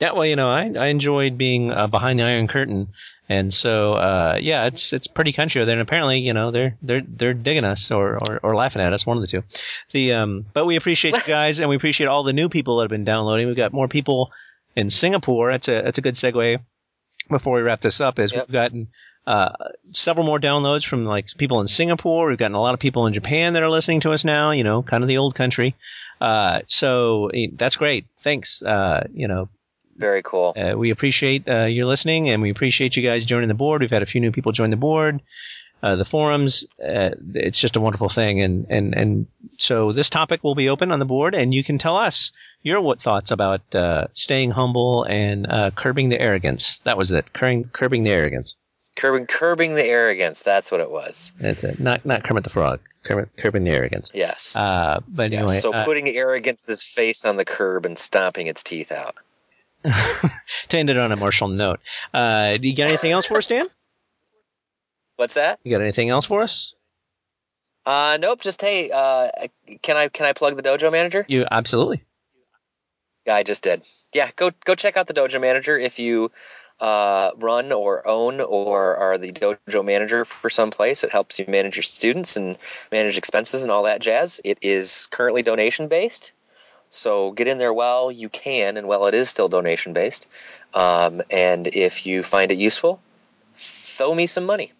Yeah, 0.00 0.12
well, 0.12 0.26
you 0.26 0.36
know, 0.36 0.48
I 0.48 0.70
I 0.78 0.88
enjoyed 0.88 1.38
being 1.38 1.70
uh, 1.70 1.86
behind 1.86 2.18
the 2.18 2.24
Iron 2.24 2.48
Curtain 2.48 2.88
and 3.28 3.52
so, 3.52 3.92
uh, 3.92 4.38
yeah, 4.40 4.66
it's 4.66 4.92
it's 4.92 5.08
pretty 5.08 5.32
country 5.32 5.64
there. 5.64 5.72
And 5.72 5.82
apparently, 5.82 6.20
you 6.20 6.32
know, 6.32 6.52
they're 6.52 6.76
they're 6.80 7.02
they're 7.06 7.34
digging 7.34 7.64
us 7.64 7.90
or, 7.90 8.18
or, 8.18 8.38
or 8.42 8.54
laughing 8.54 8.82
at 8.82 8.92
us, 8.92 9.04
one 9.04 9.16
of 9.16 9.20
the 9.20 9.26
two. 9.26 9.42
The 9.92 10.12
um, 10.12 10.46
but 10.52 10.64
we 10.64 10.76
appreciate 10.76 11.14
you 11.14 11.22
guys, 11.26 11.58
and 11.58 11.68
we 11.68 11.76
appreciate 11.76 12.06
all 12.06 12.22
the 12.22 12.32
new 12.32 12.48
people 12.48 12.76
that 12.76 12.84
have 12.84 12.90
been 12.90 13.04
downloading. 13.04 13.48
We've 13.48 13.56
got 13.56 13.72
more 13.72 13.88
people 13.88 14.30
in 14.76 14.90
Singapore. 14.90 15.50
That's 15.50 15.68
a 15.68 15.82
that's 15.82 15.98
a 15.98 16.02
good 16.02 16.14
segue. 16.14 16.60
Before 17.28 17.54
we 17.54 17.62
wrap 17.62 17.80
this 17.80 18.00
up, 18.00 18.18
is 18.18 18.32
yep. 18.32 18.46
we've 18.46 18.52
gotten 18.52 18.88
uh, 19.26 19.52
several 19.92 20.24
more 20.24 20.38
downloads 20.38 20.86
from 20.86 21.04
like 21.04 21.26
people 21.36 21.60
in 21.60 21.68
Singapore. 21.68 22.28
We've 22.28 22.38
gotten 22.38 22.54
a 22.54 22.60
lot 22.60 22.74
of 22.74 22.80
people 22.80 23.06
in 23.06 23.14
Japan 23.14 23.54
that 23.54 23.62
are 23.62 23.70
listening 23.70 24.00
to 24.00 24.12
us 24.12 24.24
now. 24.24 24.52
You 24.52 24.64
know, 24.64 24.82
kind 24.82 25.02
of 25.02 25.08
the 25.08 25.18
old 25.18 25.34
country. 25.34 25.74
Uh, 26.20 26.60
so 26.68 27.28
eh, 27.34 27.48
that's 27.52 27.76
great. 27.76 28.06
Thanks. 28.22 28.62
Uh, 28.62 29.06
you 29.12 29.28
know, 29.28 29.48
very 29.96 30.22
cool. 30.22 30.54
Uh, 30.56 30.76
we 30.76 30.90
appreciate 30.90 31.48
uh, 31.48 31.64
your 31.64 31.86
listening, 31.86 32.30
and 32.30 32.42
we 32.42 32.50
appreciate 32.50 32.96
you 32.96 33.02
guys 33.02 33.24
joining 33.24 33.48
the 33.48 33.54
board. 33.54 33.80
We've 33.80 33.90
had 33.90 34.02
a 34.02 34.06
few 34.06 34.20
new 34.20 34.32
people 34.32 34.52
join 34.52 34.70
the 34.70 34.76
board. 34.76 35.20
Uh, 35.82 35.96
the 35.96 36.04
forums, 36.04 36.64
uh, 36.82 37.10
it's 37.34 37.58
just 37.58 37.76
a 37.76 37.80
wonderful 37.80 38.08
thing, 38.08 38.42
and 38.42 38.66
and 38.70 38.94
and 38.94 39.26
so 39.58 39.92
this 39.92 40.10
topic 40.10 40.42
will 40.42 40.54
be 40.54 40.68
open 40.68 40.90
on 40.90 40.98
the 40.98 41.04
board, 41.04 41.34
and 41.34 41.52
you 41.52 41.62
can 41.62 41.78
tell 41.78 41.96
us 41.96 42.32
your 42.66 42.80
what 42.80 43.00
thoughts 43.00 43.30
about 43.30 43.62
uh, 43.74 44.08
staying 44.12 44.50
humble 44.50 45.04
and 45.04 45.46
uh, 45.48 45.70
curbing 45.70 46.08
the 46.08 46.20
arrogance. 46.20 46.80
That 46.84 46.98
was 46.98 47.10
it, 47.12 47.32
curbing 47.32 47.70
curbing 47.72 48.02
the 48.02 48.10
arrogance. 48.10 48.56
Curbing 48.96 49.26
curbing 49.26 49.76
the 49.76 49.84
arrogance. 49.84 50.42
That's 50.42 50.72
what 50.72 50.80
it 50.80 50.90
was. 50.90 51.32
That's 51.38 51.62
it. 51.62 51.78
Not 51.78 52.04
not 52.04 52.24
Kermit 52.24 52.44
the 52.44 52.50
Frog. 52.50 52.80
Kermit, 53.04 53.28
curbing 53.38 53.62
the 53.62 53.70
arrogance. 53.70 54.10
Yes. 54.12 54.54
but 54.54 55.30
yes. 55.30 55.38
anyway, 55.38 55.56
so 55.58 55.72
putting 55.84 56.08
arrogance's 56.08 56.82
face 56.82 57.24
on 57.24 57.36
the 57.36 57.44
curb 57.44 57.86
and 57.86 57.96
stomping 57.96 58.48
its 58.48 58.64
teeth 58.64 58.90
out. 58.90 59.14
to 60.68 60.76
end 60.76 60.90
it 60.90 60.98
on 60.98 61.12
a 61.12 61.16
martial 61.16 61.46
note. 61.46 61.78
Uh, 62.12 62.56
do 62.56 62.66
you 62.66 62.74
got 62.74 62.88
anything 62.88 63.12
else 63.12 63.26
for 63.26 63.38
us, 63.38 63.46
Dan? 63.46 63.66
What's 65.14 65.34
that? 65.34 65.60
You 65.62 65.70
got 65.70 65.82
anything 65.82 66.10
else 66.10 66.26
for 66.26 66.42
us? 66.42 66.74
Uh, 67.84 68.18
nope. 68.20 68.40
Just 68.40 68.60
hey, 68.60 68.90
uh, 68.90 69.28
can 69.82 69.96
I 69.96 70.08
can 70.08 70.26
I 70.26 70.32
plug 70.32 70.56
the 70.56 70.62
Dojo 70.62 70.90
Manager? 70.90 71.24
You 71.28 71.46
absolutely. 71.48 72.02
Yeah, 73.26 73.34
I 73.34 73.42
just 73.42 73.62
did. 73.62 73.82
Yeah, 74.12 74.30
go 74.36 74.50
go 74.64 74.74
check 74.74 74.96
out 74.96 75.06
the 75.06 75.14
Dojo 75.14 75.40
Manager 75.40 75.78
if 75.78 75.98
you 75.98 76.30
uh, 76.80 77.30
run 77.36 77.72
or 77.72 78.06
own 78.06 78.40
or 78.40 78.96
are 78.96 79.18
the 79.18 79.30
dojo 79.30 79.84
manager 79.84 80.24
for 80.24 80.50
some 80.50 80.70
place. 80.70 81.02
It 81.02 81.10
helps 81.10 81.38
you 81.38 81.44
manage 81.48 81.76
your 81.76 81.82
students 81.82 82.36
and 82.36 82.56
manage 82.92 83.16
expenses 83.16 83.62
and 83.62 83.72
all 83.72 83.82
that 83.84 84.00
jazz. 84.00 84.40
It 84.44 84.58
is 84.62 85.06
currently 85.10 85.42
donation 85.42 85.88
based. 85.88 86.32
So 86.90 87.32
get 87.32 87.48
in 87.48 87.58
there 87.58 87.72
while 87.74 88.12
you 88.12 88.28
can, 88.28 88.76
and 88.76 88.86
while 88.86 89.06
it 89.06 89.14
is 89.14 89.28
still 89.28 89.48
donation 89.48 89.92
based. 89.92 90.28
Um, 90.72 91.20
and 91.30 91.66
if 91.68 92.06
you 92.06 92.22
find 92.22 92.50
it 92.50 92.58
useful, 92.58 93.00
throw 93.54 94.14
me 94.14 94.26
some 94.26 94.44
money. 94.44 94.72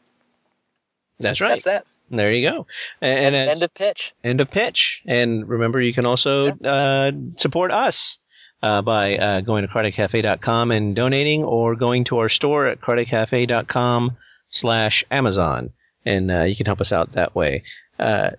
That's 1.18 1.40
right. 1.40 1.48
That's 1.48 1.64
that. 1.64 1.86
There 2.10 2.30
you 2.30 2.48
go. 2.48 2.66
And, 3.00 3.34
and 3.34 3.50
end 3.50 3.62
of 3.62 3.74
pitch. 3.74 4.14
End 4.22 4.40
of 4.40 4.50
pitch. 4.50 5.02
And 5.06 5.48
remember, 5.48 5.80
you 5.80 5.92
can 5.92 6.06
also 6.06 6.56
yeah. 6.60 6.72
uh, 6.72 7.12
support 7.36 7.72
us 7.72 8.20
uh, 8.62 8.82
by 8.82 9.16
uh, 9.16 9.40
going 9.40 9.66
to 9.66 9.72
karatecafe.com 9.72 10.70
and 10.70 10.96
donating, 10.96 11.44
or 11.44 11.74
going 11.74 12.04
to 12.04 12.18
our 12.18 12.28
store 12.28 12.66
at 12.66 12.80
karatecafe.com 12.80 14.16
slash 14.48 15.04
Amazon, 15.10 15.70
and 16.04 16.30
uh, 16.30 16.42
you 16.42 16.56
can 16.56 16.66
help 16.66 16.80
us 16.80 16.92
out 16.92 17.12
that 17.12 17.34
way. 17.34 17.62
Uh, 17.98 18.30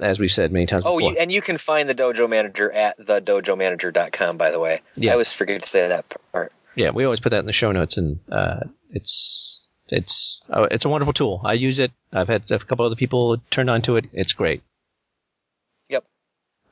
as 0.00 0.18
we've 0.18 0.32
said 0.32 0.52
many 0.52 0.66
times 0.66 0.82
oh. 0.84 0.98
You, 0.98 1.16
and 1.18 1.32
you 1.32 1.42
can 1.42 1.58
find 1.58 1.88
the 1.88 1.94
Dojo 1.94 2.28
Manager 2.28 2.70
at 2.70 2.98
thedojomanager.com, 2.98 4.36
by 4.36 4.50
the 4.50 4.60
way. 4.60 4.80
Yeah. 4.96 5.10
I 5.10 5.12
always 5.12 5.32
forget 5.32 5.62
to 5.62 5.68
say 5.68 5.88
that 5.88 6.14
part. 6.32 6.52
Yeah, 6.74 6.90
we 6.90 7.04
always 7.04 7.20
put 7.20 7.30
that 7.30 7.40
in 7.40 7.46
the 7.46 7.52
show 7.52 7.72
notes, 7.72 7.96
and 7.96 8.20
uh, 8.30 8.60
it's 8.92 9.64
it's 9.88 10.40
uh, 10.48 10.68
it's 10.70 10.84
a 10.84 10.88
wonderful 10.88 11.12
tool. 11.12 11.40
I 11.44 11.54
use 11.54 11.78
it. 11.78 11.90
I've 12.12 12.28
had 12.28 12.48
a 12.50 12.58
couple 12.58 12.86
other 12.86 12.94
people 12.94 13.38
turned 13.50 13.68
on 13.68 13.82
to 13.82 13.96
it. 13.96 14.06
It's 14.12 14.32
great. 14.32 14.62
Yep. 15.88 16.04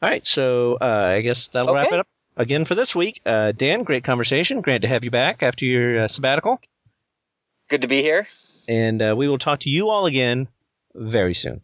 All 0.02 0.08
right, 0.08 0.26
so 0.26 0.74
uh, 0.80 1.10
I 1.12 1.22
guess 1.22 1.48
that'll 1.48 1.70
okay. 1.70 1.80
wrap 1.80 1.92
it 1.92 1.98
up 1.98 2.06
again 2.37 2.64
for 2.64 2.74
this 2.74 2.95
week. 2.95 3.20
Uh, 3.24 3.53
Dan, 3.53 3.82
great 3.82 4.05
conversation. 4.05 4.61
Great 4.61 4.82
to 4.82 4.89
have 4.89 5.05
you 5.05 5.11
back 5.11 5.43
after 5.43 5.64
your 5.64 6.05
uh, 6.05 6.09
sabbatical. 6.09 6.61
Good 7.68 7.82
to 7.82 7.89
be 7.89 8.03
here. 8.03 8.28
And 8.68 9.01
uh, 9.01 9.14
we 9.16 9.28
will 9.28 9.39
talk 9.39 9.61
to 9.61 9.70
you 9.70 9.89
all 9.89 10.07
again 10.07 10.49
very 10.95 11.34
soon. 11.34 11.61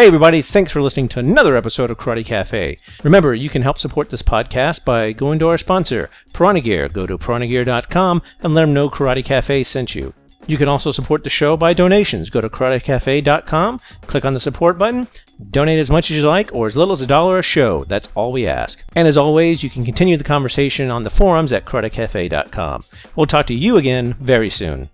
Hey, 0.00 0.06
everybody, 0.06 0.40
thanks 0.40 0.72
for 0.72 0.80
listening 0.80 1.08
to 1.08 1.18
another 1.18 1.56
episode 1.56 1.90
of 1.90 1.98
Karate 1.98 2.24
Cafe. 2.24 2.78
Remember, 3.02 3.34
you 3.34 3.50
can 3.50 3.60
help 3.60 3.76
support 3.76 4.08
this 4.08 4.22
podcast 4.22 4.84
by 4.84 5.12
going 5.12 5.38
to 5.40 5.48
our 5.48 5.58
sponsor, 5.58 6.08
Piranha 6.32 6.62
Gear. 6.62 6.88
Go 6.88 7.06
to 7.06 7.18
piranhagear.com 7.18 8.22
and 8.40 8.54
let 8.54 8.62
them 8.62 8.72
know 8.72 8.88
Karate 8.88 9.24
Cafe 9.24 9.64
sent 9.64 9.94
you. 9.94 10.14
You 10.46 10.56
can 10.56 10.68
also 10.68 10.90
support 10.90 11.22
the 11.22 11.30
show 11.30 11.56
by 11.56 11.74
donations. 11.74 12.30
Go 12.30 12.40
to 12.40 12.48
karatecafe.com, 12.48 13.80
click 14.06 14.24
on 14.24 14.34
the 14.34 14.40
support 14.40 14.78
button, 14.78 15.06
donate 15.50 15.78
as 15.78 15.90
much 15.90 16.10
as 16.10 16.16
you 16.16 16.22
like 16.22 16.54
or 16.54 16.66
as 16.66 16.76
little 16.76 16.92
as 16.92 17.02
a 17.02 17.06
dollar 17.06 17.38
a 17.38 17.42
show. 17.42 17.84
That's 17.84 18.08
all 18.14 18.32
we 18.32 18.46
ask. 18.46 18.82
And 18.94 19.06
as 19.06 19.16
always, 19.16 19.62
you 19.62 19.70
can 19.70 19.84
continue 19.84 20.16
the 20.16 20.24
conversation 20.24 20.90
on 20.90 21.02
the 21.02 21.10
forums 21.10 21.52
at 21.52 21.66
karatecafe.com. 21.66 22.84
We'll 23.16 23.26
talk 23.26 23.46
to 23.46 23.54
you 23.54 23.76
again 23.76 24.14
very 24.20 24.50
soon. 24.50 24.88